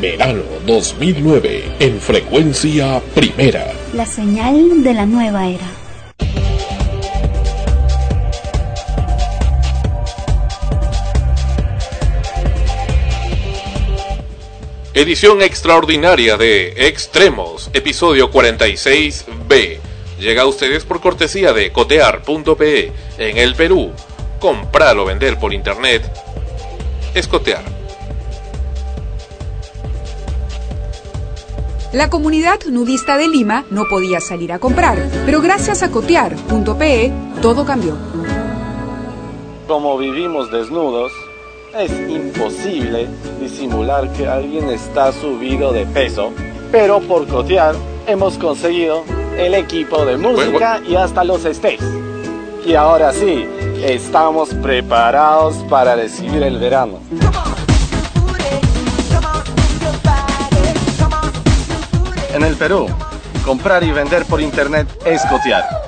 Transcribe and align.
Verano 0.00 0.44
2009 0.64 1.72
en 1.80 2.00
frecuencia 2.00 3.00
primera. 3.16 3.72
La 3.94 4.06
señal 4.06 4.84
de 4.84 4.94
la 4.94 5.06
nueva 5.06 5.48
era. 5.48 5.66
Edición 14.94 15.42
extraordinaria 15.42 16.36
de 16.36 16.88
Extremos, 16.88 17.68
episodio 17.72 18.30
46B. 18.30 19.78
Llega 20.20 20.42
a 20.42 20.46
ustedes 20.46 20.84
por 20.84 21.00
cortesía 21.00 21.52
de 21.52 21.72
cotear.pe 21.72 22.92
en 23.18 23.36
el 23.36 23.56
Perú. 23.56 23.92
Comprar 24.38 24.96
o 24.98 25.04
vender 25.04 25.40
por 25.40 25.52
internet. 25.52 26.08
Escotear. 27.14 27.77
La 31.92 32.10
comunidad 32.10 32.58
nudista 32.70 33.16
de 33.16 33.28
Lima 33.28 33.64
no 33.70 33.84
podía 33.88 34.20
salir 34.20 34.52
a 34.52 34.58
comprar, 34.58 34.98
pero 35.24 35.40
gracias 35.40 35.82
a 35.82 35.90
cotear.pe 35.90 37.10
todo 37.40 37.64
cambió. 37.64 37.96
Como 39.66 39.96
vivimos 39.96 40.50
desnudos, 40.50 41.10
es 41.78 41.90
imposible 42.10 43.08
disimular 43.40 44.12
que 44.12 44.28
alguien 44.28 44.68
está 44.68 45.12
subido 45.12 45.72
de 45.72 45.86
peso, 45.86 46.30
pero 46.70 47.00
por 47.00 47.26
cotear 47.26 47.74
hemos 48.06 48.36
conseguido 48.36 49.04
el 49.38 49.54
equipo 49.54 50.04
de 50.04 50.18
música 50.18 50.82
y 50.86 50.94
hasta 50.94 51.24
los 51.24 51.44
stays. 51.44 51.80
Y 52.66 52.74
ahora 52.74 53.14
sí, 53.14 53.46
estamos 53.82 54.50
preparados 54.50 55.54
para 55.70 55.96
recibir 55.96 56.42
el 56.42 56.58
verano. 56.58 56.98
en 62.38 62.44
el 62.44 62.56
Perú. 62.56 62.86
Comprar 63.44 63.82
y 63.84 63.90
vender 63.90 64.24
por 64.24 64.40
Internet 64.40 64.88
es 65.04 65.22
cotear. 65.26 65.87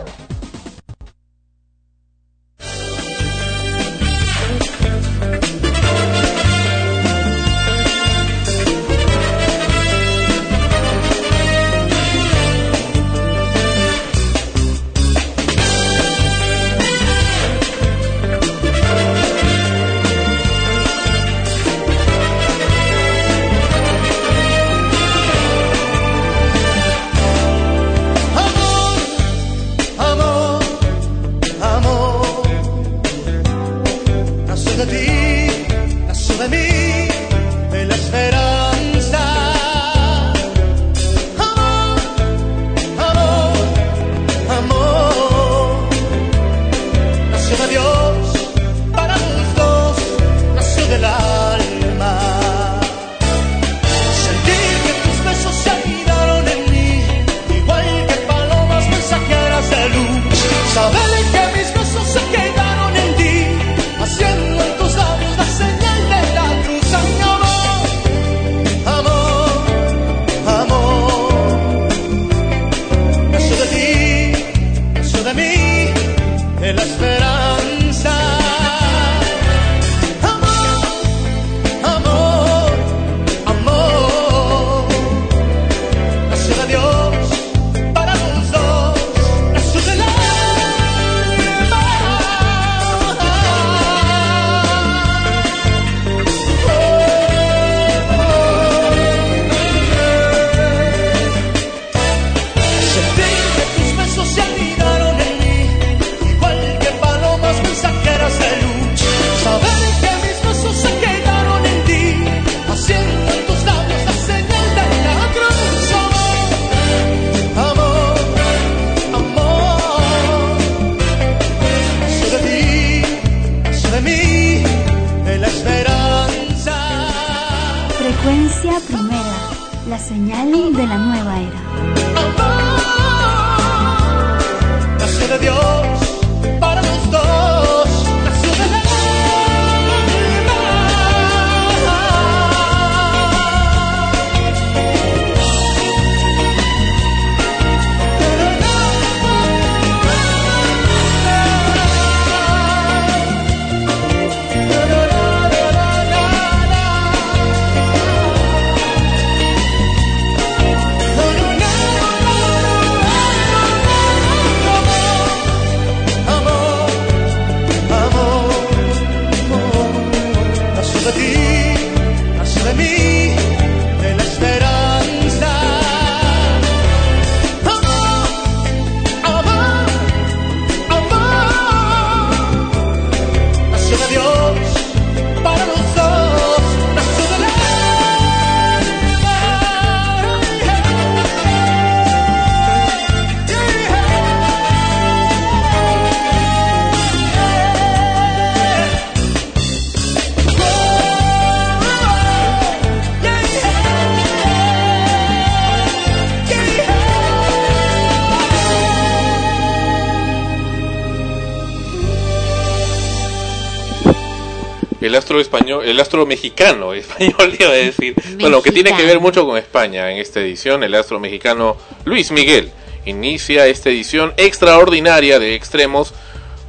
español, 215.38 215.84
el 215.84 216.00
astro 216.00 216.26
mexicano, 216.26 216.92
español 216.94 217.54
iba 217.58 217.70
a 217.70 217.74
decir, 217.74 218.14
bueno, 218.40 218.62
que 218.62 218.72
tiene 218.72 218.96
que 218.96 219.04
ver 219.04 219.20
mucho 219.20 219.44
con 219.46 219.58
España 219.58 220.10
en 220.10 220.18
esta 220.18 220.40
edición, 220.40 220.82
el 220.82 220.94
astro 220.94 221.20
mexicano 221.20 221.76
Luis 222.04 222.30
Miguel 222.32 222.72
inicia 223.04 223.66
esta 223.66 223.90
edición 223.90 224.32
extraordinaria 224.36 225.38
de 225.38 225.54
extremos 225.54 226.14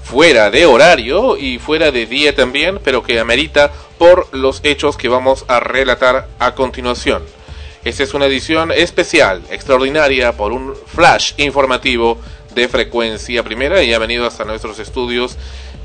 fuera 0.04 0.50
de 0.52 0.66
horario 0.66 1.38
y 1.38 1.60
fuera 1.60 1.92
de 1.92 2.06
día 2.06 2.36
también, 2.36 2.80
pero 2.84 3.04
que 3.04 3.20
amerita 3.20 3.72
por 3.98 4.28
los 4.36 4.62
hechos 4.64 4.98
que 4.98 5.08
vamos 5.08 5.46
a 5.48 5.60
relatar 5.60 6.28
a 6.40 6.56
continuación. 6.56 7.24
Esta 7.84 8.04
es 8.04 8.14
una 8.14 8.26
edición 8.26 8.72
especial, 8.72 9.42
extraordinaria, 9.50 10.34
por 10.34 10.52
un 10.52 10.76
flash 10.86 11.34
informativo 11.38 12.18
de 12.54 12.68
frecuencia 12.68 13.44
primera 13.44 13.82
y 13.82 13.94
ha 13.94 14.00
venido 14.00 14.28
hasta 14.28 14.46
nuestros 14.46 14.80
estudios 14.80 15.38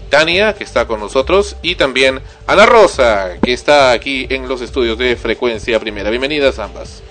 Tania, 0.08 0.54
que 0.54 0.64
está 0.64 0.86
con 0.86 1.00
nosotros, 1.00 1.56
y 1.62 1.74
también 1.74 2.20
Ana 2.46 2.66
Rosa, 2.66 3.38
que 3.42 3.52
está 3.52 3.90
aquí 3.90 4.26
en 4.30 4.48
los 4.48 4.60
estudios 4.60 4.98
de 4.98 5.16
frecuencia 5.16 5.78
primera. 5.80 6.10
Bienvenidas 6.10 6.58
ambas. 6.58 7.02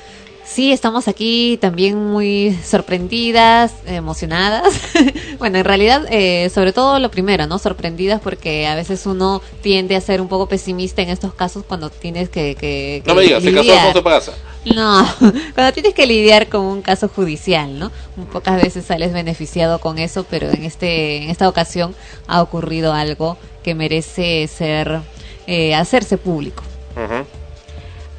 Sí, 0.56 0.72
estamos 0.72 1.10
aquí 1.10 1.58
también 1.60 1.98
muy 1.98 2.58
sorprendidas, 2.64 3.74
emocionadas. 3.86 4.74
bueno, 5.38 5.58
en 5.58 5.66
realidad, 5.66 6.06
eh, 6.10 6.50
sobre 6.50 6.72
todo 6.72 6.98
lo 7.00 7.12
primero, 7.12 7.46
¿no? 7.46 7.60
Sorprendidas 7.60 8.22
porque 8.22 8.66
a 8.66 8.74
veces 8.74 9.06
uno 9.06 9.42
tiende 9.62 9.98
a 9.98 10.00
ser 10.00 10.22
un 10.22 10.30
poco 10.30 10.48
pesimista 10.48 11.02
en 11.02 11.10
estos 11.10 11.34
casos 11.34 11.66
cuando 11.68 11.90
tienes 11.90 12.30
que... 12.30 12.56
que, 12.56 13.04
no 13.06 13.16
me 13.16 13.24
digas, 13.24 13.44
se 13.44 13.54
casó 13.54 13.74
Alfonso 13.74 14.02
Pagaza. 14.02 14.32
No, 14.64 15.06
cuando 15.56 15.74
tienes 15.74 15.94
que 15.94 16.08
lidiar 16.08 16.48
con 16.48 16.62
un 16.62 16.82
caso 16.82 17.10
judicial, 17.10 17.78
¿no? 17.78 17.92
Pocas 18.32 18.64
veces 18.64 18.86
sales 18.86 19.12
beneficiado 19.12 19.80
con 19.82 20.00
eso, 20.00 20.26
pero 20.30 20.50
en 20.50 20.64
este 20.64 21.18
en 21.18 21.32
esta 21.32 21.50
ocasión 21.50 21.94
ha 22.28 22.42
ocurrido 22.42 22.94
algo 22.94 23.38
que 23.62 23.76
merece 23.76 24.48
ser 24.48 25.02
eh, 25.48 25.76
hacerse 25.76 26.18
público. 26.18 26.64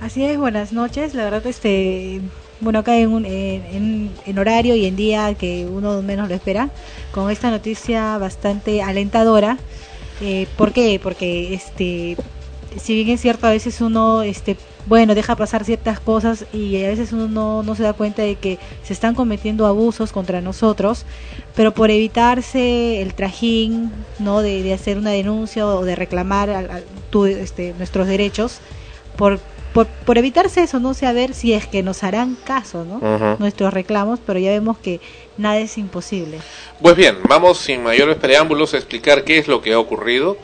Así 0.06 0.24
es, 0.24 0.38
buenas 0.38 0.72
noches. 0.72 1.14
La 1.14 1.24
verdad, 1.24 1.44
este, 1.48 2.20
bueno, 2.60 2.78
acá 2.78 2.96
en, 2.96 3.12
un, 3.12 3.24
en, 3.24 4.12
en, 4.24 4.38
horario 4.38 4.76
y 4.76 4.86
en 4.86 4.94
día 4.94 5.34
que 5.34 5.66
uno 5.66 6.00
menos 6.00 6.28
lo 6.28 6.34
espera, 6.36 6.70
con 7.10 7.28
esta 7.28 7.50
noticia 7.50 8.16
bastante 8.16 8.82
alentadora. 8.82 9.58
Eh, 10.20 10.46
¿Por 10.56 10.72
qué? 10.72 11.00
Porque, 11.02 11.52
este, 11.54 12.16
si 12.80 12.94
bien 12.94 13.08
es 13.08 13.20
cierto, 13.20 13.48
a 13.48 13.50
veces 13.50 13.80
uno, 13.80 14.22
este, 14.22 14.56
bueno, 14.86 15.16
deja 15.16 15.34
pasar 15.34 15.64
ciertas 15.64 15.98
cosas 15.98 16.46
y 16.52 16.84
a 16.84 16.88
veces 16.88 17.12
uno 17.12 17.64
no, 17.64 17.74
se 17.74 17.82
da 17.82 17.92
cuenta 17.92 18.22
de 18.22 18.36
que 18.36 18.60
se 18.84 18.92
están 18.92 19.16
cometiendo 19.16 19.66
abusos 19.66 20.12
contra 20.12 20.40
nosotros, 20.40 21.04
pero 21.56 21.74
por 21.74 21.90
evitarse 21.90 23.02
el 23.02 23.12
trajín, 23.14 23.90
¿no? 24.20 24.40
De, 24.40 24.72
hacer 24.72 24.98
una 24.98 25.10
denuncia 25.10 25.66
o 25.66 25.84
de 25.84 25.96
reclamar 25.96 26.84
tu, 27.10 27.26
este, 27.26 27.74
nuestros 27.76 28.06
derechos, 28.06 28.60
por 29.16 29.40
por, 29.76 29.86
por, 30.06 30.16
evitarse 30.16 30.62
eso, 30.62 30.80
no 30.80 30.94
sé, 30.94 31.04
a 31.04 31.12
ver 31.12 31.34
si 31.34 31.52
es 31.52 31.66
que 31.66 31.82
nos 31.82 32.02
harán 32.02 32.34
caso, 32.34 32.86
¿no? 32.86 32.94
Uh 32.94 33.20
-huh. 33.20 33.38
Nuestros 33.38 33.74
reclamos, 33.74 34.20
pero 34.24 34.38
ya 34.38 34.48
vemos 34.48 34.78
que 34.78 35.02
nada 35.36 35.58
es 35.58 35.76
imposible. 35.76 36.38
Pues 36.80 36.96
bien, 36.96 37.18
vamos 37.28 37.58
sin 37.58 37.82
mayores 37.82 38.16
preámbulos 38.16 38.72
a 38.72 38.78
explicar 38.78 39.22
qué 39.22 39.36
es 39.36 39.48
lo 39.48 39.60
que 39.60 39.74
ha 39.74 39.78
ocurrido 39.78 40.38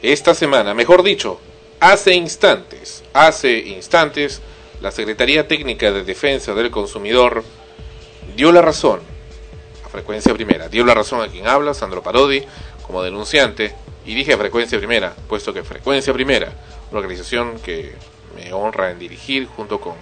esta 0.00 0.32
semana. 0.32 0.72
Mejor 0.72 1.02
dicho, 1.02 1.38
hace 1.80 2.14
instantes, 2.14 3.04
hace 3.12 3.58
instantes, 3.58 4.40
la 4.80 4.90
Secretaría 4.90 5.46
Técnica 5.46 5.92
de 5.92 6.02
Defensa 6.02 6.54
del 6.54 6.70
Consumidor 6.70 7.44
dio 8.38 8.52
la 8.52 8.62
razón 8.62 9.00
a 9.84 9.90
frecuencia 9.90 10.32
primera, 10.32 10.70
dio 10.70 10.82
la 10.86 10.94
razón 10.94 11.20
a 11.20 11.28
quien 11.28 11.46
habla, 11.46 11.74
Sandro 11.74 12.02
Parodi, 12.02 12.42
como 12.86 13.02
denunciante, 13.02 13.74
y 14.06 14.14
dije 14.14 14.32
a 14.32 14.38
frecuencia 14.38 14.78
primera, 14.78 15.14
puesto 15.28 15.52
que 15.52 15.62
frecuencia 15.62 16.14
primera, 16.14 16.54
una 16.90 17.00
organización 17.00 17.58
que 17.62 17.92
me 18.34 18.52
honra 18.52 18.90
en 18.90 18.98
dirigir 18.98 19.46
junto 19.46 19.80
con 19.80 19.94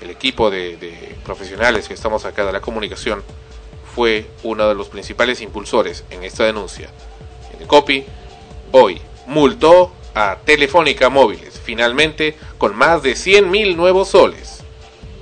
el 0.00 0.10
equipo 0.10 0.50
de, 0.50 0.76
de, 0.76 1.16
profesionales 1.24 1.88
que 1.88 1.94
estamos 1.94 2.24
acá 2.24 2.44
de 2.44 2.52
la 2.52 2.60
comunicación, 2.60 3.22
fue 3.94 4.26
uno 4.42 4.68
de 4.68 4.74
los 4.74 4.88
principales 4.88 5.40
impulsores 5.40 6.04
en 6.10 6.24
esta 6.24 6.44
denuncia. 6.44 6.90
En 7.54 7.62
el 7.62 7.66
copy, 7.66 8.04
hoy 8.72 9.00
multó 9.26 9.92
a 10.14 10.38
Telefónica 10.44 11.08
Móviles, 11.08 11.60
finalmente 11.62 12.36
con 12.58 12.76
más 12.76 13.02
de 13.02 13.16
100 13.16 13.50
mil 13.50 13.76
nuevos 13.76 14.08
soles, 14.08 14.62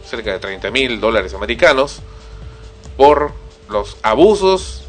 cerca 0.05 0.33
de 0.33 0.39
30 0.39 0.71
mil 0.71 1.01
dólares 1.01 1.35
americanos, 1.35 2.01
por 2.97 3.33
los 3.69 3.97
abusos 4.03 4.85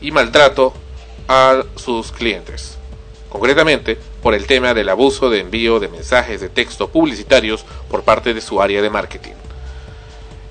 y 0.00 0.10
maltrato 0.10 0.72
a 1.28 1.62
sus 1.76 2.12
clientes. 2.12 2.78
Concretamente, 3.28 3.98
por 4.24 4.34
el 4.34 4.46
tema 4.46 4.72
del 4.72 4.88
abuso 4.88 5.28
de 5.28 5.40
envío 5.40 5.78
de 5.80 5.88
mensajes 5.88 6.40
de 6.40 6.48
texto 6.48 6.88
publicitarios 6.88 7.66
por 7.90 8.04
parte 8.04 8.32
de 8.32 8.40
su 8.40 8.62
área 8.62 8.80
de 8.80 8.88
marketing. 8.88 9.34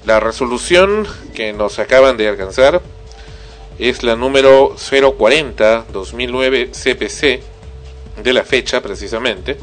La 0.06 0.20
resolución 0.20 1.08
que 1.34 1.54
nos 1.54 1.80
acaban 1.80 2.16
de 2.16 2.28
alcanzar 2.28 2.84
es 3.80 4.04
la 4.04 4.16
número 4.16 4.76
040-2009 4.76 6.70
CPC 6.70 7.42
de 8.24 8.34
la 8.34 8.44
fecha 8.44 8.80
precisamente. 8.82 9.58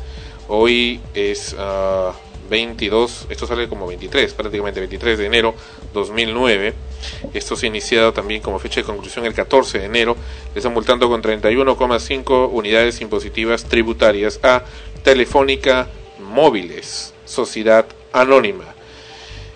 Hoy 0.48 1.00
es 1.14 1.52
uh, 1.52 2.12
22, 2.50 3.28
esto 3.30 3.46
sale 3.46 3.68
como 3.68 3.86
23, 3.86 4.34
prácticamente 4.34 4.80
23 4.80 5.18
de 5.18 5.26
enero 5.26 5.54
2009. 5.94 6.74
Esto 7.32 7.56
se 7.56 7.66
ha 7.66 7.68
iniciado 7.68 8.12
también 8.12 8.42
como 8.42 8.58
fecha 8.58 8.80
de 8.80 8.86
conclusión 8.86 9.24
el 9.24 9.32
14 9.32 9.78
de 9.78 9.84
enero. 9.86 10.16
Le 10.52 10.58
están 10.58 10.74
multando 10.74 11.08
con 11.08 11.22
31,5 11.22 12.50
unidades 12.52 13.00
impositivas 13.00 13.64
tributarias 13.64 14.40
a 14.42 14.64
Telefónica 15.02 15.88
Móviles, 16.18 17.14
Sociedad 17.24 17.86
Anónima. 18.12 18.74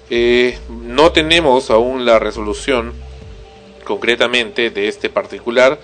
Eh, 0.08 0.58
no 0.69 1.12
tenemos 1.12 1.70
aún 1.70 2.06
la 2.06 2.19
resolución 2.19 2.93
concretamente 3.85 4.70
de 4.70 4.88
este 4.88 5.11
particular. 5.11 5.81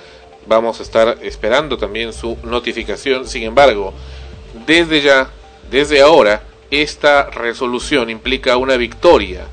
Vamos 0.47 0.81
a 0.81 0.85
estar 0.85 1.19
esperando 1.23 1.77
también 1.77 2.13
su 2.13 2.39
notificación. 2.45 3.27
Sin 3.27 3.43
embargo, 3.43 3.93
desde 4.67 5.03
ya, 5.03 5.31
desde 5.71 6.01
ahora, 6.01 6.45
esta 6.71 7.31
resolución 7.31 8.11
implica 8.11 8.57
una 8.57 8.77
victoria 8.77 9.47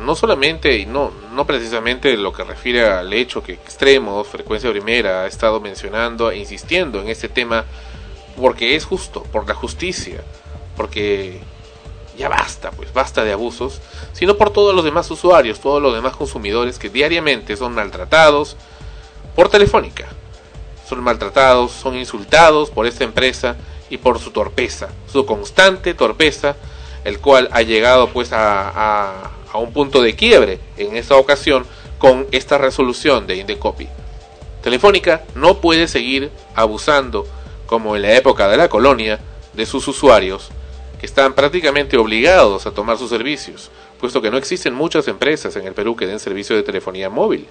no 0.00 0.14
solamente 0.14 0.78
y 0.78 0.86
no, 0.86 1.12
no 1.32 1.46
precisamente 1.46 2.16
lo 2.16 2.32
que 2.32 2.44
refiere 2.44 2.86
al 2.86 3.12
hecho 3.12 3.42
que 3.42 3.52
Extremos, 3.52 4.26
Frecuencia 4.26 4.70
Primera, 4.70 5.22
ha 5.22 5.26
estado 5.26 5.60
mencionando 5.60 6.30
e 6.30 6.38
insistiendo 6.38 7.00
en 7.00 7.08
este 7.08 7.28
tema 7.28 7.64
porque 8.36 8.76
es 8.76 8.84
justo, 8.84 9.22
por 9.24 9.46
la 9.46 9.54
justicia, 9.54 10.22
porque 10.76 11.40
ya 12.16 12.28
basta, 12.28 12.70
pues 12.70 12.92
basta 12.92 13.24
de 13.24 13.32
abusos, 13.32 13.80
sino 14.12 14.36
por 14.36 14.50
todos 14.50 14.74
los 14.74 14.84
demás 14.84 15.10
usuarios, 15.10 15.60
todos 15.60 15.82
los 15.82 15.94
demás 15.94 16.16
consumidores 16.16 16.78
que 16.78 16.88
diariamente 16.88 17.56
son 17.56 17.74
maltratados 17.74 18.56
por 19.34 19.48
Telefónica. 19.48 20.06
Son 20.88 21.02
maltratados, 21.02 21.72
son 21.72 21.96
insultados 21.96 22.70
por 22.70 22.86
esta 22.86 23.04
empresa 23.04 23.56
y 23.90 23.98
por 23.98 24.18
su 24.18 24.30
torpeza, 24.30 24.88
su 25.12 25.26
constante 25.26 25.94
torpeza, 25.94 26.56
el 27.04 27.18
cual 27.18 27.48
ha 27.52 27.62
llegado 27.62 28.08
pues 28.08 28.32
a, 28.32 28.68
a, 28.68 29.30
a 29.52 29.58
un 29.58 29.72
punto 29.72 30.00
de 30.00 30.14
quiebre 30.14 30.60
en 30.76 30.96
esta 30.96 31.16
ocasión 31.16 31.66
con 31.98 32.26
esta 32.30 32.56
resolución 32.56 33.26
de 33.26 33.36
Indecopy. 33.36 33.88
Telefónica 34.62 35.24
no 35.34 35.60
puede 35.60 35.88
seguir 35.88 36.30
abusando, 36.54 37.26
como 37.66 37.96
en 37.96 38.02
la 38.02 38.14
época 38.14 38.48
de 38.48 38.56
la 38.56 38.68
colonia, 38.68 39.20
de 39.54 39.66
sus 39.66 39.88
usuarios, 39.88 40.50
que 40.98 41.06
están 41.06 41.32
prácticamente 41.32 41.96
obligados 41.96 42.66
a 42.66 42.72
tomar 42.72 42.98
sus 42.98 43.10
servicios, 43.10 43.70
puesto 43.98 44.20
que 44.20 44.30
no 44.30 44.36
existen 44.36 44.74
muchas 44.74 45.08
empresas 45.08 45.56
en 45.56 45.66
el 45.66 45.72
Perú 45.72 45.96
que 45.96 46.06
den 46.06 46.20
servicio 46.20 46.54
de 46.56 46.62
telefonía 46.62 47.08
móvil. 47.08 47.46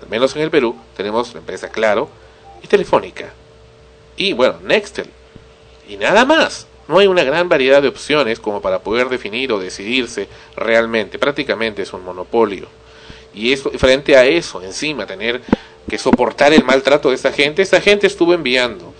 Al 0.00 0.08
menos 0.08 0.34
en 0.36 0.42
el 0.42 0.50
Perú 0.50 0.76
tenemos 0.96 1.34
la 1.34 1.40
empresa 1.40 1.68
Claro 1.70 2.08
y 2.62 2.66
Telefónica. 2.66 3.30
Y 4.16 4.32
bueno, 4.32 4.58
Nextel. 4.62 5.10
Y 5.88 5.96
nada 5.96 6.24
más 6.24 6.66
no 6.88 6.98
hay 6.98 7.06
una 7.06 7.24
gran 7.24 7.48
variedad 7.48 7.82
de 7.82 7.88
opciones 7.88 8.40
como 8.40 8.60
para 8.60 8.80
poder 8.80 9.08
definir 9.08 9.52
o 9.52 9.58
decidirse 9.58 10.28
realmente. 10.56 11.18
Prácticamente 11.18 11.82
es 11.82 11.92
un 11.92 12.04
monopolio. 12.04 12.66
Y 13.34 13.52
eso, 13.52 13.70
frente 13.70 14.16
a 14.16 14.24
eso, 14.24 14.62
encima, 14.62 15.06
tener 15.06 15.42
que 15.88 15.98
soportar 15.98 16.52
el 16.52 16.64
maltrato 16.64 17.10
de 17.10 17.14
esta 17.14 17.32
gente, 17.32 17.62
esta 17.62 17.80
gente 17.80 18.06
estuvo 18.06 18.34
enviando. 18.34 18.92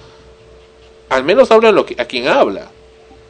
Al 1.08 1.24
menos 1.24 1.50
habla 1.50 1.72
lo 1.72 1.86
que, 1.86 2.00
a 2.00 2.04
quien 2.04 2.28
habla. 2.28 2.70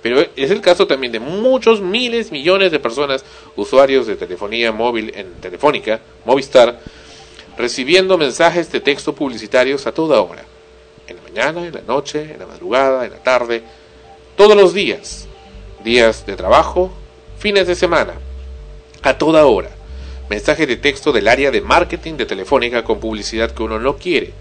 Pero 0.03 0.25
es 0.37 0.51
el 0.51 0.61
caso 0.61 0.87
también 0.87 1.13
de 1.13 1.21
muchos 1.21 1.81
miles, 1.81 2.31
millones 2.31 2.71
de 2.71 2.79
personas, 2.79 3.25
usuarios 3.57 4.07
de 4.07 4.17
telefonía 4.17 4.71
móvil 4.73 5.13
en 5.15 5.33
Telefónica, 5.35 6.01
Movistar, 6.25 6.81
recibiendo 7.57 8.17
mensajes 8.17 8.71
de 8.71 8.81
texto 8.81 9.13
publicitarios 9.15 9.87
a 9.87 9.93
toda 9.93 10.21
hora. 10.21 10.45
En 11.09 11.17
la 11.17 11.23
mañana, 11.23 11.67
en 11.67 11.73
la 11.73 11.81
noche, 11.81 12.33
en 12.35 12.39
la 12.39 12.47
madrugada, 12.47 13.07
en 13.07 13.13
la 13.13 13.23
tarde, 13.23 13.63
todos 14.37 14.55
los 14.55 14.75
días, 14.75 15.27
días 15.83 16.27
de 16.27 16.37
trabajo, 16.37 16.93
fines 17.39 17.67
de 17.67 17.75
semana, 17.75 18.13
a 19.03 19.17
toda 19.17 19.47
hora. 19.47 19.71
Mensaje 20.29 20.67
de 20.67 20.77
texto 20.77 21.11
del 21.11 21.29
área 21.29 21.51
de 21.51 21.63
marketing 21.63 22.19
de 22.19 22.27
Telefónica 22.27 22.85
con 22.85 23.01
publicidad 23.01 23.53
que 23.53 23.63
uno 23.63 23.79
no 23.79 23.97
quiere. 23.97 24.35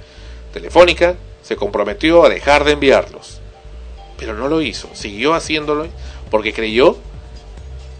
Telefónica 0.51 1.15
se 1.41 1.55
comprometió 1.55 2.25
a 2.25 2.29
dejar 2.29 2.65
de 2.65 2.73
enviarlos, 2.73 3.39
pero 4.17 4.33
no 4.33 4.49
lo 4.49 4.61
hizo, 4.61 4.89
siguió 4.93 5.33
haciéndolo 5.33 5.87
porque 6.29 6.51
creyó 6.51 6.97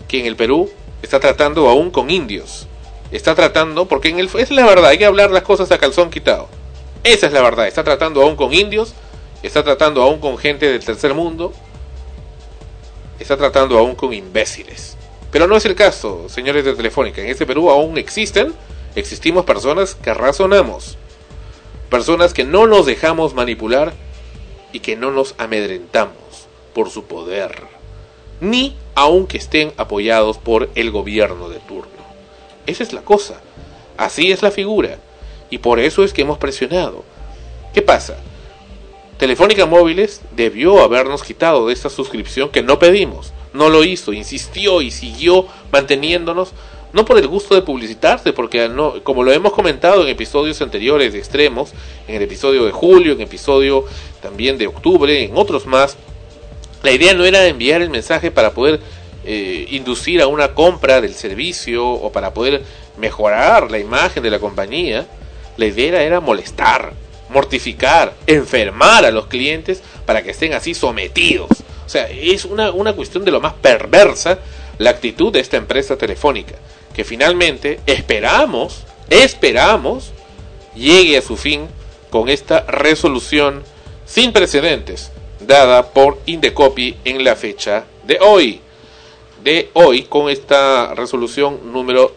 que 0.10 0.20
en 0.20 0.26
el 0.26 0.36
Perú 0.36 0.70
está 1.02 1.22
tratando 1.22 1.70
aún 1.70 1.90
con 1.90 2.10
indios. 2.10 2.68
Está 3.12 3.34
tratando, 3.34 3.88
porque 3.88 4.10
en 4.10 4.20
el, 4.20 4.30
es 4.38 4.52
la 4.52 4.66
verdad, 4.66 4.90
hay 4.90 4.98
que 4.98 5.06
hablar 5.06 5.32
las 5.32 5.44
cosas 5.44 5.72
a 5.72 5.78
calzón 5.78 6.10
quitado. 6.10 6.50
Esa 7.08 7.28
es 7.28 7.32
la 7.32 7.42
verdad. 7.42 7.68
Está 7.68 7.86
tratando 7.86 8.22
aún 8.22 8.36
con 8.36 8.54
indios, 8.54 8.94
está 9.42 9.64
tratando 9.64 10.04
aún 10.04 10.20
con 10.20 10.38
gente 10.38 10.70
del 10.70 10.84
tercer 10.84 11.14
mundo, 11.14 11.54
está 13.18 13.38
tratando 13.38 13.78
aún 13.78 13.96
con 13.96 14.14
imbéciles. 14.14 14.98
Pero 15.32 15.48
no 15.48 15.56
es 15.56 15.64
el 15.64 15.74
caso, 15.74 16.28
señores 16.28 16.66
de 16.66 16.74
Telefónica. 16.74 17.22
En 17.22 17.30
este 17.30 17.46
Perú 17.46 17.70
aún 17.70 17.98
existen, 17.98 18.54
existimos 18.94 19.46
personas 19.46 19.96
que 19.96 20.14
razonamos. 20.14 20.98
Personas 21.90 22.34
que 22.34 22.44
no 22.44 22.68
nos 22.68 22.86
dejamos 22.86 23.34
manipular 23.34 23.94
y 24.74 24.82
que 24.82 24.98
no 24.98 25.10
nos 25.10 25.34
amedrentamos 25.38 26.50
por 26.74 26.90
su 26.90 27.06
poder. 27.06 27.68
Ni 28.42 28.76
aunque 28.96 29.38
estén 29.38 29.72
apoyados 29.78 30.40
por 30.40 30.70
el 30.76 30.92
gobierno 30.92 31.48
de 31.48 31.60
turno. 31.60 32.04
Esa 32.66 32.84
es 32.84 32.92
la 32.92 33.04
cosa. 33.04 33.40
Así 33.96 34.30
es 34.34 34.42
la 34.42 34.52
figura. 34.52 35.00
Y 35.50 35.60
por 35.60 35.80
eso 35.80 36.04
es 36.04 36.14
que 36.14 36.22
hemos 36.22 36.38
presionado. 36.38 37.04
¿Qué 37.74 37.82
pasa? 37.82 38.18
Telefónica 39.18 39.66
Móviles 39.66 40.22
debió 40.36 40.82
habernos 40.82 41.24
quitado 41.24 41.68
de 41.68 41.74
esta 41.74 41.90
suscripción 41.90 42.50
que 42.50 42.62
no 42.62 42.80
pedimos. 42.80 43.34
No 43.54 43.70
lo 43.70 43.84
hizo, 43.84 44.14
insistió 44.14 44.82
y 44.82 44.92
siguió 44.92 45.48
manteniéndonos, 45.72 46.54
no 46.94 47.06
por 47.06 47.18
el 47.18 47.28
gusto 47.28 47.56
de 47.56 47.64
publicitarse, 47.64 48.34
porque 48.34 48.70
como 49.04 49.24
lo 49.24 49.32
hemos 49.32 49.54
comentado 49.54 50.04
en 50.04 50.10
episodios 50.10 50.62
anteriores 50.62 51.14
de 51.14 51.20
extremos, 51.20 51.72
en 52.08 52.16
el 52.16 52.22
episodio 52.22 52.66
de 52.66 52.72
julio, 52.72 53.14
en 53.14 53.22
el 53.22 53.28
episodio 53.28 53.86
también 54.22 54.58
de 54.58 54.68
octubre, 54.68 55.24
en 55.24 55.36
otros 55.36 55.66
más, 55.66 55.98
la 56.84 56.92
idea 56.92 57.14
no 57.14 57.26
era 57.26 57.48
enviar 57.48 57.82
el 57.82 57.90
mensaje 57.90 58.30
para 58.30 58.54
poder 58.54 58.80
eh, 59.26 59.68
inducir 59.72 60.22
a 60.22 60.28
una 60.28 60.54
compra 60.54 61.02
del 61.02 61.14
servicio 61.14 61.86
o 61.86 62.12
para 62.12 62.34
poder 62.34 62.64
mejorar 62.98 63.72
la 63.72 63.80
imagen 63.80 64.24
de 64.24 64.30
la 64.30 64.40
compañía. 64.40 65.08
La 65.58 65.66
idea 65.66 66.02
era 66.02 66.20
molestar, 66.20 66.94
mortificar, 67.30 68.14
enfermar 68.26 69.06
a 69.06 69.12
los 69.12 69.28
clientes 69.28 69.82
para 70.06 70.24
que 70.24 70.32
estén 70.32 70.54
así 70.54 70.74
sometidos. 70.74 71.50
O 71.86 71.90
sea, 71.90 72.08
es 72.10 72.46
una, 72.46 72.72
una 72.72 72.94
cuestión 72.94 73.26
de 73.26 73.32
lo 73.32 73.42
más 73.42 73.54
perversa 73.54 74.40
la 74.78 74.92
actitud 74.92 75.32
de 75.32 75.40
esta 75.40 75.58
empresa 75.58 75.98
telefónica, 75.98 76.56
que 76.94 77.04
finalmente 77.04 77.80
esperamos, 77.86 78.84
esperamos, 79.10 80.12
llegue 80.76 81.18
a 81.18 81.22
su 81.22 81.36
fin 81.36 81.68
con 82.10 82.30
esta 82.30 82.62
resolución 82.62 83.64
sin 84.06 84.32
precedentes 84.32 85.12
dada 85.40 85.92
por 85.92 86.20
Indecopy 86.26 86.98
en 87.06 87.24
la 87.24 87.36
fecha 87.36 87.86
de 88.06 88.18
hoy. 88.22 88.62
De 89.44 89.70
hoy 89.74 90.04
con 90.04 90.30
esta 90.30 90.94
resolución 90.96 91.72
número 91.72 92.16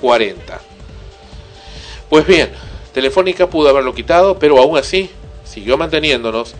040. 0.00 0.67
Pues 2.08 2.26
bien, 2.26 2.50
Telefónica 2.94 3.48
pudo 3.48 3.68
haberlo 3.68 3.94
quitado, 3.94 4.38
pero 4.38 4.58
aún 4.58 4.78
así 4.78 5.10
siguió 5.44 5.76
manteniéndonos 5.76 6.54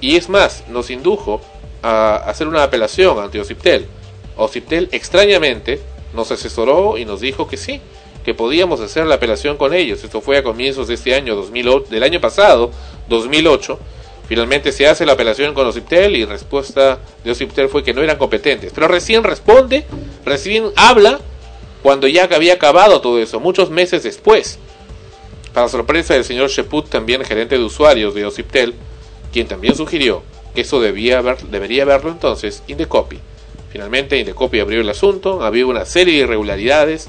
y 0.00 0.16
es 0.16 0.28
más, 0.28 0.64
nos 0.68 0.90
indujo 0.90 1.40
a 1.82 2.16
hacer 2.16 2.46
una 2.48 2.62
apelación 2.62 3.18
ante 3.18 3.40
Ociptel. 3.40 3.86
Ociptel 4.36 4.88
extrañamente 4.92 5.80
nos 6.14 6.30
asesoró 6.30 6.98
y 6.98 7.04
nos 7.04 7.20
dijo 7.20 7.48
que 7.48 7.56
sí, 7.56 7.80
que 8.24 8.34
podíamos 8.34 8.80
hacer 8.80 9.06
la 9.06 9.16
apelación 9.16 9.56
con 9.56 9.72
ellos. 9.72 10.04
Esto 10.04 10.20
fue 10.20 10.38
a 10.38 10.42
comienzos 10.42 10.88
de 10.88 10.94
este 10.94 11.14
año 11.14 11.34
2008, 11.36 11.86
del 11.90 12.02
año 12.02 12.20
pasado, 12.20 12.70
2008. 13.08 13.78
Finalmente 14.28 14.72
se 14.72 14.86
hace 14.86 15.04
la 15.04 15.12
apelación 15.12 15.54
con 15.54 15.66
Ociptel 15.66 16.14
y 16.16 16.24
respuesta 16.24 16.98
de 17.24 17.30
Ociptel 17.32 17.68
fue 17.68 17.82
que 17.82 17.92
no 17.92 18.02
eran 18.02 18.16
competentes. 18.16 18.72
Pero 18.74 18.86
recién 18.88 19.24
responde, 19.24 19.86
recién 20.24 20.66
habla 20.76 21.18
cuando 21.82 22.06
ya 22.06 22.24
había 22.24 22.54
acabado 22.54 23.00
todo 23.00 23.18
eso, 23.18 23.40
muchos 23.40 23.70
meses 23.70 24.02
después. 24.02 24.58
Para 25.52 25.68
sorpresa 25.68 26.14
del 26.14 26.24
señor 26.24 26.48
Sheput, 26.48 26.88
también 26.88 27.24
gerente 27.24 27.58
de 27.58 27.64
usuarios 27.64 28.14
de 28.14 28.24
Ociptel, 28.24 28.74
quien 29.32 29.48
también 29.48 29.74
sugirió 29.74 30.22
que 30.54 30.62
eso 30.62 30.80
debería 30.80 31.20
verlo 31.22 32.10
entonces 32.10 32.62
Indecopy. 32.66 33.18
Finalmente 33.72 34.18
Indecopy 34.18 34.60
abrió 34.60 34.80
el 34.80 34.88
asunto, 34.88 35.44
había 35.44 35.66
una 35.66 35.84
serie 35.84 36.14
de 36.14 36.20
irregularidades, 36.20 37.08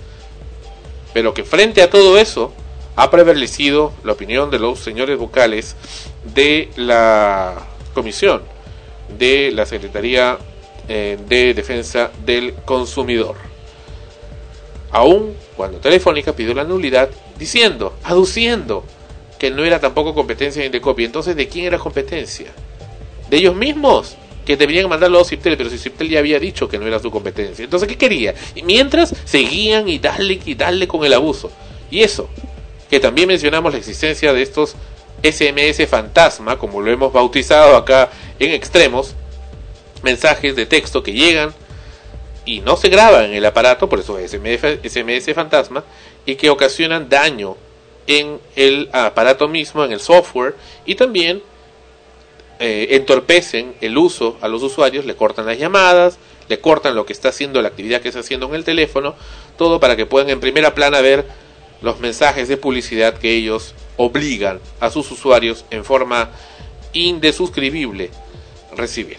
pero 1.14 1.34
que 1.34 1.44
frente 1.44 1.82
a 1.82 1.90
todo 1.90 2.18
eso 2.18 2.54
ha 2.96 3.10
prevalecido 3.10 3.94
la 4.04 4.14
opinión 4.14 4.52
de 4.52 4.60
los 4.60 4.80
señores 4.80 5.18
vocales 5.18 5.76
de 6.36 6.70
la 6.76 7.68
comisión 7.94 8.44
de 9.18 9.52
la 9.52 9.66
Secretaría 9.66 10.38
eh, 10.88 11.18
de 11.28 11.54
Defensa 11.54 12.12
del 12.26 12.54
Consumidor. 12.66 13.36
Aún 14.92 15.36
cuando 15.62 15.78
Telefónica 15.78 16.34
pidió 16.34 16.56
la 16.56 16.64
nulidad 16.64 17.12
diciendo, 17.38 17.94
aduciendo 18.04 18.84
que 19.38 19.52
no 19.52 19.64
era 19.64 19.80
tampoco 19.80 20.16
competencia 20.16 20.60
de 20.60 20.66
Indecopy. 20.66 21.06
Entonces, 21.06 21.36
¿de 21.36 21.48
quién 21.48 21.66
era 21.66 21.78
competencia? 21.78 22.48
¿De 23.30 23.38
ellos 23.38 23.54
mismos? 23.54 24.16
Que 24.44 24.58
deberían 24.58 24.90
mandarlo 24.90 25.20
a 25.20 25.24
Ciptel, 25.24 25.58
pero 25.58 25.70
si 25.70 25.78
Ciptel 25.78 26.10
ya 26.10 26.18
había 26.18 26.40
dicho 26.40 26.68
que 26.68 26.80
no 26.80 26.88
era 26.88 26.98
su 26.98 27.12
competencia. 27.12 27.64
Entonces, 27.64 27.88
¿qué 27.88 27.96
quería? 27.96 28.34
Y 28.56 28.64
mientras 28.64 29.14
seguían 29.24 29.88
y 29.88 30.00
darle 30.00 30.40
y 30.44 30.56
darle 30.56 30.88
con 30.88 31.06
el 31.06 31.14
abuso. 31.14 31.52
Y 31.92 32.02
eso, 32.02 32.28
que 32.90 33.00
también 33.00 33.28
mencionamos 33.28 33.72
la 33.72 33.78
existencia 33.78 34.34
de 34.34 34.42
estos 34.42 34.76
SMS 35.22 35.88
fantasma, 35.88 36.58
como 36.58 36.82
lo 36.82 36.92
hemos 36.92 37.14
bautizado 37.14 37.76
acá 37.76 38.10
en 38.40 38.50
extremos, 38.50 39.14
mensajes 40.02 40.56
de 40.56 40.66
texto 40.66 41.04
que 41.04 41.14
llegan 41.14 41.54
y 42.46 42.62
no 42.62 42.76
se 42.76 42.90
graban 42.90 43.26
en 43.26 43.34
el 43.34 43.46
aparato, 43.46 43.88
por 43.88 44.00
eso 44.00 44.18
es 44.18 44.32
SMS, 44.32 45.34
fantasma, 45.34 45.84
y 46.26 46.36
que 46.36 46.50
ocasionan 46.50 47.10
daño 47.10 47.56
en 48.08 48.40
el 48.56 48.90
aparato 48.94 49.48
mismo, 49.48 49.84
en 49.84 49.92
el 49.92 50.00
software, 50.00 50.56
y 50.86 50.96
también 50.96 51.44
eh, 52.60 52.88
entorpecen 52.92 53.76
el 53.82 53.98
uso 53.98 54.38
a 54.42 54.48
los 54.48 54.64
usuarios, 54.64 55.06
le 55.06 55.16
cortan 55.16 55.46
las 55.46 55.58
llamadas, 55.58 56.18
le 56.48 56.60
cortan 56.60 56.96
lo 56.96 57.06
que 57.06 57.14
está 57.14 57.30
haciendo, 57.30 57.62
la 57.62 57.70
actividad 57.70 58.02
que 58.02 58.10
está 58.10 58.22
haciendo 58.22 58.48
en 58.48 58.56
el 58.56 58.64
teléfono, 58.64 59.16
todo 59.58 59.80
para 59.80 59.96
que 59.96 60.06
puedan 60.06 60.30
en 60.30 60.40
primera 60.40 60.76
plana 60.76 61.02
ver 61.02 61.26
los 61.82 62.00
mensajes 62.00 62.48
de 62.48 62.58
publicidad 62.58 63.18
que 63.18 63.36
ellos 63.36 63.74
obligan 63.98 64.60
a 64.80 64.90
sus 64.90 65.10
usuarios 65.12 65.66
en 65.72 65.86
forma 65.86 66.30
indesuscribible 66.94 68.12
recibir. 68.76 69.18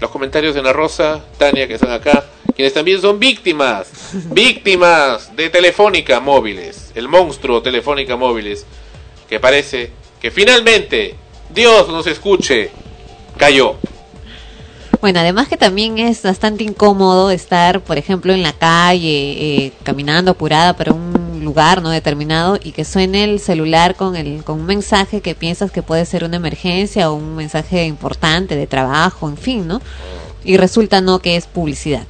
Los 0.00 0.10
comentarios 0.10 0.54
de 0.54 0.60
Ana 0.60 0.72
Rosa, 0.72 1.24
Tania, 1.38 1.66
que 1.66 1.74
están 1.74 1.90
acá, 1.90 2.24
quienes 2.58 2.74
también 2.74 3.00
son 3.00 3.20
víctimas, 3.20 3.86
víctimas 4.32 5.36
de 5.36 5.48
Telefónica 5.48 6.18
Móviles, 6.18 6.90
el 6.96 7.06
monstruo 7.06 7.62
Telefónica 7.62 8.16
Móviles, 8.16 8.66
que 9.28 9.38
parece 9.38 9.92
que 10.20 10.32
finalmente 10.32 11.14
Dios 11.54 11.88
nos 11.88 12.08
escuche, 12.08 12.72
cayó. 13.36 13.76
Bueno, 15.00 15.20
además 15.20 15.46
que 15.46 15.56
también 15.56 15.98
es 15.98 16.24
bastante 16.24 16.64
incómodo 16.64 17.30
estar, 17.30 17.80
por 17.80 17.96
ejemplo, 17.96 18.32
en 18.32 18.42
la 18.42 18.52
calle, 18.52 19.06
eh, 19.06 19.72
caminando 19.84 20.32
apurada 20.32 20.74
para 20.74 20.92
un 20.92 21.44
lugar 21.44 21.80
no 21.80 21.90
determinado 21.90 22.58
y 22.60 22.72
que 22.72 22.84
suene 22.84 23.22
el 23.22 23.38
celular 23.38 23.94
con 23.94 24.16
el 24.16 24.42
con 24.42 24.58
un 24.58 24.66
mensaje 24.66 25.20
que 25.20 25.36
piensas 25.36 25.70
que 25.70 25.84
puede 25.84 26.04
ser 26.06 26.24
una 26.24 26.38
emergencia 26.38 27.08
o 27.08 27.14
un 27.14 27.36
mensaje 27.36 27.84
importante 27.84 28.56
de 28.56 28.66
trabajo, 28.66 29.28
en 29.28 29.36
fin, 29.36 29.68
¿no? 29.68 29.80
Y 30.42 30.56
resulta 30.56 31.00
no 31.00 31.20
que 31.20 31.36
es 31.36 31.46
publicidad. 31.46 32.08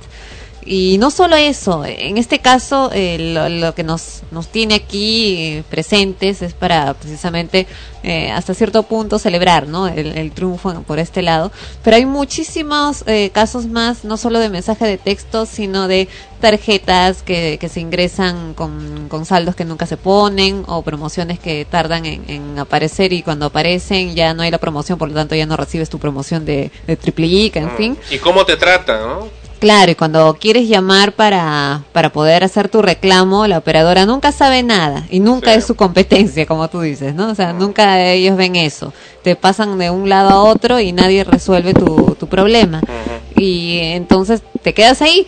Y 0.70 0.98
no 0.98 1.10
solo 1.10 1.34
eso, 1.34 1.82
en 1.86 2.18
este 2.18 2.40
caso 2.40 2.90
eh, 2.92 3.32
lo, 3.32 3.48
lo, 3.48 3.74
que 3.74 3.82
nos, 3.82 4.20
nos 4.30 4.48
tiene 4.48 4.74
aquí 4.74 5.36
eh, 5.38 5.64
presentes 5.70 6.42
es 6.42 6.52
para 6.52 6.92
precisamente 6.92 7.66
eh, 8.02 8.30
hasta 8.30 8.52
cierto 8.52 8.82
punto 8.82 9.18
celebrar 9.18 9.66
¿no? 9.66 9.88
el, 9.88 10.18
el, 10.18 10.30
triunfo 10.32 10.82
por 10.82 10.98
este 10.98 11.22
lado. 11.22 11.50
Pero 11.82 11.96
hay 11.96 12.04
muchísimos 12.04 13.02
eh, 13.06 13.30
casos 13.30 13.64
más, 13.64 14.04
no 14.04 14.18
solo 14.18 14.40
de 14.40 14.50
mensaje 14.50 14.84
de 14.84 14.98
texto, 14.98 15.46
sino 15.46 15.88
de 15.88 16.06
tarjetas 16.38 17.22
que, 17.22 17.56
que 17.58 17.70
se 17.70 17.80
ingresan 17.80 18.52
con, 18.52 19.08
con, 19.08 19.24
saldos 19.24 19.56
que 19.56 19.64
nunca 19.64 19.86
se 19.86 19.96
ponen 19.96 20.64
o 20.66 20.82
promociones 20.82 21.38
que 21.38 21.64
tardan 21.64 22.04
en, 22.04 22.24
en, 22.28 22.58
aparecer 22.58 23.14
y 23.14 23.22
cuando 23.22 23.46
aparecen 23.46 24.14
ya 24.14 24.34
no 24.34 24.42
hay 24.42 24.50
la 24.50 24.58
promoción, 24.58 24.98
por 24.98 25.08
lo 25.08 25.14
tanto 25.14 25.34
ya 25.34 25.46
no 25.46 25.56
recibes 25.56 25.88
tu 25.88 25.98
promoción 25.98 26.44
de, 26.44 26.70
de 26.86 26.96
triple 26.96 27.26
I, 27.26 27.52
en 27.54 27.66
mm. 27.66 27.76
fin. 27.78 27.98
¿Y 28.10 28.18
cómo 28.18 28.44
te 28.44 28.58
tratan? 28.58 29.00
¿no? 29.00 29.47
Claro, 29.58 29.90
y 29.90 29.94
cuando 29.96 30.36
quieres 30.38 30.68
llamar 30.68 31.12
para, 31.12 31.82
para 31.92 32.10
poder 32.12 32.44
hacer 32.44 32.68
tu 32.68 32.80
reclamo, 32.80 33.46
la 33.48 33.58
operadora 33.58 34.06
nunca 34.06 34.30
sabe 34.30 34.62
nada 34.62 35.06
y 35.10 35.18
nunca 35.18 35.52
sí. 35.52 35.58
es 35.58 35.66
su 35.66 35.74
competencia, 35.74 36.46
como 36.46 36.68
tú 36.68 36.80
dices, 36.80 37.14
¿no? 37.14 37.30
O 37.30 37.34
sea, 37.34 37.52
nunca 37.52 38.04
ellos 38.04 38.36
ven 38.36 38.54
eso. 38.54 38.92
Te 39.22 39.34
pasan 39.34 39.76
de 39.78 39.90
un 39.90 40.08
lado 40.08 40.30
a 40.30 40.42
otro 40.44 40.78
y 40.78 40.92
nadie 40.92 41.24
resuelve 41.24 41.74
tu, 41.74 42.16
tu 42.18 42.28
problema. 42.28 42.80
Uh 42.82 42.86
-huh. 42.86 43.42
Y 43.42 43.78
entonces 43.78 44.42
te 44.62 44.74
quedas 44.74 45.02
ahí 45.02 45.26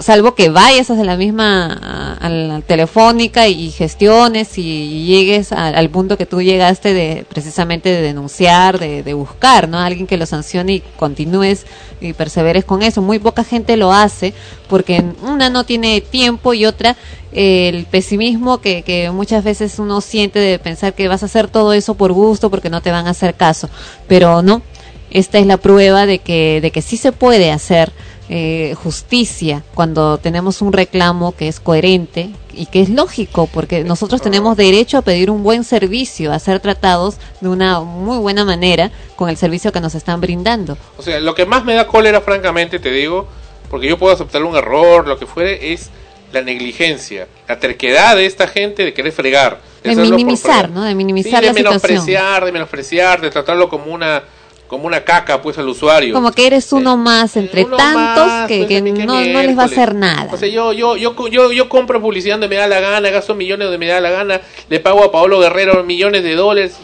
salvo 0.00 0.34
que 0.34 0.48
vayas 0.48 0.90
a 0.90 0.94
la 0.94 1.16
misma 1.16 2.18
a, 2.20 2.60
telefónica 2.66 3.48
y 3.48 3.70
gestiones 3.70 4.58
y 4.58 5.06
llegues 5.06 5.52
al 5.52 5.88
punto 5.90 6.16
que 6.16 6.26
tú 6.26 6.42
llegaste 6.42 6.94
de 6.94 7.24
precisamente 7.28 7.88
de 7.88 8.02
denunciar, 8.02 8.78
de, 8.78 9.02
de 9.02 9.14
buscar, 9.14 9.68
¿no? 9.68 9.78
Alguien 9.78 10.06
que 10.06 10.16
lo 10.16 10.26
sancione 10.26 10.74
y 10.74 10.82
continúes 10.96 11.66
y 12.00 12.12
perseveres 12.12 12.64
con 12.64 12.82
eso. 12.82 13.02
Muy 13.02 13.18
poca 13.18 13.44
gente 13.44 13.76
lo 13.76 13.92
hace 13.92 14.34
porque 14.68 15.04
una 15.22 15.50
no 15.50 15.64
tiene 15.64 16.00
tiempo 16.00 16.54
y 16.54 16.66
otra 16.66 16.96
eh, 17.32 17.68
el 17.68 17.84
pesimismo 17.84 18.62
que, 18.62 18.82
que 18.82 19.10
muchas 19.10 19.44
veces 19.44 19.78
uno 19.78 20.00
siente 20.00 20.38
de 20.38 20.58
pensar 20.58 20.94
que 20.94 21.08
vas 21.08 21.22
a 21.22 21.26
hacer 21.26 21.48
todo 21.48 21.72
eso 21.72 21.94
por 21.94 22.12
gusto 22.12 22.50
porque 22.50 22.70
no 22.70 22.80
te 22.80 22.90
van 22.90 23.06
a 23.06 23.10
hacer 23.10 23.34
caso. 23.34 23.68
Pero 24.08 24.42
no, 24.42 24.62
esta 25.10 25.38
es 25.38 25.46
la 25.46 25.56
prueba 25.56 26.06
de 26.06 26.18
que, 26.18 26.60
de 26.60 26.70
que 26.70 26.82
sí 26.82 26.96
se 26.96 27.12
puede 27.12 27.52
hacer 27.52 27.92
eh, 28.28 28.74
justicia 28.82 29.62
cuando 29.74 30.18
tenemos 30.18 30.60
un 30.60 30.72
reclamo 30.72 31.32
que 31.36 31.46
es 31.46 31.60
coherente 31.60 32.30
y 32.52 32.66
que 32.66 32.80
es 32.80 32.88
lógico, 32.88 33.48
porque 33.52 33.84
nosotros 33.84 34.20
tenemos 34.20 34.56
derecho 34.56 34.98
a 34.98 35.02
pedir 35.02 35.30
un 35.30 35.42
buen 35.42 35.62
servicio, 35.62 36.32
a 36.32 36.38
ser 36.38 36.58
tratados 36.60 37.18
de 37.40 37.48
una 37.48 37.80
muy 37.80 38.18
buena 38.18 38.44
manera 38.44 38.90
con 39.14 39.28
el 39.28 39.36
servicio 39.36 39.72
que 39.72 39.80
nos 39.80 39.94
están 39.94 40.20
brindando. 40.20 40.76
O 40.96 41.02
sea, 41.02 41.20
lo 41.20 41.34
que 41.34 41.46
más 41.46 41.64
me 41.64 41.74
da 41.74 41.86
cólera, 41.86 42.20
francamente, 42.20 42.78
te 42.78 42.90
digo, 42.90 43.28
porque 43.70 43.88
yo 43.88 43.98
puedo 43.98 44.14
aceptar 44.14 44.42
un 44.42 44.56
error, 44.56 45.06
lo 45.06 45.18
que 45.18 45.26
fuere, 45.26 45.72
es 45.72 45.90
la 46.32 46.42
negligencia, 46.42 47.28
la 47.46 47.60
terquedad 47.60 48.16
de 48.16 48.26
esta 48.26 48.48
gente 48.48 48.84
de 48.84 48.92
querer 48.92 49.12
fregar. 49.12 49.60
De 49.84 49.94
minimizar. 49.94 50.68
¿no? 50.68 50.82
De 50.82 50.94
minimizar 50.94 51.40
Sí, 51.40 51.46
de 51.46 51.46
la 51.46 51.54
situación. 51.54 51.92
menospreciar, 51.92 52.44
de 52.44 52.52
menospreciar, 52.52 53.20
de 53.20 53.30
tratarlo 53.30 53.68
como 53.68 53.92
una 53.92 54.22
como 54.66 54.86
una 54.86 55.04
caca 55.04 55.40
pues 55.42 55.58
al 55.58 55.68
usuario. 55.68 56.14
Como 56.14 56.32
que 56.32 56.46
eres 56.46 56.72
uno 56.72 56.96
más 56.96 57.36
entre 57.36 57.64
Uno 57.64 57.76
tantos 57.76 58.26
más, 58.26 58.48
que, 58.48 58.58
pues, 58.58 58.68
que 58.68 58.80
no, 58.82 59.24
no 59.24 59.42
les 59.42 59.56
va 59.56 59.62
a 59.62 59.66
hacer 59.66 59.94
nada. 59.94 60.32
O 60.32 60.36
sea, 60.36 60.48
yo, 60.48 60.72
yo, 60.72 60.96
yo, 60.96 61.14
yo, 61.28 61.52
yo 61.52 61.68
compro 61.68 62.00
publicidad 62.00 62.34
donde 62.34 62.48
me 62.48 62.56
da 62.56 62.66
la 62.66 62.80
gana, 62.80 63.10
gasto 63.10 63.34
millones 63.34 63.66
donde 63.66 63.78
me 63.78 63.86
da 63.86 64.00
la 64.00 64.10
gana, 64.10 64.40
le 64.68 64.80
pago 64.80 65.04
a 65.04 65.12
Paolo 65.12 65.38
Guerrero 65.40 65.82
millones 65.84 66.22
de 66.22 66.34
dólares, 66.34 66.76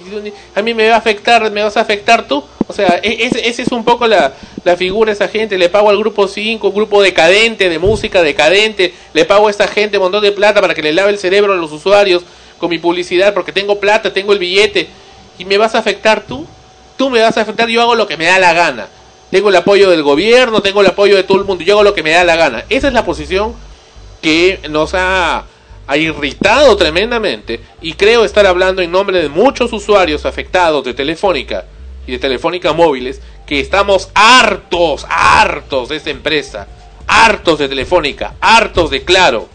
a 0.55 0.63
mí 0.63 0.75
me 0.75 0.89
va 0.89 0.95
a 0.95 0.99
afectar, 0.99 1.51
me 1.51 1.63
vas 1.63 1.77
a 1.77 1.81
afectar 1.81 2.27
tú. 2.29 2.45
O 2.69 2.73
sea, 2.73 3.01
e- 3.03 3.25
ese, 3.25 3.49
ese 3.49 3.63
es 3.63 3.73
un 3.73 3.85
poco 3.85 4.07
la, 4.07 4.33
la 4.65 4.77
figura 4.77 5.11
de 5.11 5.15
esa 5.15 5.29
gente, 5.29 5.59
le 5.59 5.69
pago 5.69 5.91
al 5.91 5.99
grupo 5.99 6.29
5, 6.29 6.69
un 6.69 6.75
grupo 6.75 7.03
decadente, 7.03 7.69
de 7.69 7.79
música 7.79 8.23
decadente, 8.23 8.95
le 9.13 9.25
pago 9.25 9.49
a 9.49 9.51
esta 9.51 9.67
gente 9.67 9.99
un 9.99 10.05
montón 10.05 10.23
de 10.23 10.33
plata 10.33 10.61
para 10.61 10.75
que 10.75 10.83
le 10.83 10.93
lave 10.93 11.11
el 11.11 11.19
cerebro 11.19 11.53
a 11.53 11.57
los 11.57 11.73
usuarios 11.73 12.23
con 12.59 12.71
mi 12.71 12.79
publicidad, 12.79 13.35
porque 13.35 13.51
tengo 13.51 13.81
plata, 13.81 14.13
tengo 14.13 14.33
el 14.33 14.39
billete, 14.39 14.89
y 15.39 15.45
me 15.45 15.59
vas 15.59 15.75
a 15.75 15.79
afectar 15.79 16.23
tú. 16.27 16.47
Tú 17.03 17.11
me 17.11 17.21
vas 17.21 17.37
a 17.37 17.41
afectar, 17.41 17.69
yo 17.69 17.83
hago 17.83 17.97
lo 17.97 18.07
que 18.07 18.17
me 18.17 18.27
da 18.27 18.39
la 18.39 18.53
gana. 18.53 18.87
Tengo 19.33 19.49
el 19.49 19.57
apoyo 19.57 19.91
del 19.91 20.05
gobierno, 20.05 20.63
tengo 20.63 20.83
el 20.83 20.87
apoyo 20.87 21.17
de 21.17 21.25
todo 21.25 21.41
el 21.41 21.45
mundo, 21.45 21.65
yo 21.65 21.75
hago 21.75 21.83
lo 21.83 21.95
que 21.95 22.05
me 22.05 22.13
da 22.13 22.23
la 22.23 22.37
gana. 22.37 22.65
Esa 22.69 22.87
es 22.87 22.95
la 22.95 23.05
posición 23.05 23.57
que 24.21 24.61
nos 24.71 24.95
ha, 24.95 25.47
ha 25.89 25.97
irritado 25.97 26.77
tremendamente 26.77 27.61
y 27.81 27.95
creo 27.95 28.25
estar 28.25 28.47
hablando 28.47 28.83
en 28.83 28.93
nombre 28.93 29.21
de 29.21 29.29
muchos 29.29 29.73
usuarios 29.73 30.25
afectados 30.27 30.85
de 30.85 30.95
Telefónica 30.95 31.65
y 32.07 32.13
de 32.13 32.19
Telefónica 32.21 32.73
Móviles 32.73 33.21
que 33.47 33.59
estamos 33.59 34.09
hartos, 34.15 35.05
hartos 35.09 35.89
de 35.89 35.97
esta 35.97 36.11
empresa, 36.11 36.69
hartos 37.09 37.59
de 37.59 37.69
Telefónica, 37.69 38.35
hartos 38.41 38.91
de 38.91 39.03
Claro, 39.03 39.49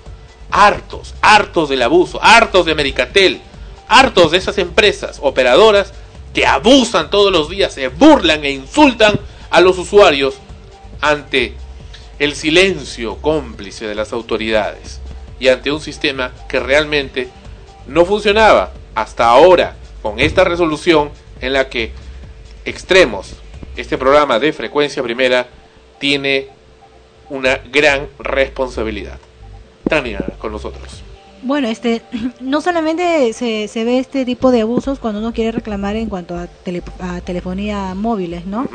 hartos, 0.51 1.15
hartos 1.21 1.69
del 1.69 1.81
abuso, 1.81 2.19
hartos 2.21 2.65
de 2.65 2.73
Americatel, 2.73 3.39
hartos 3.87 4.31
de 4.31 4.37
esas 4.37 4.57
empresas 4.57 5.19
operadoras 5.21 5.93
que 6.37 6.45
abusan 6.45 7.09
todos 7.09 7.31
los 7.31 7.49
días, 7.49 7.73
se 7.73 7.87
burlan 7.87 8.45
e 8.45 8.51
insultan 8.51 9.19
a 9.49 9.59
los 9.59 9.79
usuarios 9.79 10.35
ante 11.01 11.55
el 12.19 12.35
silencio 12.35 13.17
cómplice 13.17 13.87
de 13.87 13.95
las 13.95 14.13
autoridades 14.13 15.01
y 15.39 15.47
ante 15.47 15.71
un 15.71 15.81
sistema 15.81 16.31
que 16.47 16.59
realmente 16.59 17.27
no 17.87 18.05
funcionaba 18.05 18.71
hasta 18.93 19.27
ahora 19.27 19.77
con 20.03 20.19
esta 20.19 20.43
resolución 20.43 21.09
en 21.41 21.53
la 21.53 21.69
que 21.69 21.91
Extremos, 22.65 23.33
este 23.75 23.97
programa 23.97 24.37
de 24.37 24.53
frecuencia 24.53 25.01
primera, 25.01 25.47
tiene 25.97 26.49
una 27.31 27.55
gran 27.55 28.09
responsabilidad. 28.19 29.17
Tania, 29.89 30.23
con 30.37 30.51
nosotros. 30.51 31.06
Bueno, 31.41 31.67
este, 31.67 32.01
no 32.41 32.61
solamente 32.61 33.31
se, 33.33 33.67
se 33.67 33.83
ve 33.83 33.99
este 33.99 34.25
tipo 34.25 34.51
de 34.51 34.61
abusos 34.61 34.99
cuando 34.99 35.19
uno 35.19 35.33
quiere 35.33 35.51
reclamar 35.51 35.95
en 35.95 36.09
cuanto 36.09 36.35
a, 36.35 36.47
tele- 36.63 36.83
a 36.99 37.21
telefonía 37.21 37.93
móviles, 37.95 38.45
¿no? 38.45 38.67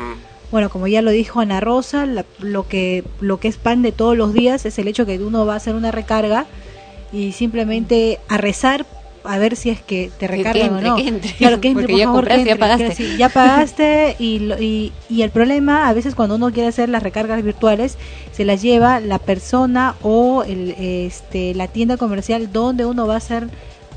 Bueno, 0.51 0.69
como 0.69 0.87
ya 0.87 1.01
lo 1.01 1.11
dijo 1.11 1.39
Ana 1.39 1.59
Rosa, 1.59 2.05
la- 2.05 2.25
lo 2.39 2.67
que 2.67 3.03
lo 3.19 3.39
que 3.39 3.47
es 3.47 3.57
pan 3.57 3.81
de 3.81 3.91
todos 3.91 4.15
los 4.15 4.33
días 4.33 4.65
es 4.65 4.77
el 4.79 4.87
hecho 4.87 5.05
que 5.05 5.17
uno 5.19 5.45
va 5.45 5.53
a 5.53 5.57
hacer 5.57 5.75
una 5.75 5.91
recarga 5.91 6.45
y 7.11 7.31
simplemente 7.33 8.19
a 8.29 8.37
rezar 8.37 8.85
a 9.25 9.37
ver 9.37 9.55
si 9.55 9.69
es 9.69 9.81
que 9.81 10.11
te 10.19 10.27
Que 10.27 10.27
recargan 10.27 10.75
entre, 10.75 10.89
o 10.89 10.89
no. 10.91 10.95
que 10.95 11.07
entre. 11.07 11.31
Claro, 11.33 11.61
que 11.61 11.67
entre, 11.69 11.83
Porque 11.83 11.93
por 11.93 11.99
ya 11.99 12.05
favor, 12.05 12.23
que 12.27 12.29
ya 12.29 12.35
entre. 12.39 12.55
pagaste. 12.57 12.77
Quiero 12.85 12.89
decir, 12.97 13.17
ya 13.17 13.29
pagaste 13.29 14.15
y, 14.19 14.39
lo- 14.39 14.61
y, 14.61 14.91
y 15.09 15.21
el 15.21 15.29
problema 15.31 15.87
a 15.87 15.93
veces 15.93 16.15
cuando 16.15 16.35
uno 16.35 16.51
quiere 16.51 16.69
hacer 16.69 16.89
las 16.89 17.01
recargas 17.03 17.41
virtuales 17.43 17.97
se 18.31 18.45
las 18.45 18.61
lleva 18.61 18.99
la 18.99 19.19
persona 19.19 19.95
o 20.01 20.43
el, 20.43 20.71
este, 20.77 21.53
la 21.55 21.67
tienda 21.67 21.97
comercial 21.97 22.51
donde 22.51 22.85
uno 22.85 23.07
va 23.07 23.15
a 23.15 23.17
hacer 23.17 23.47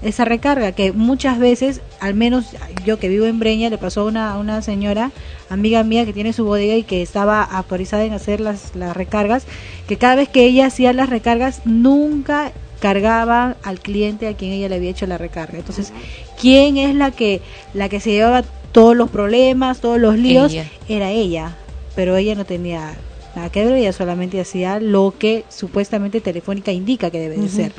esa 0.02 0.26
recarga 0.26 0.72
que 0.72 0.92
muchas 0.92 1.38
veces, 1.38 1.80
al 2.00 2.12
menos 2.14 2.48
yo 2.84 2.98
que 2.98 3.08
vivo 3.08 3.24
en 3.24 3.38
Breña, 3.38 3.70
le 3.70 3.78
pasó 3.78 4.02
a 4.02 4.04
una, 4.04 4.36
una 4.38 4.60
señora, 4.60 5.10
amiga 5.48 5.82
mía 5.84 6.04
que 6.04 6.12
tiene 6.12 6.34
su 6.34 6.44
bodega 6.44 6.74
y 6.76 6.82
que 6.82 7.00
estaba 7.00 7.42
autorizada 7.42 8.04
en 8.04 8.12
hacer 8.12 8.40
las, 8.40 8.76
las 8.76 8.94
recargas, 8.94 9.46
que 9.88 9.96
cada 9.96 10.14
vez 10.16 10.28
que 10.28 10.44
ella 10.44 10.66
hacía 10.66 10.92
las 10.92 11.08
recargas 11.08 11.62
nunca 11.64 12.52
cargaba 12.80 13.56
al 13.62 13.80
cliente 13.80 14.28
a 14.28 14.34
quien 14.34 14.52
ella 14.52 14.68
le 14.68 14.76
había 14.76 14.90
hecho 14.90 15.06
la 15.06 15.18
recarga. 15.18 15.58
Entonces, 15.58 15.92
¿quién 16.40 16.76
es 16.76 16.94
la 16.94 17.10
que 17.10 17.40
la 17.74 17.88
que 17.88 18.00
se 18.00 18.10
llevaba 18.12 18.42
todos 18.72 18.96
los 18.96 19.10
problemas, 19.10 19.80
todos 19.80 19.98
los 19.98 20.16
líos? 20.18 20.52
Ella. 20.52 20.66
Era 20.88 21.10
ella, 21.10 21.56
pero 21.94 22.16
ella 22.16 22.34
no 22.34 22.44
tenía 22.44 22.94
nada 23.34 23.50
que 23.50 23.64
ver, 23.64 23.74
ella 23.74 23.92
solamente 23.92 24.40
hacía 24.40 24.80
lo 24.80 25.14
que 25.18 25.44
supuestamente 25.48 26.20
Telefónica 26.20 26.72
indica 26.72 27.10
que 27.10 27.18
debe 27.18 27.36
de 27.38 27.48
ser. 27.48 27.72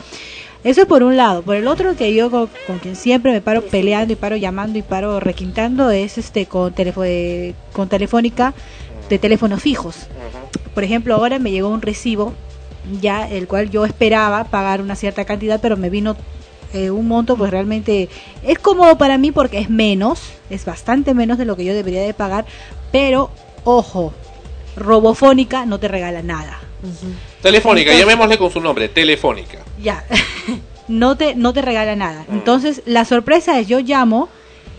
Eso 0.63 0.81
es 0.81 0.87
por 0.87 1.03
un 1.03 1.15
lado. 1.15 1.43
Por 1.43 1.55
el 1.55 1.67
otro, 1.67 1.95
que 1.95 2.13
yo 2.13 2.29
con, 2.31 2.49
con 2.65 2.79
quien 2.79 2.95
siempre 2.95 3.31
me 3.31 3.41
paro 3.41 3.61
peleando 3.61 4.13
y 4.13 4.15
paro 4.15 4.35
llamando 4.35 4.77
y 4.77 4.81
paro 4.81 5.19
requintando 5.19 5.91
es 5.91 6.17
este 6.17 6.45
con, 6.47 6.73
telefo- 6.73 7.03
de- 7.03 7.53
con 7.73 7.87
Telefónica 7.87 8.53
de 9.07 9.19
teléfonos 9.19 9.61
fijos. 9.61 10.07
Por 10.73 10.83
ejemplo, 10.83 11.15
ahora 11.15 11.39
me 11.39 11.51
llegó 11.51 11.69
un 11.69 11.81
recibo 11.81 12.33
ya 13.01 13.27
el 13.29 13.47
cual 13.47 13.69
yo 13.69 13.85
esperaba 13.85 14.43
pagar 14.45 14.81
una 14.81 14.95
cierta 14.95 15.25
cantidad, 15.25 15.59
pero 15.61 15.77
me 15.77 15.89
vino 15.89 16.15
eh, 16.73 16.89
un 16.89 17.07
monto 17.07 17.37
pues 17.37 17.51
realmente 17.51 18.09
es 18.43 18.59
cómodo 18.59 18.97
para 18.97 19.17
mí 19.17 19.31
porque 19.31 19.59
es 19.59 19.69
menos, 19.69 20.21
es 20.49 20.65
bastante 20.65 21.13
menos 21.13 21.37
de 21.37 21.45
lo 21.45 21.55
que 21.55 21.65
yo 21.65 21.73
debería 21.73 22.01
de 22.01 22.13
pagar, 22.13 22.45
pero 22.91 23.29
ojo, 23.63 24.13
Robofónica 24.75 25.65
no 25.65 25.79
te 25.79 25.87
regala 25.87 26.21
nada. 26.21 26.59
Telefónica, 27.41 27.91
Entonces- 27.91 27.99
llamémosle 27.99 28.37
con 28.37 28.51
su 28.51 28.61
nombre, 28.61 28.89
Telefónica. 28.89 29.59
Ya, 29.81 30.03
no 30.87 31.15
te 31.17 31.35
no 31.35 31.53
te 31.53 31.61
regala 31.61 31.95
nada. 31.95 32.25
Entonces, 32.31 32.81
la 32.85 33.05
sorpresa 33.05 33.59
es 33.59 33.67
yo 33.67 33.79
llamo 33.79 34.29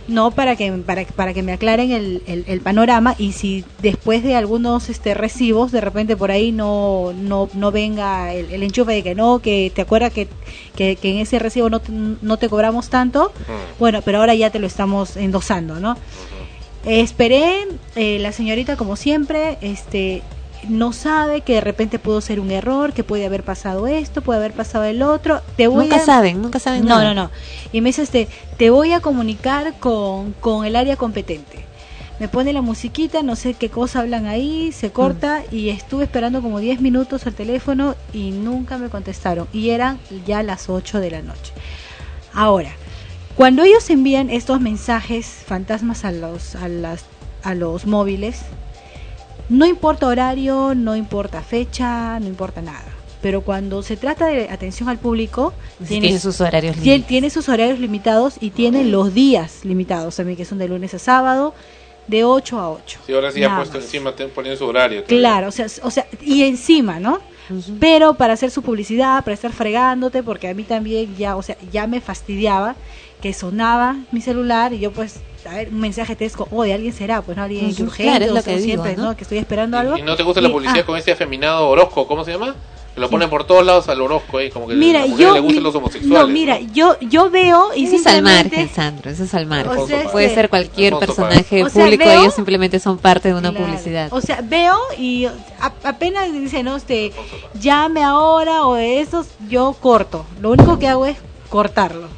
no 0.08 0.30
para 0.30 0.56
que 0.56 0.72
para, 0.72 1.04
para 1.04 1.34
que 1.34 1.42
me 1.42 1.52
aclaren 1.52 1.92
el, 1.92 2.22
el, 2.26 2.44
el 2.48 2.60
panorama 2.60 3.14
y 3.18 3.32
si 3.32 3.64
después 3.82 4.22
de 4.22 4.34
algunos 4.34 4.88
este 4.88 5.12
recibos 5.14 5.70
de 5.70 5.80
repente 5.82 6.16
por 6.16 6.30
ahí 6.30 6.50
no 6.50 7.12
no, 7.14 7.48
no 7.52 7.70
venga 7.70 8.32
el, 8.34 8.50
el 8.50 8.62
enchufe 8.62 8.92
de 8.92 9.02
que 9.02 9.14
no 9.14 9.38
que 9.40 9.70
te 9.74 9.82
acuerdas 9.82 10.12
que, 10.12 10.26
que, 10.74 10.96
que 10.96 11.10
en 11.10 11.18
ese 11.18 11.38
recibo 11.38 11.68
no, 11.70 11.80
te- 11.80 11.92
no 11.92 12.36
te 12.38 12.48
cobramos 12.48 12.88
tanto 12.88 13.32
bueno 13.78 14.00
pero 14.02 14.18
ahora 14.18 14.34
ya 14.34 14.48
te 14.50 14.58
lo 14.58 14.66
estamos 14.66 15.16
endosando 15.16 15.78
no 15.78 15.94
esperé 16.84 17.66
eh, 17.96 18.18
la 18.20 18.32
señorita 18.32 18.76
como 18.76 18.96
siempre 18.96 19.58
este 19.60 20.22
no 20.66 20.92
sabe 20.92 21.42
que 21.42 21.54
de 21.54 21.60
repente 21.60 21.98
pudo 21.98 22.20
ser 22.20 22.40
un 22.40 22.50
error 22.50 22.92
que 22.92 23.04
puede 23.04 23.24
haber 23.26 23.44
pasado 23.44 23.86
esto 23.86 24.22
puede 24.22 24.38
haber 24.40 24.52
pasado 24.52 24.84
el 24.84 25.02
otro 25.02 25.40
te 25.56 25.68
voy 25.68 25.84
Nunca 25.84 25.96
a- 25.96 26.04
saben, 26.04 26.42
nunca 26.42 26.58
saben 26.58 26.82
no, 26.84 26.98
nada. 26.98 27.14
no, 27.14 27.22
no. 27.24 27.30
Y 27.72 27.80
me 27.80 27.90
dice 27.90 28.02
este, 28.02 28.28
te 28.56 28.70
voy 28.70 28.92
a 28.92 29.00
comunicar 29.00 29.74
con, 29.78 30.32
con 30.40 30.64
el 30.66 30.74
área 30.76 30.96
competente. 30.96 31.64
Me 32.18 32.26
pone 32.26 32.52
la 32.52 32.62
musiquita, 32.62 33.22
no 33.22 33.36
sé 33.36 33.54
qué 33.54 33.68
cosa 33.70 34.00
hablan 34.00 34.26
ahí, 34.26 34.72
se 34.72 34.90
corta 34.90 35.44
y 35.52 35.68
estuve 35.68 36.02
esperando 36.02 36.42
como 36.42 36.58
10 36.58 36.80
minutos 36.80 37.24
al 37.28 37.34
teléfono 37.34 37.94
y 38.12 38.32
nunca 38.32 38.76
me 38.76 38.88
contestaron. 38.88 39.46
Y 39.52 39.70
eran 39.70 40.00
ya 40.26 40.42
las 40.42 40.68
8 40.68 40.98
de 40.98 41.12
la 41.12 41.22
noche. 41.22 41.52
Ahora, 42.34 42.70
cuando 43.36 43.62
ellos 43.62 43.88
envían 43.90 44.30
estos 44.30 44.60
mensajes 44.60 45.26
fantasmas 45.46 46.04
a 46.04 46.10
los, 46.10 46.56
a 46.56 46.66
las, 46.66 47.04
a 47.44 47.54
los 47.54 47.86
móviles, 47.86 48.40
no 49.48 49.66
importa 49.66 50.06
horario, 50.06 50.74
no 50.74 50.96
importa 50.96 51.42
fecha, 51.42 52.18
no 52.20 52.26
importa 52.26 52.62
nada. 52.62 52.84
Pero 53.20 53.40
cuando 53.40 53.82
se 53.82 53.96
trata 53.96 54.26
de 54.26 54.48
atención 54.48 54.88
al 54.88 54.98
público, 54.98 55.52
Sí, 55.84 56.00
tiene 56.00 56.18
sus 56.20 56.40
horarios 56.40 56.76
tiene 57.06 57.30
sus 57.30 57.48
horarios 57.48 57.78
limitados 57.80 58.36
y 58.40 58.50
tiene 58.50 58.84
los 58.84 59.12
días 59.12 59.64
limitados 59.64 60.16
también, 60.16 60.36
que 60.36 60.44
son 60.44 60.58
de 60.58 60.68
lunes 60.68 60.94
a 60.94 60.98
sábado, 61.00 61.52
de 62.06 62.24
8 62.24 62.60
a 62.60 62.70
8. 62.70 63.00
Sí, 63.06 63.12
ahora 63.12 63.32
sí 63.32 63.42
ha 63.42 63.56
puesto 63.56 63.78
más. 63.78 63.84
encima, 63.84 64.12
te- 64.12 64.28
poniendo 64.28 64.56
su 64.58 64.66
horario. 64.66 65.04
Claro, 65.04 65.48
o 65.48 65.52
sea, 65.52 65.66
o 65.82 65.90
sea, 65.90 66.06
y 66.22 66.42
encima, 66.44 67.00
¿no? 67.00 67.20
pero 67.80 68.12
para 68.14 68.34
hacer 68.34 68.50
su 68.50 68.60
publicidad, 68.60 69.24
para 69.24 69.32
estar 69.32 69.52
fregándote, 69.52 70.22
porque 70.22 70.48
a 70.48 70.54
mí 70.54 70.64
también 70.64 71.16
ya, 71.16 71.34
o 71.34 71.42
sea, 71.42 71.56
ya 71.72 71.86
me 71.86 72.00
fastidiaba 72.02 72.76
que 73.20 73.32
sonaba 73.32 73.96
mi 74.12 74.20
celular 74.20 74.72
y 74.72 74.78
yo 74.78 74.92
pues 74.92 75.20
a 75.48 75.54
ver, 75.54 75.68
un 75.70 75.80
mensaje 75.80 76.14
texto, 76.14 76.46
oh, 76.50 76.62
de 76.64 76.74
alguien 76.74 76.92
será, 76.92 77.22
pues 77.22 77.36
no 77.36 77.42
alguien 77.44 77.66
urgente, 77.70 78.02
claro, 78.02 78.24
es 78.26 78.30
o 78.30 78.34
lo 78.34 78.42
que 78.42 78.50
digo, 78.58 78.64
siempre, 78.84 78.96
¿no? 78.96 79.04
¿no? 79.10 79.16
Que 79.16 79.22
estoy 79.22 79.38
esperando 79.38 79.78
algo. 79.78 79.96
¿Y 79.96 80.02
no 80.02 80.14
te 80.16 80.22
gusta 80.22 80.40
la 80.40 80.50
publicidad 80.50 80.80
ah, 80.82 80.86
con 80.86 80.98
ese 80.98 81.12
afeminado 81.12 81.68
Orozco? 81.68 82.06
¿Cómo 82.06 82.24
se 82.24 82.32
llama? 82.32 82.54
Que 82.94 83.00
Lo 83.00 83.08
ponen 83.08 83.30
por 83.30 83.44
todos 83.44 83.64
lados 83.64 83.88
al 83.88 84.00
Orozco 84.02 84.38
ahí, 84.38 84.50
como 84.50 84.66
que 84.66 84.74
Mira, 84.74 84.98
a 85.00 85.02
la 85.02 85.08
mujer 85.08 85.26
yo 85.26 85.32
le 85.34 85.40
gustan 85.40 85.58
mi- 85.58 85.62
los 85.62 85.74
homosexuales. 85.76 86.18
No, 86.18 86.26
mira, 86.28 86.58
yo 86.60 86.98
yo 87.00 87.30
veo 87.30 87.68
y 87.74 87.84
Eso 87.84 87.96
es 87.96 88.06
al 88.08 88.22
margen, 88.22 88.68
Sandro, 88.74 89.10
eso 89.10 89.24
es 89.24 89.32
al 89.34 89.46
margen. 89.46 89.78
O 89.78 89.86
sea, 89.86 90.02
Puede 90.10 90.34
ser 90.34 90.48
cualquier 90.50 90.94
Alfonso 90.94 91.14
personaje. 91.14 91.62
O 91.64 91.68
sea, 91.70 91.84
público, 91.84 92.04
veo- 92.04 92.20
ellos 92.20 92.34
simplemente 92.34 92.80
son 92.80 92.98
parte 92.98 93.28
de 93.28 93.34
una 93.34 93.50
Claro. 93.50 93.64
publicidad. 93.66 94.08
O 94.12 94.20
sea, 94.20 94.40
veo 94.42 94.76
y 94.98 95.26
a- 95.26 95.32
apenas 95.84 96.30
dice, 96.32 96.62
no, 96.64 96.76
este, 96.76 97.12
llame 97.58 98.02
ahora 98.02 98.66
o 98.66 98.74
de 98.74 99.00
esos, 99.00 99.28
yo 99.48 99.76
corto. 99.80 100.26
Lo 100.42 100.50
único 100.50 100.78
que 100.80 100.88
hago 100.88 101.06
es 101.06 101.16
cortarlo. 101.48 102.17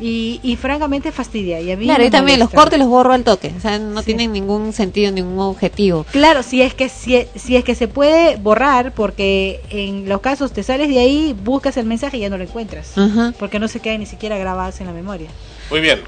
Y, 0.00 0.38
y 0.44 0.54
francamente 0.56 1.10
fastidia. 1.10 1.60
Y 1.60 1.72
a 1.72 1.76
mí 1.76 1.84
Claro, 1.84 2.04
y 2.04 2.10
también 2.10 2.38
los 2.38 2.46
molesta. 2.48 2.60
corto 2.62 2.76
y 2.76 2.78
los 2.78 2.88
borro 2.88 3.12
al 3.12 3.24
toque. 3.24 3.52
O 3.56 3.60
sea, 3.60 3.78
no 3.78 4.00
Sí. 4.00 4.06
tienen 4.06 4.32
ningún 4.32 4.72
sentido, 4.72 5.10
ningún 5.10 5.40
objetivo. 5.40 6.04
Claro, 6.12 6.42
si 6.44 6.62
es 6.62 6.72
que 6.74 6.88
si, 6.88 7.24
si 7.34 7.56
es 7.56 7.64
que 7.64 7.74
se 7.74 7.88
puede 7.88 8.36
borrar, 8.36 8.92
porque 8.94 9.60
en 9.70 10.08
los 10.08 10.20
casos 10.20 10.52
te 10.52 10.62
sales 10.62 10.88
de 10.88 11.00
ahí, 11.00 11.34
buscas 11.42 11.76
el 11.76 11.86
mensaje 11.86 12.16
y 12.18 12.20
ya 12.20 12.30
no 12.30 12.38
lo 12.38 12.44
encuentras, 12.44 12.94
porque 13.40 13.58
no 13.58 13.66
se 13.68 13.80
quedan 13.80 13.98
ni 14.00 14.06
siquiera 14.06 14.38
grabados 14.38 14.80
en 14.80 14.86
la 14.86 14.92
memoria. 14.92 15.28
Muy 15.70 15.80
bien. 15.80 15.98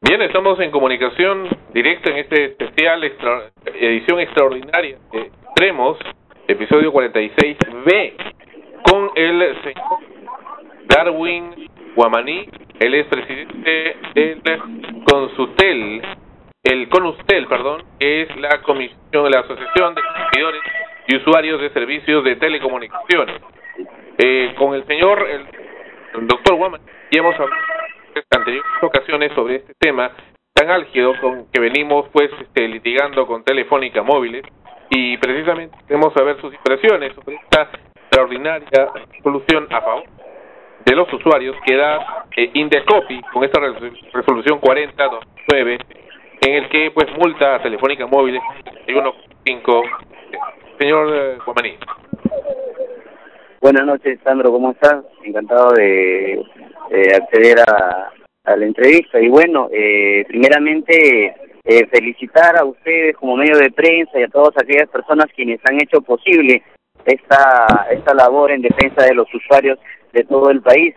Bien, 0.00 0.20
estamos 0.22 0.60
en 0.60 0.70
comunicación 0.70 1.48
directa 1.72 2.10
en 2.10 2.18
este 2.18 2.44
especial 2.46 3.02
extra- 3.04 3.50
edición 3.74 4.20
extraordinaria 4.20 4.98
de 5.12 5.30
Extremos, 5.48 5.96
episodio 6.48 6.92
46B, 6.92 8.12
con 8.90 9.08
el 9.14 9.54
señor 9.62 9.84
Darwin 10.88 11.70
Guamaní, 11.94 12.48
él 12.80 12.94
es 12.94 13.06
presidente 13.06 13.96
del 14.14 14.42
Consutel, 15.04 16.02
el 16.62 16.88
CONUSTEL, 16.88 17.46
perdón, 17.46 17.84
que 17.98 18.22
es 18.22 18.36
la 18.36 18.62
comisión, 18.62 19.30
la 19.30 19.40
Asociación 19.40 19.94
de 19.94 20.02
Consumidores 20.02 20.62
y 21.06 21.16
Usuarios 21.16 21.60
de 21.60 21.70
Servicios 21.70 22.24
de 22.24 22.36
Telecomunicaciones. 22.36 23.40
Eh, 24.18 24.54
con 24.58 24.74
el 24.74 24.84
señor, 24.86 25.26
el, 25.28 26.26
doctor 26.26 26.56
Guamaní, 26.56 26.84
ya 27.12 27.20
hemos 27.20 27.34
hablado 27.34 27.62
en 28.14 28.22
anteriores 28.38 28.70
ocasiones 28.82 29.32
sobre 29.34 29.56
este 29.56 29.74
tema 29.78 30.10
tan 30.52 30.70
álgido 30.70 31.14
con 31.20 31.50
que 31.50 31.60
venimos 31.60 32.08
pues 32.12 32.30
este, 32.40 32.68
litigando 32.68 33.26
con 33.26 33.44
Telefónica 33.44 34.02
Móviles 34.02 34.44
y 34.90 35.16
precisamente 35.18 35.76
queremos 35.88 36.12
saber 36.14 36.40
sus 36.40 36.54
impresiones 36.54 37.12
sobre 37.14 37.36
esta 37.36 37.68
extraordinaria 37.96 38.88
solución 39.22 39.66
a 39.70 39.80
favor 39.80 40.13
de 40.84 40.94
los 40.94 41.12
usuarios 41.12 41.56
que 41.66 41.76
da 41.76 42.24
eh, 42.36 42.50
Indecopy 42.54 43.20
con 43.32 43.44
esta 43.44 43.60
resolu- 43.60 43.98
resolución 44.12 44.58
4029 44.60 45.78
en 46.46 46.54
el 46.54 46.68
que 46.68 46.90
pues 46.90 47.06
multa 47.18 47.60
Telefónica 47.62 48.06
Móviles 48.06 48.42
1.5 48.86 49.82
señor 50.78 51.08
eh, 51.14 51.38
Guamaní 51.44 51.76
Buenas 53.60 53.86
noches, 53.86 54.18
Sandro, 54.22 54.50
¿cómo 54.52 54.72
estás? 54.72 55.04
Encantado 55.24 55.72
de 55.72 56.34
eh, 56.90 57.16
acceder 57.16 57.56
a, 57.60 58.10
a 58.44 58.56
la 58.56 58.66
entrevista. 58.66 59.18
Y 59.18 59.28
bueno, 59.28 59.70
eh, 59.72 60.22
primeramente 60.28 61.34
eh, 61.64 61.86
felicitar 61.86 62.58
a 62.58 62.64
ustedes 62.66 63.16
como 63.16 63.36
medio 63.38 63.56
de 63.56 63.70
prensa 63.70 64.20
y 64.20 64.24
a 64.24 64.28
todas 64.28 64.54
aquellas 64.62 64.90
personas 64.90 65.28
quienes 65.34 65.60
han 65.64 65.80
hecho 65.80 66.02
posible 66.02 66.62
esta, 67.06 67.86
esta 67.90 68.12
labor 68.12 68.50
en 68.50 68.60
defensa 68.60 69.06
de 69.06 69.14
los 69.14 69.32
usuarios 69.32 69.78
de 70.14 70.24
todo 70.24 70.50
el 70.50 70.62
país. 70.62 70.94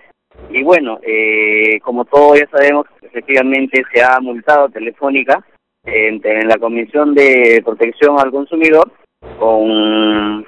Y 0.50 0.64
bueno, 0.64 1.00
eh, 1.02 1.80
como 1.82 2.06
todos 2.06 2.40
ya 2.40 2.48
sabemos, 2.48 2.86
efectivamente 3.02 3.84
se 3.94 4.02
ha 4.04 4.20
multado 4.22 4.70
Telefónica 4.70 5.44
en, 5.84 6.22
en 6.24 6.48
la 6.48 6.58
Comisión 6.58 7.14
de 7.16 7.62
Protección 7.66 8.20
al 8.20 8.32
Consumidor 8.32 8.92
con 9.40 10.46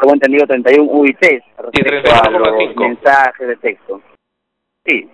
tengo 0.00 0.14
entendido 0.14 0.46
31 0.46 0.90
UITs 0.90 1.44
respecto 1.58 2.10
a 2.10 2.30
los 2.30 2.48
31,5. 2.48 2.74
mensajes 2.76 3.48
de 3.48 3.56
texto. 3.56 4.00
Sí, 4.86 5.10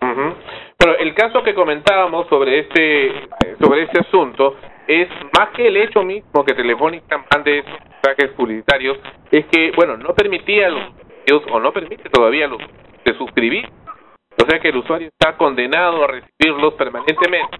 Ujú. 0.00 0.34
Pero 0.76 0.96
el 0.98 1.12
caso 1.14 1.42
que 1.42 1.54
comentábamos 1.54 2.28
sobre 2.28 2.60
este 2.60 3.12
sobre 3.60 3.82
este 3.82 4.00
asunto 4.00 4.56
es 4.86 5.08
más 5.36 5.50
que 5.50 5.66
el 5.66 5.76
hecho 5.76 6.04
mismo 6.04 6.44
que 6.44 6.54
Telefónica 6.54 7.24
mande 7.34 7.58
esos 7.58 7.80
mensajes 7.80 8.30
publicitarios 8.36 8.98
es 9.32 9.44
que 9.46 9.72
bueno 9.74 9.96
no 9.96 10.14
permitía 10.14 10.68
a 10.68 10.70
los 10.70 10.82
o 11.32 11.60
no 11.60 11.72
permite 11.72 12.08
todavía 12.10 12.46
los 12.46 12.60
de 13.04 13.14
suscribir. 13.14 13.68
O 14.40 14.48
sea 14.48 14.60
que 14.60 14.68
el 14.68 14.76
usuario 14.76 15.08
está 15.08 15.36
condenado 15.36 16.04
a 16.04 16.08
recibirlos 16.08 16.74
permanentemente. 16.74 17.58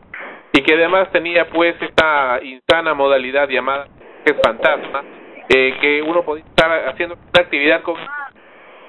Y 0.53 0.63
que 0.63 0.75
además 0.75 1.11
tenía 1.13 1.49
pues 1.51 1.77
esta 1.81 2.41
insana 2.43 2.95
modalidad 2.95 3.49
llamada 3.49 3.87
que 4.25 4.33
es 4.33 4.39
fantasma 4.43 5.03
eh, 5.49 5.77
que 5.81 6.03
uno 6.03 6.23
podía 6.23 6.45
estar 6.45 6.89
haciendo 6.89 7.15
una 7.15 7.43
actividad 7.43 7.83
con 7.83 7.97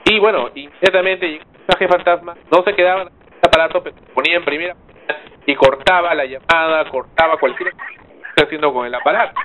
y 0.06 0.20
bueno 0.20 0.50
inmediatamente 0.56 1.30
llegó 1.30 1.44
el 1.44 1.60
mensaje 1.60 1.88
fantasma. 1.88 2.36
No 2.52 2.63
se 2.63 2.74
quedaba 2.74 3.04
en 3.04 3.08
el 3.08 3.48
aparato 3.48 3.84
pero 3.84 3.96
se 3.96 4.13
ponía 4.13 4.38
en 4.38 4.46
primera 4.46 4.76
y 5.46 5.56
cortaba 5.56 6.13
la 6.15 6.26
llamada 6.26 6.89
cortaba 6.89 7.38
cualquier 7.38 7.72
cosa 7.72 7.86
que 7.88 8.30
esté 8.30 8.44
haciendo 8.44 8.74
con 8.74 8.86
el 8.86 8.96
aparato. 8.96 9.39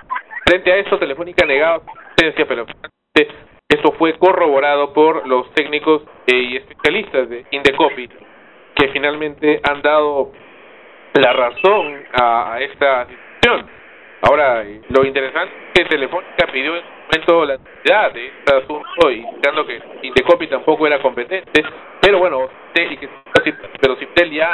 Frente 0.47 0.73
a 0.73 0.77
eso 0.77 0.99
Telefónica 0.99 1.47
negaba 1.47 1.81
su 1.81 1.91
existencia 1.91 2.47
pero 2.47 2.67
esto 3.69 3.93
fue 3.93 4.17
corroborado 4.19 4.93
por 4.93 5.27
los 5.27 5.53
técnicos 5.55 6.03
eh, 6.27 6.37
y 6.37 6.57
especialistas 6.57 7.29
de 7.29 7.47
Indecopy 7.51 8.09
que 8.75 8.89
finalmente 8.89 9.61
han 9.63 9.83
dado 9.83 10.33
la 11.15 11.33
razón 11.33 12.05
a, 12.13 12.59
esta 12.61 13.07
situación. 13.07 13.71
Ahora, 14.23 14.65
lo 14.89 15.05
interesante 15.05 15.55
es 15.75 15.83
que 15.83 15.85
Telefónica 15.85 16.47
pidió 16.53 16.77
en 16.77 16.83
su 16.83 16.89
momento 16.89 17.45
la 17.45 17.59
nulidad 17.59 18.13
de 18.13 18.27
este 18.27 18.57
asunto, 18.57 19.11
indicando 19.11 19.67
que 19.67 19.81
Indecopy 20.03 20.47
tampoco 20.49 20.87
era 20.87 21.01
competente, 21.01 21.63
pero 22.01 22.19
bueno, 22.19 22.49
y 22.75 22.97
que, 22.97 23.09
pero 23.81 23.97
ya 24.31 24.53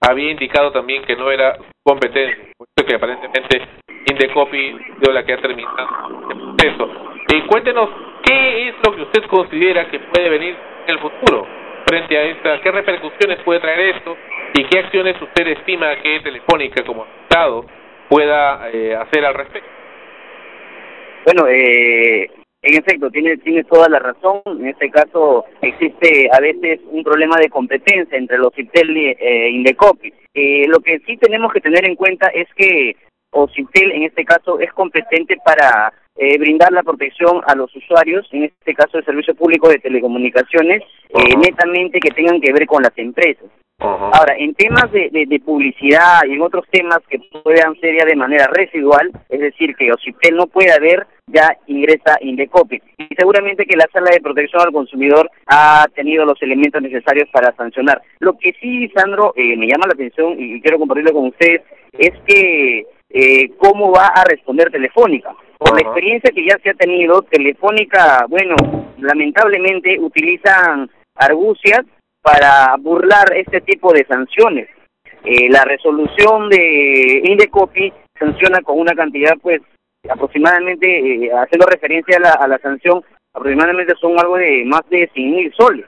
había 0.00 0.30
indicado 0.30 0.72
también 0.72 1.02
que 1.04 1.16
no 1.16 1.30
era 1.30 1.56
competencia, 1.82 2.52
por 2.56 2.66
eso 2.76 2.86
que 2.86 2.94
aparentemente 2.94 3.62
Indecopy 4.10 4.78
dio 5.00 5.12
la 5.12 5.24
que 5.24 5.34
ha 5.34 5.40
terminado 5.40 6.30
el 6.30 6.56
proceso. 6.56 6.90
Y 7.32 7.42
cuéntenos, 7.42 7.90
¿qué 8.24 8.68
es 8.68 8.74
lo 8.84 8.96
que 8.96 9.02
usted 9.02 9.22
considera 9.24 9.88
que 9.88 10.00
puede 10.00 10.28
venir 10.30 10.56
en 10.86 10.94
el 10.94 10.98
futuro 11.00 11.46
frente 11.86 12.16
a 12.16 12.22
esta? 12.22 12.60
¿Qué 12.60 12.70
repercusiones 12.70 13.38
puede 13.44 13.60
traer 13.60 13.96
esto? 13.96 14.16
¿Y 14.54 14.64
qué 14.64 14.78
acciones 14.78 15.20
usted 15.20 15.46
estima 15.48 15.94
que 15.96 16.20
Telefónica 16.20 16.82
como 16.84 17.06
Estado 17.22 17.66
pueda 18.08 18.70
eh, 18.72 18.96
hacer 18.96 19.24
al 19.24 19.34
respecto? 19.34 19.68
Bueno, 21.24 21.46
eh, 21.48 22.30
en 22.62 22.74
efecto, 22.74 23.10
tiene, 23.10 23.36
tiene 23.38 23.64
toda 23.64 23.88
la 23.88 23.98
razón. 23.98 24.42
En 24.46 24.66
este 24.66 24.90
caso 24.90 25.44
existe 25.62 26.28
a 26.32 26.40
veces 26.40 26.80
un 26.90 27.02
problema 27.02 27.36
de 27.38 27.48
competencia 27.48 28.18
entre 28.18 28.38
los 28.38 28.54
Citel 28.54 28.96
y 28.96 29.16
eh, 29.18 29.50
Indecopi. 29.50 30.12
Eh, 30.34 30.66
lo 30.68 30.80
que 30.80 31.00
sí 31.06 31.16
tenemos 31.16 31.52
que 31.52 31.60
tener 31.60 31.84
en 31.84 31.96
cuenta 31.96 32.28
es 32.28 32.48
que 32.54 32.96
Ocitel 33.32 33.92
en 33.92 34.02
este 34.02 34.24
caso 34.24 34.58
es 34.60 34.72
competente 34.72 35.36
para 35.44 35.92
eh, 36.16 36.38
brindar 36.38 36.72
la 36.72 36.82
protección 36.82 37.40
a 37.46 37.54
los 37.54 37.74
usuarios, 37.74 38.28
en 38.32 38.44
este 38.44 38.74
caso 38.74 38.98
el 38.98 39.04
servicio 39.04 39.34
público 39.34 39.68
de 39.68 39.78
telecomunicaciones, 39.78 40.82
eh, 41.08 41.36
netamente 41.36 42.00
que 42.00 42.10
tengan 42.10 42.40
que 42.40 42.52
ver 42.52 42.66
con 42.66 42.82
las 42.82 42.96
empresas. 42.96 43.46
Ahora, 43.82 44.36
en 44.36 44.52
temas 44.54 44.92
de, 44.92 45.08
de, 45.10 45.24
de 45.24 45.40
publicidad 45.40 46.20
y 46.28 46.34
en 46.34 46.42
otros 46.42 46.66
temas 46.70 46.98
que 47.08 47.18
puedan 47.42 47.74
ser 47.80 47.96
ya 47.96 48.04
de 48.04 48.14
manera 48.14 48.46
residual, 48.48 49.10
es 49.30 49.40
decir, 49.40 49.74
que 49.74 49.90
Ocitel 49.90 50.36
no 50.36 50.48
puede 50.48 50.70
haber, 50.70 51.06
ya 51.26 51.56
ingresa 51.66 52.18
Indecopi. 52.20 52.82
Y 52.98 53.08
seguramente 53.16 53.64
que 53.64 53.78
la 53.78 53.88
Sala 53.90 54.10
de 54.10 54.20
Protección 54.20 54.60
al 54.60 54.72
Consumidor 54.72 55.30
ha 55.46 55.86
tenido 55.94 56.26
los 56.26 56.40
elementos 56.42 56.82
necesarios 56.82 57.30
para 57.32 57.56
sancionar. 57.56 58.02
Lo 58.18 58.36
que 58.36 58.52
sí, 58.60 58.86
Sandro, 58.94 59.32
eh, 59.34 59.56
me 59.56 59.66
llama 59.66 59.86
la 59.86 59.94
atención 59.94 60.34
y 60.38 60.60
quiero 60.60 60.78
compartirlo 60.78 61.14
con 61.14 61.28
ustedes, 61.28 61.62
es 61.92 62.12
que 62.26 62.84
eh, 63.08 63.48
cómo 63.56 63.92
va 63.92 64.08
a 64.08 64.24
responder 64.24 64.70
Telefónica. 64.70 65.34
Por 65.60 65.74
la 65.74 65.82
experiencia 65.82 66.30
que 66.34 66.46
ya 66.46 66.56
se 66.62 66.70
ha 66.70 66.74
tenido, 66.74 67.20
Telefónica, 67.20 68.24
bueno, 68.30 68.56
lamentablemente 68.96 70.00
utilizan 70.00 70.88
argucias 71.14 71.80
para 72.22 72.74
burlar 72.78 73.36
este 73.36 73.60
tipo 73.60 73.92
de 73.92 74.06
sanciones. 74.06 74.70
Eh, 75.22 75.50
la 75.50 75.64
resolución 75.64 76.48
de 76.48 77.20
Indecopi 77.24 77.92
sanciona 78.18 78.62
con 78.62 78.78
una 78.78 78.94
cantidad, 78.94 79.34
pues, 79.42 79.60
aproximadamente, 80.08 81.26
eh, 81.26 81.30
haciendo 81.30 81.66
referencia 81.66 82.16
a 82.16 82.20
la, 82.20 82.32
a 82.32 82.48
la 82.48 82.58
sanción, 82.60 83.04
aproximadamente 83.34 83.92
son 84.00 84.18
algo 84.18 84.38
de 84.38 84.64
más 84.64 84.88
de 84.88 85.10
100 85.12 85.30
mil 85.30 85.52
soles. 85.58 85.84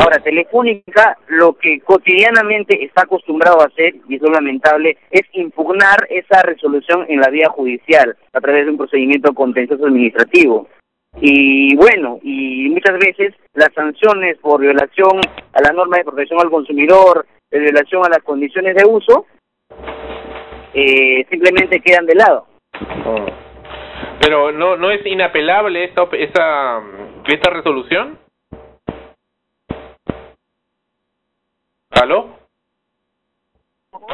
Ahora, 0.00 0.18
Telefónica 0.20 1.18
lo 1.28 1.54
que 1.54 1.80
cotidianamente 1.80 2.82
está 2.82 3.02
acostumbrado 3.02 3.60
a 3.60 3.66
hacer, 3.66 3.94
y 4.08 4.16
eso 4.16 4.26
es 4.26 4.32
lamentable, 4.32 4.96
es 5.10 5.22
impugnar 5.32 6.06
esa 6.08 6.42
resolución 6.42 7.04
en 7.08 7.20
la 7.20 7.28
vía 7.28 7.48
judicial 7.50 8.16
a 8.32 8.40
través 8.40 8.64
de 8.64 8.70
un 8.70 8.78
procedimiento 8.78 9.34
contencioso 9.34 9.86
administrativo. 9.86 10.68
Y 11.20 11.74
bueno, 11.76 12.18
y 12.22 12.68
muchas 12.70 12.98
veces 12.98 13.34
las 13.54 13.72
sanciones 13.74 14.38
por 14.38 14.60
violación 14.60 15.20
a 15.52 15.62
la 15.62 15.72
norma 15.72 15.98
de 15.98 16.04
protección 16.04 16.40
al 16.40 16.50
consumidor, 16.50 17.26
de 17.50 17.58
violación 17.58 18.04
a 18.04 18.10
las 18.10 18.22
condiciones 18.22 18.74
de 18.76 18.84
uso, 18.84 19.26
eh, 20.74 21.24
simplemente 21.30 21.80
quedan 21.80 22.06
de 22.06 22.14
lado. 22.14 22.46
Oh. 23.06 23.26
Pero 24.20 24.52
no 24.52 24.76
no 24.76 24.90
es 24.90 25.04
inapelable 25.06 25.84
esta 25.84 26.06
esta 26.12 26.82
esta 27.26 27.50
resolución. 27.50 28.18
¿Aló? 32.00 32.28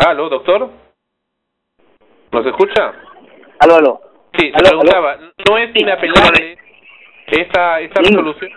¿Aló, 0.07 0.29
doctor? 0.29 0.71
¿Nos 2.31 2.47
escucha? 2.47 2.92
Aló, 3.59 3.75
aló. 3.75 4.01
Sí, 4.38 4.53
se 4.57 4.62
preguntaba, 4.62 5.18
¿no 5.49 5.59
es 5.59 5.75
inapelable 5.75 6.59
esta, 7.27 7.81
esta 7.81 8.01
resolución? 8.01 8.51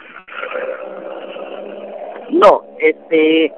No, 2.30 2.64
este, 2.80 3.52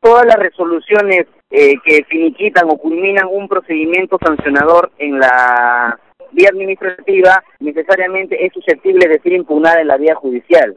todas 0.00 0.26
las 0.26 0.36
resoluciones 0.36 1.26
eh, 1.50 1.74
que 1.84 2.04
finiquitan 2.04 2.68
o 2.68 2.76
culminan 2.76 3.28
un 3.30 3.48
procedimiento 3.48 4.18
sancionador 4.22 4.90
en 4.98 5.20
la 5.20 5.98
vía 6.32 6.48
administrativa 6.52 7.42
necesariamente 7.60 8.44
es 8.44 8.52
susceptible 8.52 9.08
de 9.08 9.20
ser 9.20 9.32
impugnada 9.32 9.80
en 9.80 9.88
la 9.88 9.96
vía 9.96 10.16
judicial. 10.16 10.76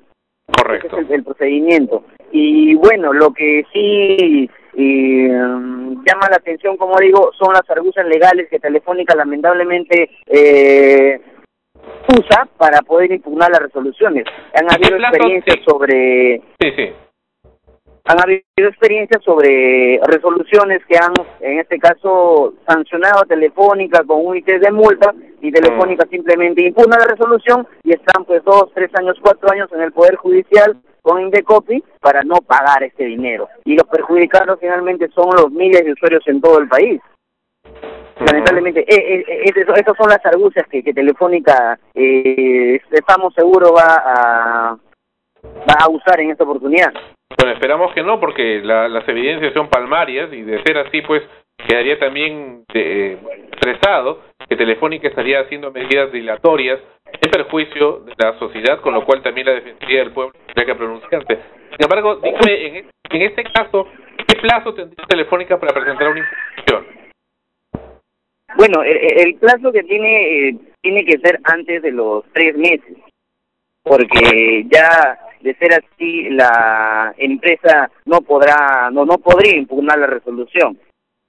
Correcto. 0.57 0.97
Ese 0.97 1.05
es 1.05 1.11
el, 1.11 1.23
procedimiento. 1.23 2.03
Y 2.31 2.75
bueno, 2.75 3.13
lo 3.13 3.31
que 3.33 3.65
sí 3.73 4.49
mm, 4.73 6.03
llama 6.05 6.29
la 6.29 6.37
atención, 6.37 6.77
como 6.77 6.97
digo, 6.99 7.31
son 7.37 7.53
las 7.53 7.69
argucias 7.69 8.05
legales 8.05 8.47
que 8.49 8.59
Telefónica 8.59 9.15
lamentablemente 9.15 10.09
eh, 10.27 11.19
usa 12.07 12.47
para 12.57 12.81
poder 12.81 13.11
impugnar 13.11 13.51
las 13.51 13.61
resoluciones. 13.61 14.25
Han 14.53 14.71
habido 14.71 14.97
experiencias 14.97 15.59
sobre... 15.65 16.41
Sí, 16.59 16.71
sí 16.75 16.93
han 18.05 18.19
habido 18.19 18.43
experiencias 18.69 19.23
sobre 19.23 19.99
resoluciones 20.03 20.81
que 20.87 20.97
han, 20.97 21.13
en 21.39 21.59
este 21.59 21.77
caso, 21.77 22.55
sancionado 22.67 23.21
a 23.21 23.25
Telefónica 23.25 24.03
con 24.03 24.25
un 24.25 24.37
IT 24.37 24.47
de 24.47 24.71
multa 24.71 25.13
y 25.41 25.51
Telefónica 25.51 26.05
mm. 26.05 26.09
simplemente 26.09 26.65
impugna 26.65 26.97
la 26.97 27.05
resolución 27.05 27.67
y 27.83 27.91
están 27.91 28.25
pues 28.25 28.43
dos, 28.43 28.71
tres 28.73 28.89
años, 28.95 29.17
cuatro 29.21 29.51
años 29.51 29.69
en 29.73 29.81
el 29.81 29.91
Poder 29.91 30.15
Judicial 30.15 30.77
con 31.03 31.21
Indecopy 31.21 31.83
para 31.99 32.23
no 32.23 32.37
pagar 32.37 32.83
este 32.83 33.05
dinero. 33.05 33.47
Y 33.65 33.75
los 33.75 33.87
perjudicados 33.87 34.59
finalmente 34.59 35.09
son 35.09 35.29
los 35.35 35.51
miles 35.51 35.83
de 35.83 35.93
usuarios 35.93 36.23
en 36.27 36.41
todo 36.41 36.59
el 36.59 36.67
país. 36.67 37.01
Mm. 37.63 38.25
Lamentablemente, 38.25 38.81
eh, 38.81 39.15
eh, 39.15 39.25
eh 39.27 39.53
esas 39.55 39.97
son 39.97 40.09
las 40.09 40.25
argucias 40.25 40.67
que, 40.67 40.83
que 40.83 40.93
Telefónica, 40.93 41.79
eh, 41.93 42.79
estamos 42.91 43.33
seguros, 43.33 43.71
va 43.71 43.95
a, 43.95 44.77
va 45.43 45.75
a 45.79 45.89
usar 45.89 46.19
en 46.19 46.31
esta 46.31 46.43
oportunidad. 46.43 46.91
Bueno, 47.37 47.53
esperamos 47.53 47.93
que 47.93 48.03
no, 48.03 48.19
porque 48.19 48.61
las 48.63 49.07
evidencias 49.07 49.53
son 49.53 49.69
palmarias 49.69 50.31
y 50.33 50.41
de 50.41 50.61
ser 50.63 50.77
así, 50.77 51.01
pues 51.01 51.23
quedaría 51.67 51.99
también 51.99 52.63
eh, 52.73 53.17
expresado 53.51 54.23
que 54.47 54.55
Telefónica 54.55 55.07
estaría 55.07 55.41
haciendo 55.41 55.71
medidas 55.71 56.11
dilatorias 56.11 56.79
en 57.05 57.31
perjuicio 57.31 57.99
de 57.99 58.13
la 58.17 58.37
sociedad, 58.39 58.81
con 58.81 58.93
lo 58.93 59.05
cual 59.05 59.21
también 59.21 59.47
la 59.47 59.53
Defensoría 59.53 59.99
del 59.99 60.11
Pueblo 60.11 60.33
tendría 60.47 60.65
que 60.65 60.75
pronunciarse. 60.75 61.39
Sin 61.71 61.83
embargo, 61.83 62.15
dígame, 62.17 62.65
en, 62.65 62.89
en 63.11 63.21
este 63.21 63.43
caso, 63.43 63.87
¿qué 64.27 64.35
plazo 64.39 64.73
tendría 64.73 65.05
Telefónica 65.07 65.59
para 65.59 65.73
presentar 65.73 66.09
una 66.09 66.19
información? 66.19 67.01
Bueno, 68.57 68.83
el, 68.83 69.35
plazo 69.35 69.71
que 69.71 69.83
tiene 69.83 70.49
eh, 70.49 70.55
tiene 70.81 71.05
que 71.05 71.17
ser 71.19 71.39
antes 71.43 71.81
de 71.81 71.91
los 71.91 72.25
tres 72.33 72.55
meses, 72.57 72.97
porque 73.83 74.65
ya 74.69 75.17
de 75.41 75.55
ser 75.55 75.73
así 75.73 76.29
la 76.29 77.13
empresa 77.17 77.89
no 78.05 78.21
podrá 78.21 78.89
no 78.91 79.05
no 79.05 79.17
podría 79.17 79.57
impugnar 79.57 79.99
la 79.99 80.07
resolución. 80.07 80.77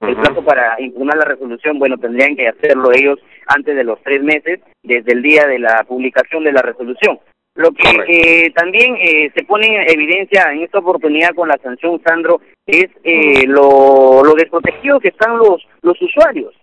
El 0.01 0.17
plazo 0.17 0.43
para 0.43 0.79
impugnar 0.81 1.17
la 1.17 1.25
resolución 1.25 1.79
bueno 1.79 1.97
tendrían 1.97 2.35
que 2.35 2.47
hacerlo 2.47 2.91
ellos 2.91 3.19
antes 3.47 3.75
de 3.75 3.83
los 3.83 4.01
tres 4.03 4.21
meses 4.21 4.59
desde 4.83 5.13
el 5.13 5.21
día 5.21 5.47
de 5.47 5.59
la 5.59 5.83
publicación 5.85 6.43
de 6.43 6.51
la 6.51 6.61
resolución. 6.61 7.19
Lo 7.55 7.71
que 7.71 7.83
eh, 8.07 8.51
también 8.51 8.95
eh, 8.99 9.31
se 9.35 9.43
pone 9.43 9.67
en 9.67 9.89
evidencia 9.89 10.51
en 10.51 10.63
esta 10.63 10.79
oportunidad 10.79 11.35
con 11.35 11.47
la 11.47 11.57
sanción 11.61 12.01
Sandro 12.03 12.41
es 12.65 12.87
eh, 13.03 13.45
lo, 13.47 14.23
lo 14.23 14.33
desprotegidos 14.33 15.01
que 15.01 15.09
están 15.09 15.37
los 15.37 15.65
los 15.81 16.01
usuarios 16.01 16.53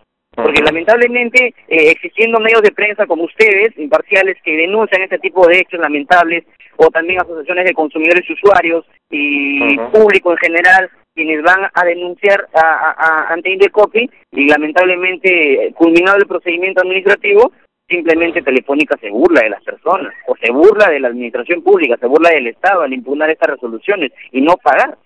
porque 0.42 0.62
lamentablemente, 0.62 1.54
eh, 1.68 1.90
existiendo 1.90 2.40
medios 2.40 2.62
de 2.62 2.72
prensa 2.72 3.06
como 3.06 3.24
ustedes, 3.24 3.76
imparciales, 3.78 4.36
que 4.42 4.56
denuncian 4.56 5.02
este 5.02 5.18
tipo 5.18 5.46
de 5.46 5.58
hechos 5.58 5.80
lamentables, 5.80 6.44
o 6.76 6.88
también 6.90 7.20
asociaciones 7.20 7.64
de 7.64 7.74
consumidores 7.74 8.24
y 8.28 8.32
usuarios, 8.32 8.86
y 9.10 9.76
público 9.92 10.32
en 10.32 10.38
general, 10.38 10.90
quienes 11.14 11.42
van 11.42 11.68
a 11.74 11.84
denunciar 11.84 12.48
a, 12.54 13.26
ante 13.28 13.50
Indecopi, 13.50 14.10
y 14.32 14.48
lamentablemente, 14.48 15.72
culminado 15.76 16.18
el 16.18 16.26
procedimiento 16.26 16.80
administrativo, 16.80 17.52
simplemente 17.88 18.42
Telefónica 18.42 18.96
se 19.00 19.10
burla 19.10 19.42
de 19.42 19.50
las 19.50 19.62
personas, 19.62 20.14
o 20.26 20.36
se 20.36 20.50
burla 20.52 20.88
de 20.88 21.00
la 21.00 21.08
administración 21.08 21.62
pública, 21.62 21.96
se 21.98 22.06
burla 22.06 22.30
del 22.30 22.46
Estado 22.46 22.82
al 22.82 22.92
impugnar 22.92 23.30
estas 23.30 23.50
resoluciones 23.50 24.12
y 24.30 24.40
no 24.40 24.56
pagar. 24.56 24.96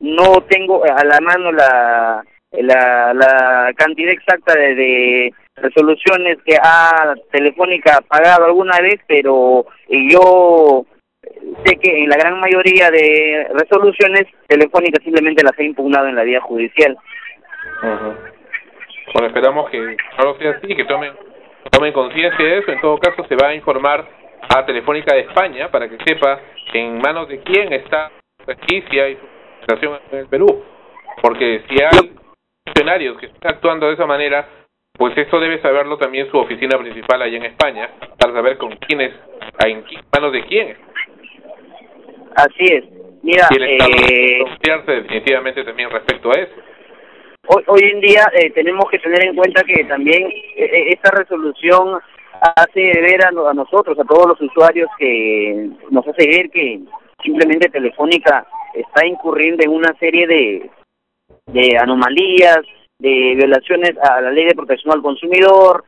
No 0.00 0.40
tengo 0.48 0.82
a 0.84 1.04
la 1.04 1.20
mano 1.20 1.52
la 1.52 2.24
la, 2.52 3.14
la 3.14 3.72
cantidad 3.76 4.12
exacta 4.12 4.54
de, 4.58 5.32
resoluciones 5.56 6.38
que 6.44 6.56
ha 6.56 7.14
Telefónica 7.30 8.00
pagado 8.08 8.46
alguna 8.46 8.78
vez, 8.80 9.00
pero 9.06 9.66
yo 9.88 10.86
sé 11.64 11.76
que 11.76 12.02
en 12.02 12.08
la 12.08 12.16
gran 12.16 12.40
mayoría 12.40 12.90
de 12.90 13.46
resoluciones 13.52 14.24
Telefónica 14.46 15.02
simplemente 15.02 15.44
las 15.44 15.58
ha 15.58 15.62
impugnado 15.62 16.08
en 16.08 16.16
la 16.16 16.22
vía 16.22 16.40
judicial. 16.40 16.96
Bueno, 19.12 19.28
esperamos 19.28 19.70
que 19.70 19.78
lo 19.78 20.38
sea 20.38 20.52
así, 20.52 20.74
que 20.74 20.84
tomen, 20.84 21.12
tomen 21.70 21.92
conciencia 21.92 22.44
de 22.44 22.58
eso. 22.58 22.72
En 22.72 22.80
todo 22.80 22.98
caso, 22.98 23.24
se 23.28 23.36
va 23.36 23.48
a 23.48 23.54
informar 23.54 24.06
a 24.48 24.64
Telefónica 24.64 25.14
de 25.14 25.22
España 25.22 25.70
para 25.70 25.88
que 25.88 25.98
sepa 26.04 26.40
en 26.72 26.98
manos 26.98 27.28
de 27.28 27.40
quién 27.40 27.72
está 27.72 28.10
la 28.46 28.54
justicia 28.54 29.08
y 29.08 29.16
su 29.16 29.26
situación 29.60 29.98
en 30.12 30.18
el 30.18 30.26
Perú. 30.28 30.64
Porque 31.20 31.62
si 31.68 31.76
hay 31.82 32.12
funcionarios 32.72 33.18
que 33.18 33.26
están 33.26 33.54
actuando 33.54 33.86
de 33.86 33.94
esa 33.94 34.06
manera, 34.06 34.48
pues 34.96 35.16
eso 35.16 35.40
debe 35.40 35.60
saberlo 35.60 35.98
también 35.98 36.30
su 36.30 36.38
oficina 36.38 36.78
principal 36.78 37.22
allá 37.22 37.36
en 37.36 37.44
España, 37.44 37.90
para 38.18 38.32
saber 38.32 38.58
con 38.58 38.76
quiénes, 38.76 39.12
en 39.64 39.84
manos 40.12 40.32
de 40.32 40.42
quién. 40.44 40.76
Así 42.34 42.64
es. 42.64 42.84
Mira, 43.22 43.46
y 43.50 43.56
el 43.56 43.80
Estado 43.80 44.92
eh, 44.92 45.00
definitivamente 45.00 45.64
también 45.64 45.90
respecto 45.90 46.30
a 46.30 46.40
eso. 46.40 46.52
Hoy, 47.46 47.62
hoy 47.66 47.90
en 47.92 48.00
día 48.00 48.24
eh, 48.34 48.50
tenemos 48.50 48.88
que 48.90 48.98
tener 48.98 49.24
en 49.24 49.36
cuenta 49.36 49.62
que 49.64 49.84
también 49.84 50.22
eh, 50.56 50.90
esta 50.90 51.10
resolución 51.10 52.00
hace 52.56 52.80
ver 53.00 53.24
a, 53.24 53.28
a, 53.28 53.54
nosotros, 53.54 53.98
a 53.98 54.04
todos 54.04 54.26
los 54.26 54.40
usuarios, 54.40 54.88
que 54.98 55.68
nos 55.90 56.06
hace 56.06 56.26
ver 56.26 56.50
que 56.50 56.80
simplemente 57.22 57.68
Telefónica 57.68 58.46
está 58.74 59.06
incurriendo 59.06 59.62
en 59.62 59.70
una 59.70 59.94
serie 59.98 60.26
de, 60.26 60.70
de 61.52 61.76
anomalías, 61.78 62.60
de 62.98 63.34
violaciones 63.36 63.92
a 63.98 64.20
la 64.20 64.30
ley 64.30 64.46
de 64.46 64.54
protección 64.54 64.94
al 64.94 65.02
consumidor, 65.02 65.84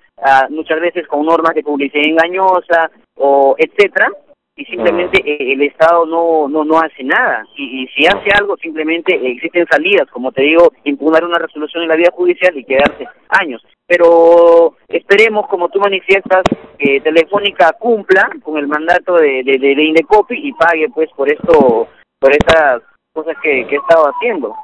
muchas 0.50 0.80
veces 0.80 1.06
con 1.06 1.24
normas 1.26 1.54
de 1.54 1.62
publicidad 1.62 2.04
engañosa 2.04 2.90
o 3.16 3.54
etcétera 3.58 4.10
y 4.56 4.64
simplemente 4.66 5.20
ah. 5.20 5.36
el 5.38 5.62
Estado 5.62 6.06
no 6.06 6.48
no 6.48 6.64
no 6.64 6.78
hace 6.78 7.02
nada. 7.02 7.44
Y, 7.56 7.88
si 7.88 8.06
hace 8.06 8.30
algo 8.38 8.56
simplemente 8.56 9.14
existen 9.30 9.66
salidas 9.70 10.08
como 10.10 10.32
te 10.32 10.42
digo 10.42 10.72
impugnar 10.84 11.24
una 11.24 11.38
resolución 11.38 11.82
en 11.82 11.88
la 11.88 11.96
vía 11.96 12.10
judicial 12.12 12.56
y 12.56 12.64
quedarse 12.64 13.06
años. 13.28 13.64
Pero 13.86 14.76
esperemos 14.88 15.46
como 15.48 15.68
tú 15.68 15.78
manifiestas 15.80 16.42
que 16.78 17.00
Telefónica 17.00 17.72
cumpla 17.78 18.30
con 18.42 18.56
el 18.58 18.66
mandato 18.66 19.14
de 19.14 19.42
de, 19.44 19.58
de, 19.58 19.84
Indecopi 19.84 20.36
y 20.36 20.52
pague 20.52 20.88
pues 20.94 21.10
por 21.16 21.30
esto 21.30 21.88
por 22.18 22.32
estas 22.32 22.82
cosas 23.12 23.36
que, 23.42 23.66
que 23.66 23.74
he 23.74 23.78
estado 23.78 24.06
haciendo 24.06 24.54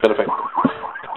Perfecto. 0.00 0.34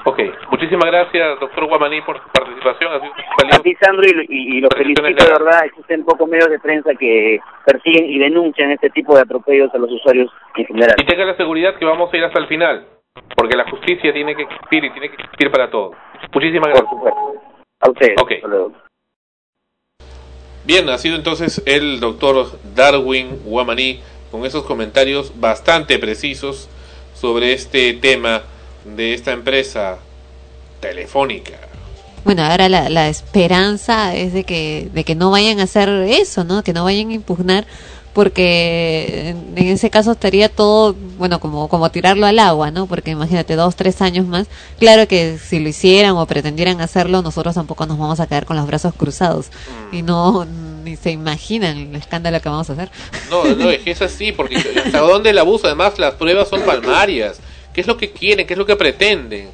Ok, 0.07 0.19
muchísimas 0.51 0.85
gracias, 0.85 1.37
doctor 1.41 1.65
Guamaní, 1.65 2.01
por 2.01 2.17
su 2.21 2.29
participación. 2.29 2.93
A 2.93 3.59
ti, 3.59 3.75
Sandro, 3.75 4.07
y, 4.07 4.61
lo 4.61 4.69
felicito, 4.69 5.03
de 5.03 5.13
verdad. 5.13 5.65
Existen 5.65 6.05
pocos 6.05 6.29
medios 6.29 6.49
de 6.49 6.59
prensa 6.59 6.91
que 6.97 7.39
persiguen 7.65 8.09
y 8.09 8.17
denuncian 8.17 8.71
este 8.71 8.89
tipo 8.91 9.15
de 9.15 9.23
atropellos 9.23 9.69
a 9.73 9.77
los 9.77 9.91
usuarios 9.91 10.31
en 10.55 10.65
general. 10.65 10.95
Y 10.97 11.05
tenga 11.05 11.25
la 11.25 11.35
seguridad 11.35 11.75
que 11.75 11.83
vamos 11.83 12.13
a 12.13 12.17
ir 12.17 12.23
hasta 12.23 12.39
el 12.39 12.47
final, 12.47 12.87
porque 13.35 13.57
la 13.57 13.69
justicia 13.69 14.13
tiene 14.13 14.33
que 14.33 14.43
existir 14.43 14.85
y 14.85 14.91
tiene 14.91 15.09
que 15.09 15.15
existir 15.21 15.51
para 15.51 15.69
todos. 15.69 15.97
Muchísimas 16.33 16.69
gracias. 16.69 17.13
A 17.81 17.89
ustedes. 17.89 18.15
Ok. 18.21 18.31
Bien, 20.63 20.89
ha 20.89 20.97
sido 20.97 21.17
entonces 21.17 21.61
el 21.65 21.99
doctor 21.99 22.45
Darwin 22.73 23.43
Guamaní 23.43 23.99
con 24.31 24.45
esos 24.45 24.63
comentarios 24.63 25.37
bastante 25.39 25.99
precisos 25.99 26.69
sobre 27.13 27.51
este 27.51 27.93
tema 27.93 28.43
de 28.85 29.13
esta 29.13 29.31
empresa 29.31 29.97
telefónica. 30.79 31.57
Bueno, 32.23 32.43
ahora 32.43 32.67
la, 32.67 32.89
la 32.89 33.07
esperanza 33.07 34.15
es 34.15 34.33
de 34.33 34.43
que, 34.43 34.89
de 34.93 35.03
que 35.03 35.15
no 35.15 35.31
vayan 35.31 35.59
a 35.59 35.63
hacer 35.63 35.89
eso, 35.89 36.43
¿no? 36.43 36.63
Que 36.63 36.73
no 36.73 36.83
vayan 36.83 37.09
a 37.09 37.13
impugnar 37.13 37.65
porque 38.17 39.35
en, 39.55 39.67
ese 39.67 39.91
caso 39.91 40.13
estaría 40.13 40.49
todo, 40.49 40.95
bueno, 41.19 41.39
como, 41.39 41.67
como 41.69 41.91
tirarlo 41.91 42.25
al 42.25 42.39
agua, 42.39 42.71
¿no? 42.71 42.87
Porque 42.87 43.11
imagínate, 43.11 43.55
dos, 43.55 43.75
tres 43.75 44.01
años 44.01 44.25
más. 44.25 44.47
Claro 44.79 45.07
que 45.07 45.37
si 45.37 45.59
lo 45.59 45.69
hicieran 45.69 46.17
o 46.17 46.25
pretendieran 46.25 46.81
hacerlo, 46.81 47.21
nosotros 47.21 47.53
tampoco 47.53 47.85
nos 47.85 47.99
vamos 47.99 48.19
a 48.19 48.25
quedar 48.25 48.47
con 48.47 48.57
los 48.57 48.65
brazos 48.65 48.95
cruzados. 48.97 49.51
Y 49.91 50.01
no, 50.01 50.45
ni 50.83 50.95
se 50.95 51.11
imaginan 51.11 51.77
el 51.77 51.95
escándalo 51.95 52.41
que 52.41 52.49
vamos 52.49 52.67
a 52.71 52.73
hacer. 52.73 52.89
No, 53.29 53.43
no, 53.43 53.69
es 53.69 53.83
que 53.83 53.91
es 53.91 54.01
así, 54.01 54.31
porque 54.31 54.55
hasta 54.83 54.99
dónde 54.99 55.29
el 55.29 55.37
abuso, 55.37 55.67
además 55.67 55.99
las 55.99 56.15
pruebas 56.15 56.49
son 56.49 56.61
palmarias. 56.61 57.39
¿Qué 57.77 57.81
es 57.81 57.87
lo 57.87 57.95
que 57.95 58.09
quieren? 58.09 58.47
¿Qué 58.47 58.53
es 58.55 58.57
lo 58.57 58.65
que 58.65 58.75
pretenden? 58.75 59.49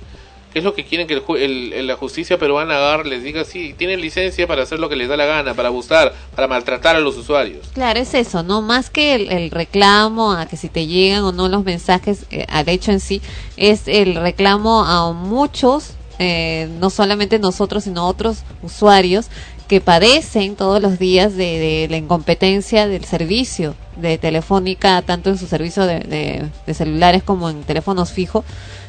¿Qué 0.54 0.60
es 0.60 0.64
lo 0.64 0.74
que 0.74 0.86
quieren 0.86 1.08
que 1.08 1.16
el, 1.44 1.74
el- 1.74 1.88
la 1.88 1.98
justicia 1.98 2.38
peruana 2.38 2.78
agarre, 2.78 3.10
les 3.10 3.22
diga, 3.22 3.44
sí, 3.44 3.76
tienen 3.78 4.00
licencia 4.00 4.48
para 4.48 4.64
hacer 4.64 4.80
lo 4.80 4.88
que 4.88 4.96
les 4.96 5.10
da 5.10 5.18
la 5.18 5.26
gana, 5.26 5.54
para 5.56 5.68
abusar, 5.68 6.14
para 6.34 6.48
maltratar 6.48 6.96
a 6.96 7.02
los 7.02 7.18
usuarios? 7.18 7.68
Claro, 7.74 8.00
es 8.00 8.14
eso, 8.14 8.42
¿no? 8.42 8.62
Más 8.62 8.90
que 8.90 9.16
el, 9.16 9.30
el 9.30 9.52
reclamo 9.52 10.32
a 10.32 10.46
que 10.46 10.56
si 10.56 10.70
te 10.70 10.88
llegan 10.88 11.26
o 11.26 11.34
no 11.34 11.50
los 11.50 11.66
mensajes, 11.66 12.26
eh, 12.32 12.46
al 12.48 12.70
hecho 12.70 12.92
en 12.94 13.02
sí, 13.02 13.22
es 13.58 13.90
el 13.90 14.16
reclamo 14.16 14.86
a 14.86 15.12
muchos, 15.12 15.96
eh, 16.18 16.70
no 16.80 16.90
solamente 16.92 17.40
nosotros, 17.40 17.84
sino 17.84 18.08
otros 18.08 18.44
usuarios 18.62 19.26
que 19.68 19.82
padecen 19.82 20.56
todos 20.56 20.82
los 20.82 21.00
días 21.00 21.36
de, 21.36 21.58
de 21.60 21.88
la 21.90 21.98
incompetencia 21.98 22.88
del 22.88 23.06
servicio 23.06 23.76
de 23.96 24.18
telefónica, 24.18 25.02
tanto 25.02 25.30
en 25.30 25.38
su 25.38 25.48
servicio 25.48 25.86
de, 25.86 26.00
de- 26.00 26.50
de 26.66 26.74
celulares 26.74 27.24
como 27.24 27.50
en 27.50 27.64
teléfonos 27.64 28.12
fijos, 28.12 28.44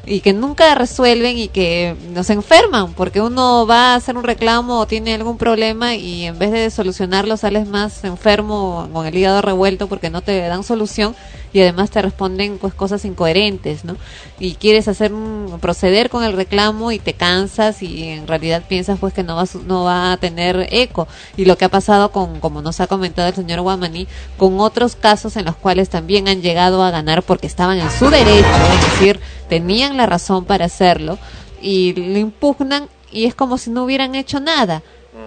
y 0.06 0.20
que 0.20 0.32
nunca 0.32 0.74
resuelven 0.74 1.38
y 1.38 1.48
que 1.48 1.96
nos 2.12 2.30
enferman 2.30 2.92
porque 2.92 3.20
uno 3.20 3.66
va 3.66 3.92
a 3.92 3.94
hacer 3.96 4.16
un 4.16 4.24
reclamo 4.24 4.80
o 4.80 4.86
tiene 4.86 5.14
algún 5.14 5.38
problema 5.38 5.94
y 5.94 6.24
en 6.24 6.38
vez 6.38 6.52
de 6.52 6.70
solucionarlo 6.70 7.36
sales 7.36 7.66
más 7.66 8.04
enfermo 8.04 8.88
con 8.92 9.06
el 9.06 9.16
hígado 9.16 9.40
revuelto 9.42 9.88
porque 9.88 10.10
no 10.10 10.20
te 10.20 10.38
dan 10.40 10.64
solución 10.64 11.14
y 11.54 11.60
además 11.60 11.90
te 11.90 12.02
responden 12.02 12.58
pues 12.58 12.74
cosas 12.74 13.04
incoherentes, 13.04 13.84
¿no? 13.84 13.96
Y 14.40 14.56
quieres 14.56 14.88
hacer 14.88 15.14
un 15.14 15.58
proceder 15.60 16.10
con 16.10 16.24
el 16.24 16.32
reclamo 16.32 16.90
y 16.90 16.98
te 16.98 17.14
cansas 17.14 17.80
y 17.80 18.08
en 18.08 18.26
realidad 18.26 18.64
piensas 18.68 18.98
pues 18.98 19.14
que 19.14 19.22
no 19.22 19.36
va 19.36 19.44
no 19.64 19.84
va 19.84 20.12
a 20.12 20.16
tener 20.16 20.66
eco 20.72 21.06
y 21.36 21.44
lo 21.44 21.56
que 21.56 21.64
ha 21.64 21.68
pasado 21.68 22.10
con 22.10 22.40
como 22.40 22.60
nos 22.60 22.80
ha 22.80 22.88
comentado 22.88 23.28
el 23.28 23.34
señor 23.36 23.60
Guamaní 23.60 24.08
con 24.36 24.58
otros 24.58 24.96
casos 24.96 25.36
en 25.36 25.44
los 25.44 25.54
cuales 25.54 25.88
también 25.88 26.26
han 26.26 26.42
llegado 26.42 26.82
a 26.82 26.90
ganar 26.90 27.22
porque 27.22 27.46
estaban 27.46 27.78
en 27.78 27.90
su 27.90 28.10
derecho, 28.10 28.48
es 28.48 28.92
decir, 28.92 29.20
tenían 29.48 29.96
la 29.96 30.06
razón 30.06 30.44
para 30.44 30.66
hacerlo 30.66 31.18
y 31.60 31.92
lo 31.94 32.18
impugnan 32.18 32.88
y 33.10 33.26
es 33.26 33.34
como 33.34 33.58
si 33.58 33.70
no 33.70 33.84
hubieran 33.84 34.14
hecho 34.14 34.40
nada. 34.40 34.82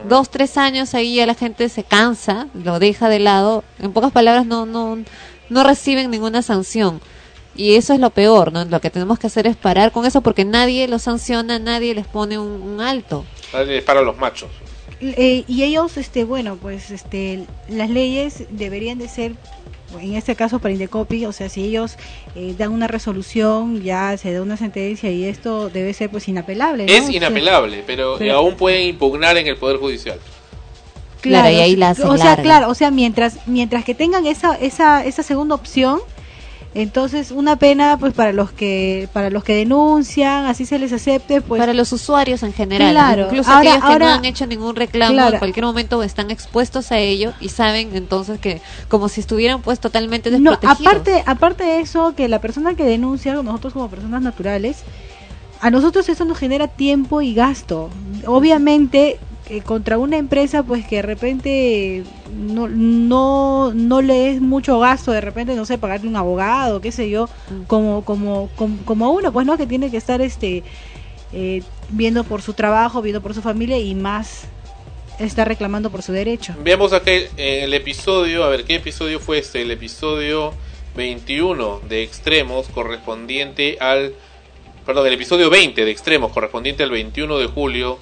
Dos, 0.09 0.29
tres 0.29 0.57
años 0.57 0.93
ahí 0.93 1.15
ya 1.15 1.25
la 1.25 1.33
gente 1.33 1.69
se 1.69 1.83
cansa, 1.83 2.47
lo 2.53 2.77
deja 2.77 3.07
de 3.07 3.19
lado, 3.19 3.63
en 3.79 3.93
pocas 3.93 4.11
palabras 4.11 4.45
no, 4.45 4.65
no, 4.65 4.97
no 5.49 5.63
reciben 5.63 6.11
ninguna 6.11 6.41
sanción. 6.41 6.99
Y 7.55 7.75
eso 7.75 7.93
es 7.93 7.99
lo 7.99 8.11
peor, 8.11 8.51
¿no? 8.51 8.65
Lo 8.65 8.81
que 8.81 8.89
tenemos 8.89 9.17
que 9.17 9.27
hacer 9.27 9.47
es 9.47 9.55
parar 9.55 9.91
con 9.91 10.05
eso 10.05 10.21
porque 10.21 10.45
nadie 10.45 10.87
los 10.87 11.03
sanciona, 11.03 11.57
nadie 11.57 11.95
les 11.95 12.05
pone 12.05 12.37
un, 12.37 12.61
un 12.61 12.81
alto. 12.81 13.25
Dale 13.51 13.81
Para 13.81 14.01
los 14.01 14.17
machos. 14.17 14.49
Eh, 14.99 15.43
y 15.47 15.63
ellos, 15.63 15.97
este, 15.97 16.23
bueno, 16.23 16.57
pues, 16.61 16.91
este, 16.91 17.45
las 17.69 17.89
leyes 17.89 18.45
deberían 18.49 18.97
de 18.97 19.07
ser, 19.07 19.35
en 20.01 20.15
este 20.15 20.35
caso 20.35 20.59
para 20.59 20.73
Indecopi, 20.73 21.25
o 21.25 21.31
sea, 21.31 21.49
si 21.49 21.63
ellos 21.63 21.95
eh, 22.35 22.53
dan 22.57 22.71
una 22.71 22.87
resolución, 22.87 23.81
ya 23.81 24.17
se 24.17 24.33
da 24.33 24.41
una 24.41 24.57
sentencia 24.57 25.09
y 25.11 25.23
esto 25.23 25.69
debe 25.69 25.93
ser, 25.93 26.09
pues, 26.09 26.27
inapelable. 26.27 26.85
¿no? 26.85 26.91
O 26.91 26.95
Es 26.95 27.05
sea, 27.05 27.15
inapelable, 27.15 27.83
pero, 27.87 28.15
pero- 28.19 28.35
aún 28.37 28.55
pueden 28.55 28.87
impugnar 28.87 29.37
en 29.37 29.47
el 29.47 29.57
Poder 29.57 29.77
Judicial. 29.77 30.19
Claro, 31.21 31.49
y 31.49 31.55
ahí 31.59 31.75
la 31.75 31.89
hacen 31.89 32.07
O 32.07 32.15
sea, 32.15 32.25
larga. 32.25 32.43
claro, 32.43 32.69
o 32.69 32.75
sea, 32.75 32.91
mientras, 32.91 33.37
mientras 33.47 33.83
que 33.83 33.95
tengan 33.95 34.25
esa, 34.27 34.55
esa, 34.55 35.03
esa 35.03 35.23
segunda 35.23 35.55
opción, 35.55 35.99
entonces 36.81 37.31
una 37.31 37.55
pena, 37.55 37.97
pues, 37.99 38.13
para 38.13 38.31
los 38.33 38.51
que, 38.51 39.09
para 39.13 39.29
los 39.29 39.43
que 39.43 39.55
denuncian, 39.55 40.45
así 40.45 40.65
se 40.65 40.77
les 40.79 40.93
acepte, 40.93 41.41
pues, 41.41 41.59
Para 41.59 41.73
los 41.73 41.91
usuarios 41.91 42.43
en 42.43 42.53
general, 42.53 42.91
Claro, 42.91 43.25
incluso 43.25 43.49
ahora- 43.49 43.73
aquellos 43.75 43.89
que 43.93 43.99
no 43.99 44.07
han 44.07 44.25
hecho 44.25 44.45
ningún 44.47 44.75
reclamo, 44.75 45.13
Claro. 45.13 45.33
en 45.35 45.39
cualquier 45.39 45.65
momento 45.65 46.03
están 46.03 46.29
expuestos 46.31 46.91
a 46.91 46.99
ello 46.99 47.33
y 47.39 47.49
saben 47.49 47.95
entonces 47.95 48.39
que 48.39 48.61
como 48.89 49.09
si 49.09 49.21
estuvieran 49.21 49.61
pues 49.61 49.79
totalmente 49.79 50.29
No, 50.31 50.51
desprotegidos. 50.51 50.91
aparte, 50.93 51.23
aparte 51.25 51.63
de 51.63 51.79
eso, 51.79 52.13
que 52.15 52.27
la 52.27 52.39
persona 52.41 52.75
que 52.75 52.83
denuncia, 52.83 53.33
nosotros 53.33 53.73
como 53.73 53.89
personas 53.89 54.21
naturales, 54.21 54.77
a 55.61 55.71
nosotros 55.71 56.07
eso 56.09 56.25
nos 56.25 56.37
genera 56.37 56.67
tiempo 56.67 57.21
y 57.21 57.33
gasto. 57.33 57.89
Obviamente, 58.27 59.19
eh, 59.49 59.61
contra 59.61 59.97
una 59.97 60.17
empresa, 60.17 60.63
pues 60.63 60.85
que 60.85 60.97
de 60.97 61.01
repente 61.03 62.03
no, 62.35 62.67
no, 62.67 63.71
no 63.73 64.01
le 64.01 64.31
es 64.31 64.41
mucho 64.41 64.79
gasto, 64.79 65.11
de 65.11 65.21
repente, 65.21 65.55
no 65.55 65.65
sé, 65.65 65.77
pagarle 65.77 66.07
un 66.09 66.15
abogado, 66.15 66.81
qué 66.81 66.91
sé 66.91 67.09
yo, 67.09 67.29
Mm. 67.49 67.63
como, 67.63 68.03
como, 68.05 68.49
como, 68.55 68.77
como 68.85 69.11
uno, 69.11 69.31
pues 69.31 69.45
no, 69.45 69.57
que 69.57 69.65
tiene 69.67 69.89
que 69.89 69.97
estar 69.97 70.21
este 70.21 70.63
eh, 71.33 71.61
viendo 71.89 72.23
por 72.23 72.41
su 72.41 72.53
trabajo, 72.53 73.01
viendo 73.01 73.21
por 73.21 73.33
su 73.33 73.41
familia 73.41 73.77
y 73.77 73.95
más 73.95 74.45
está 75.19 75.45
reclamando 75.45 75.89
por 75.89 76.01
su 76.03 76.11
derecho. 76.11 76.53
Veamos 76.63 76.93
acá 76.93 77.11
en 77.11 77.29
el 77.37 77.73
episodio, 77.73 78.43
a 78.43 78.49
ver, 78.49 78.65
¿qué 78.65 78.75
episodio 78.75 79.19
fue 79.19 79.39
este? 79.39 79.61
El 79.61 79.71
episodio 79.71 80.53
21 80.95 81.81
de 81.87 82.03
Extremos, 82.03 82.67
correspondiente 82.69 83.77
al... 83.79 84.13
Perdón, 84.85 85.07
el 85.07 85.13
episodio 85.13 85.49
20 85.49 85.83
de 85.83 85.91
Extremos, 85.91 86.31
correspondiente 86.31 86.83
al 86.83 86.91
21 86.91 87.39
de 87.39 87.47
julio 87.47 87.99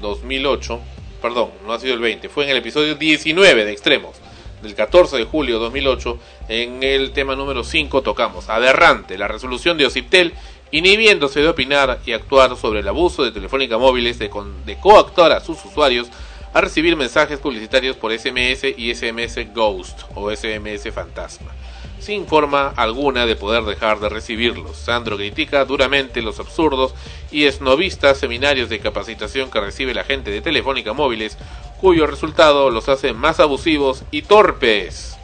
2008. 0.00 0.80
Perdón, 1.22 1.50
no 1.66 1.72
ha 1.72 1.78
sido 1.80 1.94
el 1.94 2.00
20, 2.00 2.28
fue 2.28 2.44
en 2.44 2.50
el 2.50 2.56
episodio 2.56 2.94
19 2.94 3.64
de 3.64 3.72
Extremos, 3.72 4.16
del 4.62 4.74
14 4.74 5.16
de 5.18 5.24
julio 5.24 5.58
2008. 5.58 6.18
En 6.48 6.82
el 6.82 7.12
tema 7.12 7.36
número 7.36 7.62
5 7.64 8.02
tocamos 8.02 8.48
Aberrante, 8.48 9.18
la 9.18 9.28
resolución 9.28 9.76
de 9.76 9.86
Ociptel 9.86 10.32
inhibiéndose 10.72 11.40
de 11.40 11.48
opinar 11.48 11.98
y 12.06 12.12
actuar 12.12 12.56
sobre 12.56 12.80
el 12.80 12.88
abuso 12.88 13.24
de 13.24 13.32
Telefónica 13.32 13.76
Móviles 13.76 14.18
de, 14.18 14.30
con- 14.30 14.64
de 14.64 14.78
coactuar 14.78 15.32
a 15.32 15.40
sus 15.40 15.64
usuarios 15.64 16.08
a 16.54 16.60
recibir 16.60 16.96
mensajes 16.96 17.38
publicitarios 17.38 17.96
por 17.96 18.12
SMS 18.16 18.64
y 18.76 18.94
SMS 18.94 19.52
Ghost 19.54 20.02
o 20.14 20.30
SMS 20.34 20.90
Fantasma, 20.92 21.52
sin 22.00 22.26
forma 22.26 22.72
alguna 22.76 23.26
de 23.26 23.36
poder 23.36 23.64
dejar 23.64 24.00
de 24.00 24.08
recibirlos. 24.08 24.76
Sandro 24.76 25.16
critica 25.16 25.64
duramente 25.64 26.22
los 26.22 26.40
absurdos 26.40 26.94
y 27.30 27.44
esnovistas 27.44 28.18
seminarios 28.18 28.68
de 28.68 28.80
capacitación 28.80 29.50
que 29.50 29.60
recibe 29.60 29.94
la 29.94 30.04
gente 30.04 30.30
de 30.30 30.40
Telefónica 30.40 30.92
Móviles, 30.92 31.38
cuyo 31.80 32.06
resultado 32.06 32.70
los 32.70 32.88
hace 32.88 33.12
más 33.12 33.38
abusivos 33.38 34.04
y 34.10 34.22
torpes. 34.22 35.16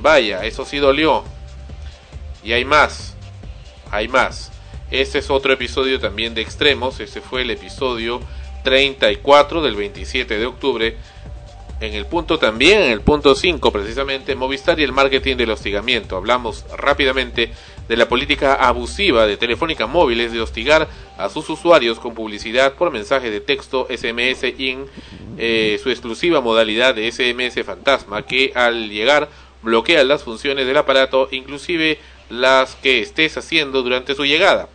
Vaya, 0.00 0.44
eso 0.44 0.64
sí 0.64 0.78
dolió. 0.78 1.24
Y 2.44 2.52
hay 2.52 2.64
más, 2.64 3.16
hay 3.90 4.08
más. 4.08 4.52
Este 4.90 5.18
es 5.18 5.30
otro 5.30 5.52
episodio 5.52 6.00
también 6.00 6.34
de 6.34 6.42
Extremos, 6.42 7.00
este 7.00 7.20
fue 7.20 7.42
el 7.42 7.50
episodio 7.50 8.20
34 8.64 9.62
del 9.62 9.76
27 9.76 10.38
de 10.38 10.46
octubre. 10.46 10.96
En 11.80 11.94
el 11.94 12.04
punto 12.04 12.38
también, 12.38 12.82
en 12.82 12.90
el 12.92 13.00
punto 13.00 13.34
5 13.34 13.72
precisamente, 13.72 14.34
Movistar 14.34 14.78
y 14.78 14.82
el 14.82 14.92
marketing 14.92 15.36
del 15.36 15.50
hostigamiento. 15.50 16.14
Hablamos 16.14 16.66
rápidamente 16.76 17.52
de 17.88 17.96
la 17.96 18.06
política 18.06 18.54
abusiva 18.54 19.26
de 19.26 19.38
Telefónica 19.38 19.86
Móviles 19.86 20.30
de 20.30 20.42
hostigar 20.42 20.88
a 21.16 21.30
sus 21.30 21.48
usuarios 21.48 21.98
con 21.98 22.14
publicidad 22.14 22.74
por 22.74 22.90
mensaje 22.90 23.30
de 23.30 23.40
texto 23.40 23.86
SMS 23.88 24.44
en 24.58 24.86
eh, 25.38 25.80
su 25.82 25.88
exclusiva 25.88 26.42
modalidad 26.42 26.94
de 26.94 27.10
SMS 27.10 27.64
fantasma 27.64 28.26
que 28.26 28.52
al 28.54 28.90
llegar 28.90 29.30
bloquea 29.62 30.04
las 30.04 30.22
funciones 30.22 30.66
del 30.66 30.76
aparato, 30.76 31.28
inclusive 31.30 31.98
las 32.28 32.74
que 32.76 33.00
estés 33.00 33.38
haciendo 33.38 33.82
durante 33.82 34.14
su 34.14 34.26
llegada 34.26 34.68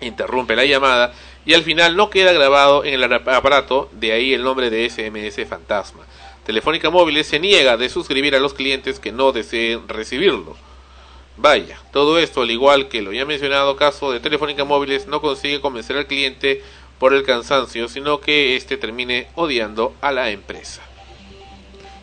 interrumpe 0.00 0.56
la 0.56 0.64
llamada 0.64 1.14
y 1.46 1.54
al 1.54 1.62
final 1.62 1.96
no 1.96 2.10
queda 2.10 2.32
grabado 2.32 2.84
en 2.84 2.94
el 2.94 3.04
aparato, 3.04 3.88
de 3.92 4.12
ahí 4.12 4.34
el 4.34 4.42
nombre 4.42 4.68
de 4.68 4.90
SMS 4.90 5.48
Fantasma. 5.48 6.04
Telefónica 6.44 6.90
Móviles 6.90 7.28
se 7.28 7.38
niega 7.38 7.76
de 7.76 7.88
suscribir 7.88 8.34
a 8.34 8.40
los 8.40 8.52
clientes 8.52 8.98
que 8.98 9.12
no 9.12 9.32
deseen 9.32 9.88
recibirlo. 9.88 10.56
Vaya, 11.36 11.78
todo 11.92 12.18
esto, 12.18 12.42
al 12.42 12.50
igual 12.50 12.88
que 12.88 13.02
lo 13.02 13.12
ya 13.12 13.24
mencionado 13.24 13.76
caso 13.76 14.10
de 14.10 14.20
Telefónica 14.20 14.64
Móviles, 14.64 15.06
no 15.06 15.20
consigue 15.20 15.60
convencer 15.60 15.96
al 15.96 16.06
cliente 16.06 16.62
por 16.98 17.14
el 17.14 17.22
cansancio, 17.22 17.88
sino 17.88 18.20
que 18.20 18.56
éste 18.56 18.76
termine 18.76 19.28
odiando 19.34 19.94
a 20.00 20.12
la 20.12 20.30
empresa. 20.30 20.82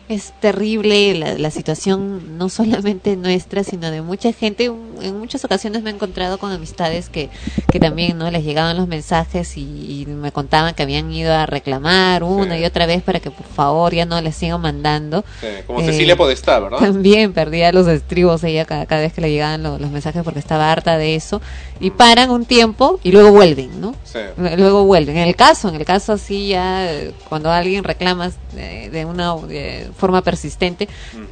Es 0.08 0.32
terrible 0.40 1.14
la, 1.14 1.38
la 1.38 1.50
situación, 1.50 2.36
no 2.38 2.48
solamente 2.50 3.16
nuestra, 3.16 3.64
sino 3.64 3.90
de 3.90 4.02
mucha 4.02 4.32
gente. 4.32 4.66
En 4.66 5.18
muchas 5.18 5.44
ocasiones 5.44 5.82
me 5.82 5.90
he 5.90 5.94
encontrado 5.94 6.38
con 6.38 6.52
amistades 6.52 7.08
que, 7.08 7.30
que 7.72 7.80
también 7.80 8.18
no 8.18 8.30
les 8.30 8.44
llegaban 8.44 8.76
los 8.76 8.86
mensajes 8.86 9.56
y, 9.56 10.02
y 10.02 10.06
me 10.06 10.30
contaban 10.30 10.74
que 10.74 10.82
habían 10.82 11.10
ido 11.12 11.32
a 11.34 11.46
reclamar 11.46 12.22
una 12.22 12.54
Sí. 12.56 12.62
y 12.62 12.64
otra 12.66 12.86
vez 12.86 13.02
para 13.02 13.20
que 13.20 13.30
por 13.30 13.46
favor 13.46 13.94
ya 13.94 14.04
no 14.06 14.20
les 14.20 14.36
sigan 14.36 14.60
mandando. 14.60 15.24
Sí, 15.40 15.46
como 15.66 15.80
Eh, 15.80 15.86
Cecilia 15.86 16.16
Podestá, 16.16 16.58
¿verdad? 16.60 16.78
También 16.78 17.32
perdía 17.32 17.72
los 17.72 17.86
estribos 17.88 18.44
ella 18.44 18.64
cada, 18.66 18.86
cada 18.86 19.00
vez 19.00 19.12
que 19.12 19.20
le 19.20 19.30
llegaban 19.30 19.62
lo- 19.62 19.78
los 19.78 19.90
mensajes 19.90 20.22
porque 20.22 20.38
estaba 20.38 20.70
harta 20.70 20.98
de 20.98 21.14
eso. 21.14 21.40
Y 21.80 21.90
paran 21.90 22.30
un 22.30 22.44
tiempo 22.44 23.00
y 23.02 23.10
luego 23.10 23.32
vuelven, 23.32 23.80
¿no? 23.80 23.94
Sí. 24.04 24.18
Luego 24.36 24.84
vuelven. 24.84 25.16
En 25.16 25.26
el 25.28 25.34
caso, 25.36 25.68
en 25.70 25.74
el 25.74 25.84
caso 25.84 26.12
así 26.12 26.48
ya, 26.48 26.90
eh, 26.92 27.12
cuando 27.28 27.50
alguien 27.50 27.82
reclama 27.84 28.30
eh, 28.56 28.90
de 28.92 29.04
una 29.04 29.34
de 29.36 29.88
forma 29.96 30.22
persistente, 30.22 30.88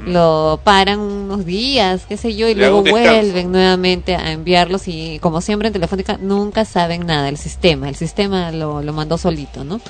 lo 0.07 0.61
paran 0.65 1.01
unos 1.01 1.45
días, 1.45 2.05
qué 2.09 2.17
sé 2.17 2.35
yo, 2.35 2.49
y 2.49 2.55
Le 2.55 2.63
luego 2.63 2.83
vuelven 2.83 3.53
nuevamente 3.53 4.15
a 4.15 4.33
enviarlos 4.33 4.89
y 4.89 5.19
como 5.21 5.41
siempre 5.41 5.69
en 5.69 5.73
Telefónica 5.73 6.19
nunca 6.21 6.65
saben 6.65 7.07
nada, 7.07 7.29
el 7.29 7.37
sistema, 7.37 7.89
el 7.89 7.97
sistema 7.97 8.51
lo, 8.53 8.83
lo 8.83 8.93
mandó 8.93 9.19
solito, 9.19 9.65
¿no? 9.65 9.81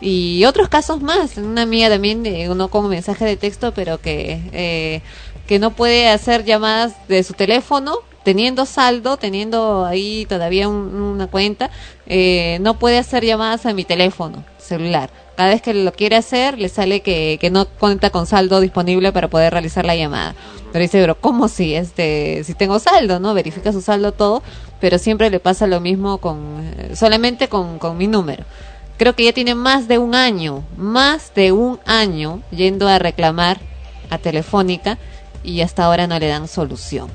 Y 0.00 0.44
otros 0.44 0.68
casos 0.68 1.00
más, 1.00 1.36
una 1.36 1.66
mía 1.66 1.88
también, 1.88 2.26
eh, 2.26 2.50
uno 2.50 2.68
como 2.68 2.88
mensaje 2.88 3.24
de 3.24 3.36
texto, 3.36 3.72
pero 3.72 4.00
que, 4.00 4.40
eh, 4.52 5.00
que 5.46 5.58
no 5.58 5.70
puede 5.70 6.08
hacer 6.08 6.44
llamadas 6.44 6.94
de 7.08 7.22
su 7.22 7.34
teléfono, 7.34 7.98
teniendo 8.24 8.66
saldo, 8.66 9.16
teniendo 9.16 9.84
ahí 9.84 10.26
todavía 10.28 10.68
un- 10.68 10.94
una 10.94 11.26
cuenta, 11.26 11.70
eh, 12.06 12.58
no 12.60 12.78
puede 12.78 12.98
hacer 12.98 13.24
llamadas 13.24 13.66
a 13.66 13.72
mi 13.72 13.84
teléfono 13.84 14.44
celular. 14.58 15.10
Cada 15.36 15.50
vez 15.50 15.62
que 15.62 15.74
lo 15.74 15.92
quiere 15.92 16.16
hacer, 16.16 16.58
le 16.58 16.68
sale 16.68 17.00
que, 17.00 17.38
no 17.50 17.66
cuenta 17.66 18.10
con 18.10 18.26
saldo 18.26 18.60
disponible 18.60 19.12
para 19.12 19.28
poder 19.28 19.52
realizar 19.52 19.84
la 19.84 19.96
llamada. 19.96 20.34
Pero 20.72 20.82
dice, 20.82 21.00
pero 21.00 21.20
¿cómo 21.20 21.48
si 21.48 21.74
este, 21.74 22.42
si 22.44 22.54
tengo 22.54 22.78
saldo, 22.78 23.18
no? 23.18 23.34
Verifica 23.34 23.72
su 23.72 23.80
saldo 23.80 24.12
todo, 24.12 24.42
pero 24.80 24.98
siempre 24.98 25.30
le 25.30 25.40
pasa 25.40 25.66
lo 25.66 25.80
mismo 25.80 26.18
con, 26.18 26.72
eh, 26.78 26.96
solamente 26.96 27.48
con, 27.48 27.78
con 27.78 27.96
mi 27.96 28.06
número. 28.06 28.44
Creo 28.98 29.16
que 29.16 29.24
ya 29.24 29.32
tiene 29.32 29.54
más 29.54 29.88
de 29.88 29.98
un 29.98 30.14
año, 30.14 30.64
más 30.76 31.32
de 31.34 31.50
un 31.52 31.80
año 31.86 32.40
yendo 32.50 32.86
a 32.86 32.98
reclamar 32.98 33.58
a 34.10 34.18
Telefónica 34.18 34.98
y 35.42 35.62
hasta 35.62 35.84
ahora 35.84 36.06
no 36.06 36.18
le 36.18 36.28
dan 36.28 36.46
solución. 36.46 37.08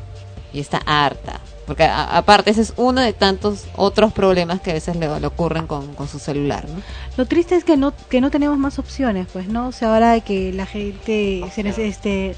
Y 0.53 0.59
está 0.59 0.77
harta. 0.85 1.39
Porque 1.65 1.83
a- 1.83 2.17
aparte 2.17 2.51
ese 2.51 2.61
es 2.61 2.73
uno 2.77 3.01
de 3.01 3.11
tantos 3.11 3.65
otros 3.75 4.13
problemas 4.13 4.61
que 4.61 4.71
a 4.71 4.73
veces 4.73 4.95
le, 4.95 5.19
le 5.19 5.27
ocurren 5.27 5.67
con, 5.67 5.93
con 5.95 6.07
su 6.07 6.17
celular, 6.17 6.65
¿no? 6.69 6.81
Lo 7.17 7.25
triste 7.25 7.55
es 7.55 7.65
que 7.65 7.75
no 7.75 7.93
que 8.09 8.21
no 8.21 8.31
tenemos 8.31 8.57
más 8.57 8.79
opciones, 8.79 9.27
pues, 9.33 9.49
¿no? 9.49 9.67
O 9.67 9.71
sea, 9.73 9.93
ahora 9.93 10.17
que 10.21 10.53
la 10.53 10.65
gente 10.65 11.43
se 11.53 11.87
este, 11.87 12.35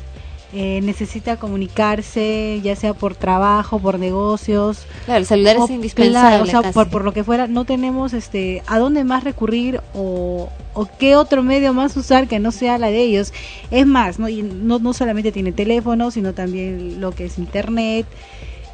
eh, 0.53 0.79
necesita 0.83 1.37
comunicarse, 1.37 2.59
ya 2.63 2.75
sea 2.75 2.93
por 2.93 3.15
trabajo, 3.15 3.79
por 3.79 3.99
negocios. 3.99 4.79
Claro, 5.05 5.19
el 5.19 5.25
celular 5.25 5.57
o- 5.57 5.65
es 5.65 5.69
indispensable. 5.71 6.27
claro, 6.29 6.43
o 6.43 6.47
sea, 6.47 6.61
casi. 6.61 6.73
por, 6.73 6.89
por 6.89 7.03
lo 7.05 7.13
que 7.13 7.23
fuera, 7.23 7.47
no 7.47 7.65
tenemos 7.65 8.13
este 8.13 8.63
a 8.67 8.79
dónde 8.79 9.03
más 9.03 9.23
recurrir 9.23 9.81
o, 9.93 10.49
o 10.73 10.87
qué 10.97 11.15
otro 11.15 11.43
medio 11.43 11.73
más 11.73 11.95
usar 11.97 12.27
que 12.27 12.39
no 12.39 12.51
sea 12.51 12.77
la 12.79 12.87
de 12.87 12.99
ellos. 13.01 13.31
Es 13.69 13.85
más, 13.85 14.17
no, 14.19 14.27
y 14.29 14.41
no, 14.41 14.79
no 14.79 14.93
solamente 14.93 15.31
tiene 15.31 15.51
teléfono, 15.51 16.09
sino 16.11 16.33
también 16.33 16.99
lo 16.99 17.11
que 17.11 17.25
es 17.25 17.37
internet. 17.37 18.05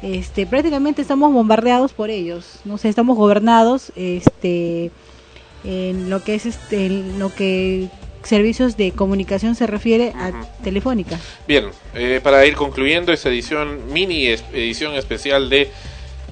Este, 0.02 0.46
prácticamente 0.46 1.00
estamos 1.02 1.32
bombardeados 1.32 1.92
por 1.92 2.10
ellos, 2.10 2.60
no 2.66 2.76
sé, 2.78 2.88
estamos 2.90 3.16
gobernados 3.16 3.92
este 3.96 4.90
en 5.64 6.10
lo 6.10 6.22
que 6.22 6.34
es 6.34 6.46
este 6.46 6.86
en 6.86 7.18
lo 7.18 7.34
que 7.34 7.88
servicios 8.26 8.76
de 8.76 8.92
comunicación 8.92 9.54
se 9.54 9.66
refiere 9.66 10.12
a 10.16 10.32
telefónica. 10.62 11.18
Bien, 11.46 11.70
eh, 11.94 12.20
para 12.22 12.44
ir 12.46 12.54
concluyendo 12.54 13.12
esta 13.12 13.28
edición, 13.28 13.92
mini 13.92 14.26
edición 14.26 14.94
especial 14.94 15.48
de 15.48 15.70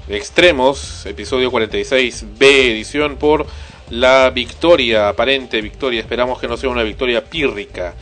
Extremos, 0.08 1.06
episodio 1.06 1.50
46B, 1.50 2.36
edición 2.40 3.16
por 3.16 3.46
la 3.88 4.30
victoria, 4.30 5.08
aparente 5.08 5.62
victoria, 5.62 6.00
esperamos 6.00 6.38
que 6.38 6.48
no 6.48 6.56
sea 6.56 6.68
una 6.68 6.82
victoria 6.82 7.24
pírrica 7.24 7.94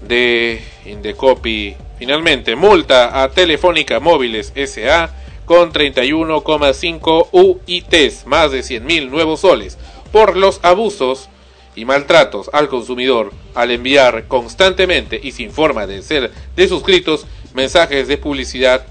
de 0.00 0.62
Indecopy. 0.86 1.76
Finalmente, 1.98 2.56
multa 2.56 3.22
a 3.22 3.30
Telefónica 3.30 4.00
Móviles 4.00 4.52
SA 4.54 5.10
con 5.44 5.72
31,5 5.72 7.28
UITs, 7.32 8.26
más 8.26 8.50
de 8.50 8.60
100.000 8.60 9.10
nuevos 9.10 9.40
soles, 9.40 9.76
por 10.12 10.36
los 10.36 10.60
abusos 10.62 11.28
y 11.76 11.84
maltratos 11.84 12.50
al 12.52 12.68
consumidor 12.68 13.32
al 13.54 13.70
enviar 13.70 14.26
constantemente 14.28 15.20
y 15.22 15.32
sin 15.32 15.50
forma 15.50 15.86
de 15.86 16.02
ser 16.02 16.30
de 16.54 16.68
suscritos 16.68 17.26
mensajes 17.52 18.08
de 18.08 18.18
publicidad 18.18 18.86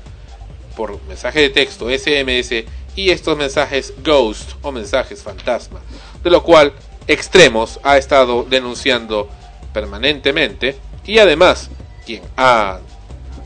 por 0.75 1.01
mensaje 1.03 1.41
de 1.41 1.49
texto 1.49 1.87
SMS 1.89 2.65
y 2.95 3.09
estos 3.09 3.37
mensajes 3.37 3.93
ghost 4.03 4.51
o 4.61 4.71
mensajes 4.71 5.23
fantasma, 5.23 5.79
de 6.23 6.29
lo 6.29 6.43
cual 6.43 6.73
Extremos 7.05 7.81
ha 7.83 7.97
estado 7.97 8.45
denunciando 8.49 9.27
permanentemente 9.73 10.77
y 11.05 11.17
además 11.17 11.69
quien 12.05 12.21
ha 12.37 12.79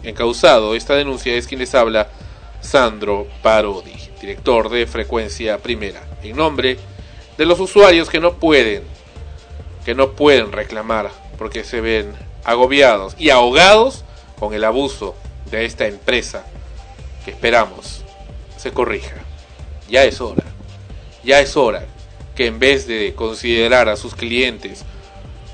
encausado 0.03 0.75
esta 0.75 0.93
denuncia 0.93 1.33
es 1.33 1.47
quien 1.47 1.59
les 1.59 1.73
habla 1.73 2.09
Sandro 2.61 3.27
Parodi, 3.41 3.95
director 4.21 4.69
de 4.69 4.85
Frecuencia 4.85 5.57
Primera, 5.57 6.03
en 6.21 6.35
nombre 6.35 6.77
de 7.35 7.45
los 7.47 7.59
usuarios 7.59 8.09
que 8.09 8.19
no 8.19 8.33
pueden 8.33 8.83
que 9.87 9.95
no 9.95 10.11
pueden 10.17 10.51
reclamar 10.51 11.11
porque 11.37 11.63
se 11.63 11.79
ven 11.79 12.11
agobiados 12.43 13.15
y 13.17 13.29
ahogados 13.29 14.03
con 14.37 14.53
el 14.53 14.65
abuso 14.65 15.15
de 15.49 15.63
esta 15.63 15.87
empresa 15.87 16.43
que 17.23 17.31
esperamos 17.31 18.01
se 18.57 18.73
corrija. 18.73 19.15
Ya 19.87 20.03
es 20.03 20.19
hora, 20.19 20.43
ya 21.23 21.39
es 21.39 21.55
hora 21.55 21.85
que 22.35 22.47
en 22.47 22.59
vez 22.59 22.85
de 22.85 23.13
considerar 23.15 23.87
a 23.87 23.95
sus 23.95 24.13
clientes 24.13 24.83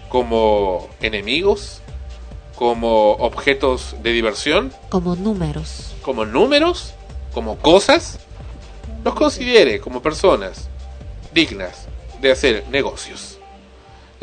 como 0.09 0.89
enemigos, 0.99 1.81
como 2.55 3.11
objetos 3.11 3.97
de 4.01 4.13
diversión, 4.13 4.73
Como 4.89 5.15
números. 5.15 5.93
como 6.01 6.25
números, 6.25 6.95
como 7.35 7.59
cosas, 7.59 8.17
los 9.03 9.13
considere 9.13 9.79
como 9.79 10.01
personas 10.01 10.69
dignas 11.35 11.85
de 12.19 12.31
hacer 12.31 12.65
negocios. 12.71 13.37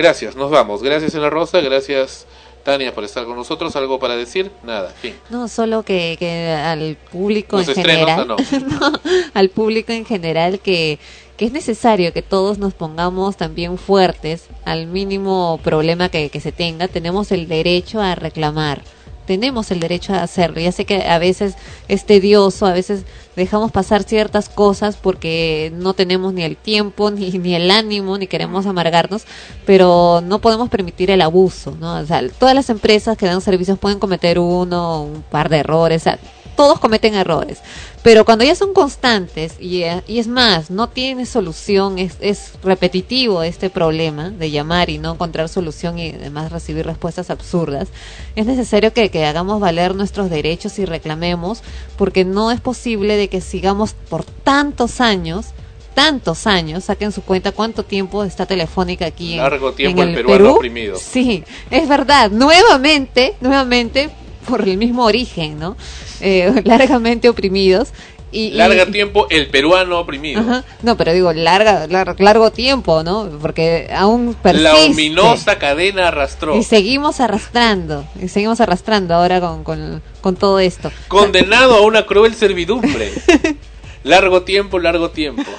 Gracias, 0.01 0.35
nos 0.35 0.51
vamos. 0.51 0.83
Gracias 0.83 1.15
en 1.15 1.21
la 1.21 1.29
Rosa, 1.29 1.61
gracias 1.61 2.25
Tania 2.65 2.95
por 2.95 3.05
estar 3.05 3.27
con 3.27 3.37
nosotros. 3.37 3.77
¿Algo 3.77 3.99
para 3.99 4.17
decir? 4.17 4.51
Nada, 4.63 4.89
fin. 4.89 5.15
No, 5.29 5.47
solo 5.47 5.83
que, 5.83 6.17
que 6.19 6.53
al 6.53 6.97
público 7.13 7.59
Los 7.59 7.69
en 7.69 7.75
general, 7.75 8.27
no, 8.27 8.37
No, 8.81 8.93
al 9.35 9.51
público 9.51 9.93
en 9.93 10.07
general 10.07 10.61
que, 10.61 10.99
que 11.37 11.45
es 11.45 11.53
necesario 11.53 12.15
que 12.15 12.23
todos 12.23 12.57
nos 12.57 12.73
pongamos 12.73 13.37
también 13.37 13.77
fuertes 13.77 14.45
al 14.65 14.87
mínimo 14.87 15.61
problema 15.63 16.09
que, 16.09 16.31
que 16.31 16.41
se 16.41 16.51
tenga. 16.51 16.89
Tenemos 16.89 17.31
el 17.31 17.47
derecho 17.47 18.01
a 18.01 18.15
reclamar. 18.15 18.81
Tenemos 19.27 19.71
el 19.71 19.81
derecho 19.81 20.15
a 20.15 20.23
hacerlo. 20.23 20.61
Ya 20.61 20.73
sé 20.73 20.87
que 20.87 21.03
a 21.03 21.19
veces 21.19 21.57
es 21.89 22.07
tedioso, 22.07 22.65
a 22.65 22.73
veces 22.73 23.05
dejamos 23.41 23.73
pasar 23.73 24.03
ciertas 24.03 24.49
cosas 24.49 24.97
porque 24.97 25.73
no 25.75 25.95
tenemos 25.95 26.33
ni 26.33 26.43
el 26.43 26.57
tiempo, 26.57 27.11
ni, 27.11 27.31
ni 27.31 27.55
el 27.55 27.71
ánimo, 27.71 28.19
ni 28.19 28.27
queremos 28.27 28.67
amargarnos, 28.67 29.25
pero 29.67 30.21
no 30.23 30.39
podemos 30.41 30.69
permitir 30.69 31.11
el 31.11 31.23
abuso, 31.23 31.77
¿no? 31.81 31.97
O 31.97 32.07
sea, 32.07 32.23
todas 32.39 32.55
las 32.55 32.71
empresas 32.71 33.17
que 33.17 33.27
dan 33.27 33.41
servicios 33.41 33.79
pueden 33.79 33.99
cometer 33.99 34.39
uno, 34.39 35.03
un 35.05 35.23
par 35.23 35.49
de 35.49 35.59
errores, 35.59 36.03
o 36.03 36.05
sea, 36.05 36.19
todos 36.61 36.79
cometen 36.79 37.15
errores, 37.15 37.63
pero 38.03 38.27
cuando 38.27 38.45
ya 38.45 38.55
son 38.55 38.75
constantes 38.75 39.55
y, 39.59 39.85
eh, 39.85 40.03
y 40.07 40.19
es 40.19 40.29
más, 40.29 40.71
no 40.71 40.91
tiene 40.91 41.25
solución, 41.25 41.99
es, 41.99 42.19
es 42.21 42.53
repetitivo 42.63 43.43
este 43.43 43.71
problema 43.71 44.29
de 44.29 44.51
llamar 44.51 44.91
y 44.91 44.99
no 44.99 45.15
encontrar 45.15 45.49
solución 45.49 45.99
y 45.99 46.11
además 46.11 46.53
recibir 46.53 46.85
respuestas 46.85 47.31
absurdas, 47.31 47.89
es 48.37 48.45
necesario 48.45 48.93
que, 48.93 49.11
que 49.11 49.25
hagamos 49.25 49.59
valer 49.59 49.95
nuestros 49.95 50.29
derechos 50.29 50.79
y 50.79 50.85
reclamemos, 50.85 51.63
porque 51.97 52.27
no 52.27 52.51
es 52.51 52.61
posible 52.61 53.17
de 53.17 53.29
que 53.29 53.41
sigamos 53.41 53.95
por 53.95 54.27
tantos 54.27 55.01
años 55.01 55.55
tantos 55.95 56.47
años, 56.47 56.85
saquen 56.85 57.11
su 57.11 57.23
cuenta 57.23 57.53
cuánto 57.53 57.85
tiempo 57.85 58.23
está 58.23 58.47
Telefónica 58.47 59.07
aquí 59.07 59.33
en, 59.35 59.39
Largo 59.39 59.73
tiempo 59.73 60.03
en 60.03 60.09
el 60.11 60.15
el 60.15 60.21
peruano 60.21 60.45
Perú. 60.45 60.57
oprimido. 60.57 60.97
Sí, 60.97 61.43
es 61.71 61.89
verdad, 61.89 62.31
nuevamente, 62.31 63.35
nuevamente 63.41 64.09
por 64.49 64.67
el 64.69 64.77
mismo 64.77 65.05
origen, 65.05 65.59
¿no? 65.59 65.77
Eh, 66.21 66.61
largamente 66.65 67.29
oprimidos. 67.29 67.89
Y, 68.33 68.45
y- 68.45 68.51
Larga 68.53 68.87
tiempo 68.87 69.27
el 69.29 69.49
peruano 69.49 69.99
oprimido. 69.99 70.41
Ajá. 70.41 70.65
No, 70.83 70.97
pero 70.97 71.13
digo, 71.13 71.33
larga, 71.33 71.89
lar- 71.89 72.15
largo 72.21 72.53
tiempo, 72.53 73.03
¿no? 73.03 73.29
Porque 73.43 73.89
aún 73.93 74.37
persiste. 74.41 74.63
La 74.63 74.77
ominosa 74.77 75.59
cadena 75.59 76.07
arrastró. 76.09 76.57
Y 76.57 76.63
seguimos 76.63 77.19
arrastrando, 77.19 78.05
y 78.23 78.29
seguimos 78.29 78.61
arrastrando 78.61 79.15
ahora 79.15 79.41
con, 79.41 79.65
con, 79.65 80.01
con 80.21 80.37
todo 80.37 80.61
esto. 80.61 80.93
Condenado 81.09 81.75
a 81.75 81.81
una 81.81 82.07
cruel 82.07 82.35
servidumbre. 82.37 83.11
Largo 84.03 84.43
tiempo, 84.43 84.79
largo 84.79 85.11
tiempo. 85.11 85.43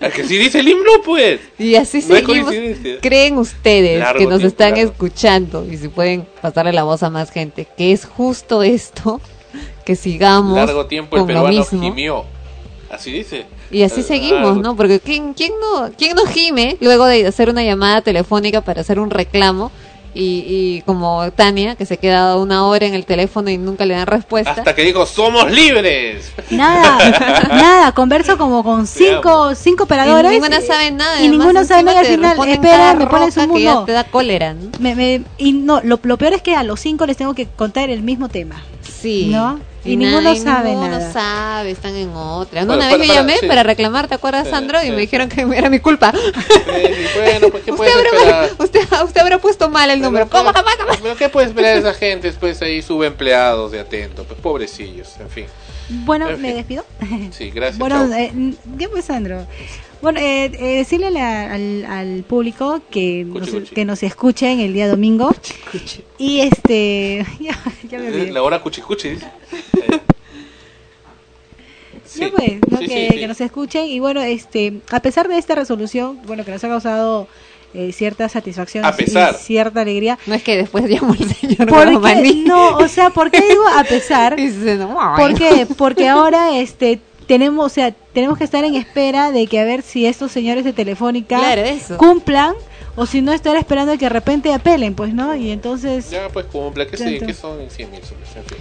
Es 0.00 0.14
que 0.14 0.24
si 0.24 0.38
dice 0.38 0.60
el 0.60 0.68
himno, 0.68 0.90
pues. 1.04 1.40
Y 1.58 1.74
así 1.74 1.98
No 2.08 2.16
seguimos. 2.16 2.54
¿Creen 3.02 3.36
ustedes 3.36 3.98
Largo 3.98 4.18
que 4.18 4.24
nos 4.24 4.38
tiempo, 4.38 4.48
están 4.48 4.70
largo. 4.70 4.90
escuchando 4.92 5.66
y 5.70 5.76
si 5.76 5.88
pueden 5.88 6.26
pasarle 6.40 6.72
la 6.72 6.84
voz 6.84 7.02
a 7.02 7.10
más 7.10 7.30
gente? 7.30 7.66
Que 7.76 7.92
es 7.92 8.06
justo 8.06 8.62
esto, 8.62 9.20
que 9.84 9.96
sigamos 9.96 10.56
Largo 10.56 10.86
tiempo 10.86 11.16
el 11.16 11.20
con 11.22 11.28
lo 11.28 11.34
peruano 11.34 11.58
mismo. 11.58 11.82
gimió. 11.82 12.24
Así 12.90 13.12
dice. 13.12 13.44
Y 13.70 13.82
así 13.82 14.00
Eh, 14.00 14.04
seguimos, 14.04 14.56
¿no? 14.56 14.74
Porque 14.74 15.00
¿quién, 15.00 15.34
quién, 15.34 15.52
no, 15.60 15.90
¿quién 15.98 16.16
no 16.16 16.24
gime 16.24 16.78
luego 16.80 17.04
de 17.04 17.26
hacer 17.26 17.50
una 17.50 17.62
llamada 17.62 18.00
telefónica 18.00 18.62
para 18.62 18.80
hacer 18.80 18.98
un 18.98 19.10
reclamo? 19.10 19.70
Y, 20.12 20.44
y 20.48 20.82
como 20.86 21.30
Tania, 21.30 21.76
que 21.76 21.86
se 21.86 21.96
queda 21.96 22.36
una 22.36 22.66
hora 22.66 22.84
en 22.86 22.94
el 22.94 23.04
teléfono 23.06 23.48
y 23.48 23.58
nunca 23.58 23.84
le 23.86 23.94
dan 23.94 24.06
respuesta. 24.08 24.50
Hasta 24.52 24.74
que 24.74 24.82
dijo, 24.82 25.06
somos 25.06 25.50
libres. 25.50 26.32
Nada, 26.50 27.44
nada, 27.48 27.92
converso 27.92 28.36
como 28.36 28.64
con 28.64 28.86
cinco, 28.86 29.54
cinco 29.54 29.84
operadores. 29.84 30.32
Y 30.32 30.34
ninguna 30.34 30.60
sabe 30.60 30.90
nada. 30.90 31.22
Y 31.22 31.28
ninguno 31.28 31.64
sabe 31.64 31.82
nada 31.84 32.02
y 32.02 32.06
al 32.06 32.12
final, 32.12 32.48
espera, 32.48 32.94
me 32.94 33.06
ponen 33.06 33.30
su 33.32 33.40
roca 33.40 33.54
que 33.54 33.62
ya 33.62 33.70
mundo. 33.72 33.84
te 33.86 33.92
da 33.92 34.04
cólera, 34.04 34.54
¿no? 34.54 34.70
Me, 34.80 34.94
me- 34.96 35.22
y 35.38 35.52
no, 35.52 35.80
lo, 35.84 36.00
lo 36.02 36.16
peor 36.16 36.32
es 36.32 36.42
que 36.42 36.56
a 36.56 36.62
los 36.64 36.80
cinco 36.80 37.06
les 37.06 37.16
tengo 37.16 37.34
que 37.34 37.46
contar 37.46 37.88
el 37.90 38.02
mismo 38.02 38.28
tema. 38.28 38.62
Sí. 38.82 39.26
¿No? 39.30 39.60
Y, 39.84 39.96
na- 39.96 40.10
ninguno 40.10 40.32
y 40.34 40.38
sabe 40.38 40.70
ninguno 40.70 40.90
nada. 40.98 41.12
sabe, 41.12 41.70
están 41.70 41.96
en 41.96 42.10
otra. 42.14 42.60
No, 42.62 42.66
Bueno, 42.68 42.82
una 42.82 42.90
para- 42.90 42.98
vez 42.98 43.08
yo 43.08 43.14
para- 43.14 43.20
llamé 43.26 43.38
sí. 43.38 43.46
para 43.46 43.62
reclamar, 43.62 44.08
¿te 44.08 44.14
acuerdas, 44.14 44.44
Sí, 44.44 44.50
Sandro? 44.50 44.78
Y 44.82 44.86
sí. 44.86 44.90
me 44.92 45.00
dijeron 45.00 45.28
que 45.28 45.40
era 45.40 45.70
mi 45.70 45.80
culpa. 45.80 46.12
Y 46.14 47.18
bueno, 47.18 47.48
pues 47.50 47.64
¿qué 47.64 47.70
usted, 47.72 47.88
habrá, 47.92 48.10
esperar? 48.10 48.50
usted, 48.58 48.80
usted 49.04 49.20
habrá 49.20 49.38
puesto 49.38 49.70
mal 49.70 49.90
el 49.90 50.00
número. 50.02 50.28
¿Cómo 50.28 50.52
jamás, 50.52 50.74
jamás? 50.76 50.98
Pero 51.02 51.16
¿qué 51.16 51.28
puede 51.28 51.46
esperar 51.48 51.76
esa 51.78 51.94
gente? 51.94 52.26
Después 52.28 52.60
ahí 52.62 52.82
sube 52.82 53.06
empleados 53.06 53.72
de 53.72 53.80
atento. 53.80 54.24
Pues 54.24 54.38
pobrecillos, 54.40 55.16
en 55.18 55.30
fin. 55.30 55.46
Bueno, 55.88 56.28
En 56.28 56.40
me 56.40 56.48
fin. 56.48 56.56
despido. 56.58 56.84
Sí, 57.32 57.50
gracias. 57.50 57.78
Bueno, 57.78 58.08
eh, 58.14 58.32
¿qué 58.78 58.88
pues, 58.88 59.06
Sandro? 59.06 59.46
Bueno, 60.02 60.18
eh, 60.18 60.46
eh, 60.46 60.76
decirle 60.78 61.08
a 61.08 61.10
la- 61.10 61.52
al, 61.52 61.84
al 61.84 62.22
público 62.24 62.80
que 62.90 63.24
nos, 63.26 63.50
Cuchi, 63.50 63.74
que 63.74 63.84
nos 63.84 64.02
escuchen 64.02 64.60
el 64.60 64.72
día 64.72 64.88
domingo. 64.88 65.34
Y 66.18 66.40
este. 66.40 67.26
Ya, 67.40 67.58
ya 67.88 67.98
me 67.98 68.08
olvidé. 68.08 68.32
La 68.32 68.42
hora 68.42 68.60
cuchicuchi. 68.62 69.10
dice. 69.10 69.26
Eh, 69.74 70.00
sí. 72.06 72.30
pues, 72.34 72.52
¿no? 72.68 72.78
Sí, 72.78 72.86
que, 72.88 73.06
sí, 73.06 73.12
sí. 73.12 73.18
que 73.18 73.28
nos 73.28 73.40
escuchen. 73.40 73.84
Y 73.86 74.00
bueno, 74.00 74.20
este 74.22 74.80
a 74.90 75.00
pesar 75.00 75.28
de 75.28 75.38
esta 75.38 75.54
resolución, 75.54 76.18
bueno, 76.26 76.44
que 76.44 76.50
nos 76.50 76.62
ha 76.64 76.68
causado 76.68 77.28
eh, 77.74 77.92
cierta 77.92 78.28
satisfacción 78.28 78.84
A 78.84 78.92
pesar. 78.96 79.34
y 79.38 79.44
cierta 79.44 79.82
alegría. 79.82 80.18
No 80.26 80.34
es 80.34 80.42
que 80.42 80.56
después 80.56 80.88
llamó 80.88 81.14
el 81.14 81.28
señor 81.34 81.68
¿Por 81.68 82.02
qué? 82.02 82.42
No, 82.46 82.76
o 82.78 82.88
sea, 82.88 83.10
¿por 83.10 83.30
qué 83.30 83.40
digo 83.42 83.62
a 83.76 83.84
pesar? 83.84 84.38
Y 84.40 84.48
dice, 84.48 84.76
no, 84.76 84.96
¿Por 85.16 85.34
qué? 85.34 85.66
Porque 85.76 86.08
ahora 86.08 86.56
este 86.58 87.00
tenemos, 87.30 87.64
o 87.64 87.68
sea, 87.68 87.92
tenemos 88.12 88.36
que 88.38 88.42
estar 88.42 88.64
en 88.64 88.74
espera 88.74 89.30
de 89.30 89.46
que 89.46 89.60
a 89.60 89.64
ver 89.64 89.82
si 89.82 90.04
estos 90.04 90.32
señores 90.32 90.64
de 90.64 90.72
Telefónica 90.72 91.38
Claro, 91.38 91.62
cumplan 91.96 92.54
o 92.96 93.06
si 93.06 93.22
no 93.22 93.32
estar 93.32 93.54
esperando 93.54 93.92
que 93.92 94.06
de 94.06 94.08
repente 94.08 94.52
apelen, 94.52 94.96
pues, 94.96 95.14
¿no? 95.14 95.36
Y 95.36 95.52
entonces 95.52 96.10
Ya, 96.10 96.28
pues 96.28 96.46
cumpla, 96.46 96.88
que 96.88 96.96
sí, 96.96 97.20
que 97.24 97.32
son 97.32 97.70
100 97.70 97.88
mil 97.92 98.00
soles, 98.02 98.28
en 98.34 98.42
fin. 98.46 98.58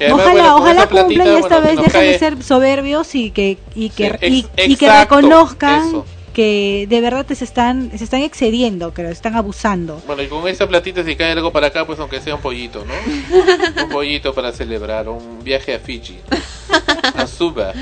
Además, 0.00 0.20
ojalá, 0.22 0.32
bueno, 0.32 0.56
ojalá 0.56 0.86
cumplan 0.88 1.26
y 1.26 1.30
esta 1.36 1.60
bueno, 1.60 1.66
vez 1.66 1.76
dejen 1.76 2.00
de 2.00 2.12
cae- 2.14 2.18
ser 2.18 2.42
soberbios 2.42 3.14
y 3.14 3.30
que 3.32 3.58
y 3.74 3.90
que 3.90 4.16
Sí, 4.18 4.26
y, 4.26 4.38
ex- 4.38 4.48
y 4.72 4.76
que 4.76 4.86
exacto, 4.86 5.16
reconozcan 5.16 5.88
eso. 5.88 6.06
Que 6.36 6.84
de 6.86 7.00
verdad 7.00 7.24
se 7.34 7.44
están 7.44 7.90
se 7.96 8.04
están 8.04 8.20
excediendo, 8.20 8.92
que 8.92 9.02
lo 9.02 9.08
están 9.08 9.36
abusando. 9.36 10.02
Bueno, 10.06 10.22
y 10.22 10.26
con 10.26 10.46
esa 10.46 10.68
platita, 10.68 11.02
si 11.02 11.16
cae 11.16 11.32
algo 11.32 11.50
para 11.50 11.68
acá, 11.68 11.86
pues 11.86 11.98
aunque 11.98 12.20
sea 12.20 12.34
un 12.34 12.42
pollito, 12.42 12.84
¿no? 12.84 12.92
un 13.84 13.88
pollito 13.88 14.34
para 14.34 14.52
celebrar, 14.52 15.08
un 15.08 15.42
viaje 15.42 15.72
a 15.74 15.78
Fiji, 15.78 16.18
a 17.14 17.26
Suba. 17.26 17.72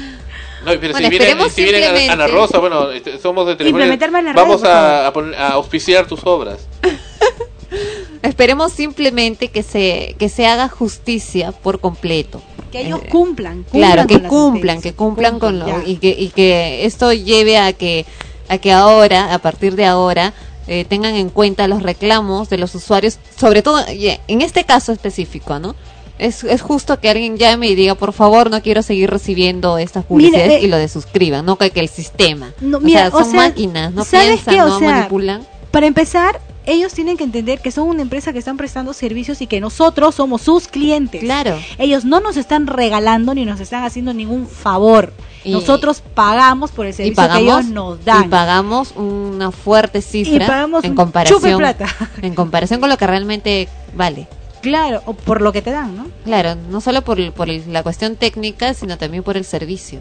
No, 0.65 0.71
pero 0.81 0.93
Bueno, 0.93 0.99
si 0.99 1.09
viene, 1.11 1.17
esperemos 1.25 1.53
si 1.53 1.63
viene 1.65 1.85
Ana 1.85 1.99
simplemente- 1.99 2.27
Rosa, 2.29 2.59
bueno, 2.61 2.91
este, 2.93 3.19
somos 3.19 3.45
de 3.59 3.71
la 3.71 4.33
vamos 4.33 4.63
a, 4.63 5.09
a, 5.09 5.13
poner- 5.13 5.35
a 5.35 5.49
auspiciar 5.55 6.07
tus 6.07 6.21
obras. 6.25 6.69
Esperemos 8.23 8.73
simplemente 8.73 9.49
que 9.49 9.63
se, 9.65 10.15
que 10.19 10.29
se 10.29 10.47
haga 10.47 10.69
justicia 10.69 11.51
por 11.51 11.81
completo. 11.81 12.41
Que 12.71 12.83
ellos 12.83 13.01
Eh, 13.05 13.09
cumplan, 13.11 13.65
cumplan 13.65 13.93
Claro, 13.93 14.07
que 14.09 14.21
cumplan, 14.29 14.81
que 14.81 14.93
cumplan 14.95 15.39
con 15.41 15.59
lo, 15.59 15.67
ya. 15.67 15.83
y 15.85 15.97
que, 15.97 16.11
y 16.19 16.29
que 16.31 16.87
esto 16.87 17.13
lleve 17.13 17.59
a 17.59 17.73
que, 17.73 18.07
a 18.49 18.59
que 18.59 18.73
ahora, 18.73 19.35
a 19.35 19.39
partir 19.39 19.77
de 19.77 19.87
ahora, 19.87 20.33
eh, 20.67 20.85
tengan 20.85 21.15
en 21.15 21.29
cuenta 21.29 21.69
los 21.69 21.83
reclamos 21.83 22.49
de 22.49 22.59
los 22.59 22.75
usuarios, 22.75 23.19
sobre 23.39 23.63
todo 23.63 23.85
en 23.89 24.41
este 24.41 24.65
caso 24.65 24.93
específico, 24.93 25.59
¿no? 25.59 25.75
Es, 26.19 26.45
es 26.45 26.63
justo 26.63 27.01
que 27.01 27.11
alguien 27.11 27.37
llame 27.37 27.67
y 27.69 27.75
diga, 27.75 27.97
por 27.97 28.13
favor, 28.13 28.51
no 28.51 28.63
quiero 28.63 28.83
seguir 28.83 29.11
recibiendo 29.11 29.79
estas 29.79 30.05
publicidades 30.05 30.47
Mira, 30.47 30.61
eh, 30.61 30.65
y 30.65 30.69
lo 30.69 30.79
desuscriban, 30.79 31.45
no 31.45 31.57
que, 31.57 31.71
que 31.71 31.81
el 31.81 31.89
sistema. 31.89 32.53
No, 32.61 32.79
o 32.79 32.89
sea, 32.89 33.11
son 33.11 33.23
o 33.23 33.25
sea, 33.25 33.35
máquinas, 33.35 33.93
no 33.93 34.05
¿sabes 34.05 34.41
piensan, 34.43 34.55
qué? 34.55 34.61
No 34.61 34.79
sea, 34.79 34.91
manipulan. 34.93 35.47
Para 35.73 35.87
empezar, 35.87 36.41
ellos 36.67 36.95
tienen 36.95 37.17
que 37.17 37.25
entender 37.25 37.61
que 37.61 37.71
son 37.71 37.89
una 37.89 38.03
empresa 38.03 38.33
que 38.33 38.39
están 38.39 38.57
prestando 38.57 38.93
servicios 38.93 39.41
y 39.43 39.47
que 39.47 39.61
nosotros 39.61 40.15
somos 40.15 40.43
sus 40.43 40.69
clientes. 40.69 41.21
Claro. 41.21 41.59
Ellos 41.79 42.05
no 42.05 42.21
nos 42.21 42.37
están 42.37 42.67
regalando 42.67 43.35
ni 43.35 43.45
nos 43.45 43.61
están 43.61 43.85
haciendo 43.85 44.15
ningún 44.15 44.47
favor. 44.47 45.13
Y- 45.45 45.53
nosotros 45.53 46.01
pagamos 46.15 46.71
por 46.71 46.87
el 46.87 46.91
Y 46.91 46.95
servicio 46.95 47.17
pagamos, 47.17 47.39
que 47.39 47.45
ellos 47.45 47.65
nos 47.67 48.05
dan. 48.05 48.25
y 48.25 48.29
pagamos 48.29 48.93
una 48.97 49.51
fuerte 49.53 50.01
cifra 50.01 50.47
pagamos 50.47 50.85
en 50.85 50.95
comparación 50.95 51.39
chupe 51.39 51.57
plata. 51.57 51.87
en 52.23 52.35
comparación 52.35 52.81
con 52.81 52.89
lo 52.89 52.97
que 52.97 53.07
realmente 53.07 53.69
vale. 53.95 54.27
Claro, 54.63 55.03
o 55.05 55.13
por 55.13 55.43
lo 55.43 55.53
que 55.53 55.61
te 55.61 55.71
dan, 55.71 55.95
¿no? 55.95 56.07
Claro, 56.25 56.55
no 56.55 56.81
solo 56.81 57.03
por, 57.03 57.21
el- 57.21 57.33
por 57.33 57.51
el- 57.51 57.71
la 57.73 57.83
cuestión 57.83 58.17
técnica, 58.17 58.73
sino 58.73 58.97
también 58.97 59.23
por 59.23 59.37
el 59.37 59.45
servicio. 59.45 60.01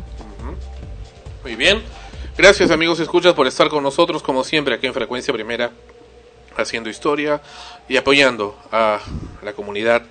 Muy 1.44 1.56
bien. 1.56 1.82
Gracias 2.38 2.72
amigos 2.72 3.00
escuchas 3.00 3.34
por 3.34 3.46
estar 3.46 3.68
con 3.70 3.84
nosotros 3.84 4.24
como 4.24 4.44
siempre 4.44 4.74
aquí 4.74 4.88
en 4.88 4.94
Frecuencia 4.94 5.34
Primera 5.34 5.72
haciendo 6.58 6.90
historia 6.90 7.42
y 7.90 7.98
apoyando 7.98 8.56
a 8.72 9.00
la 9.44 9.54
comunidad 9.54 10.04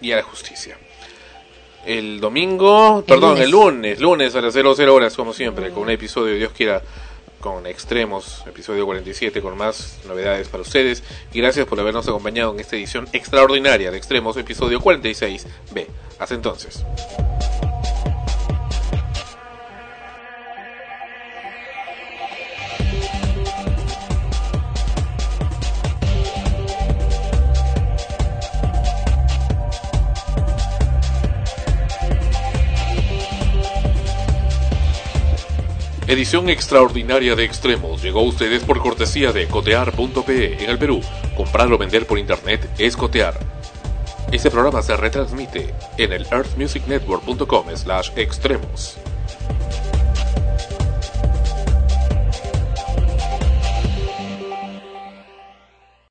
y 0.00 0.12
a 0.12 0.16
la 0.16 0.22
justicia. 0.22 0.76
El 1.84 2.20
domingo, 2.20 3.02
perdón, 3.06 3.38
el 3.38 3.50
lunes, 3.50 4.00
lunes 4.00 4.34
a 4.36 4.40
las 4.40 4.54
00 4.54 4.94
horas 4.94 5.16
como 5.16 5.32
siempre 5.32 5.70
con 5.70 5.84
un 5.84 5.90
episodio 5.90 6.34
Dios 6.36 6.52
quiera 6.52 6.80
con 7.40 7.66
extremos, 7.66 8.44
episodio 8.46 8.86
47 8.86 9.42
con 9.42 9.58
más 9.58 9.98
novedades 10.06 10.48
para 10.48 10.62
ustedes 10.62 11.02
y 11.32 11.40
gracias 11.40 11.66
por 11.66 11.80
habernos 11.80 12.06
acompañado 12.06 12.52
en 12.54 12.60
esta 12.60 12.76
edición 12.76 13.08
extraordinaria 13.12 13.90
de 13.90 13.96
extremos, 13.98 14.36
episodio 14.36 14.80
46B. 14.80 15.86
Hasta 16.20 16.34
entonces. 16.36 16.84
Edición 36.12 36.50
extraordinaria 36.50 37.34
de 37.34 37.44
Extremos 37.44 38.02
llegó 38.02 38.20
a 38.20 38.24
ustedes 38.24 38.62
por 38.64 38.80
cortesía 38.80 39.32
de 39.32 39.48
cotear.pe 39.48 40.62
en 40.62 40.68
el 40.68 40.76
Perú. 40.76 41.00
Comprar 41.34 41.72
o 41.72 41.78
vender 41.78 42.06
por 42.06 42.18
internet 42.18 42.68
es 42.76 42.98
cotear. 42.98 43.40
Este 44.30 44.50
programa 44.50 44.82
se 44.82 44.94
retransmite 44.94 45.74
en 45.96 46.12
el 46.12 46.26
earthmusicnetwork.com 46.30 47.66
slash 47.74 48.10
extremos. 48.16 48.98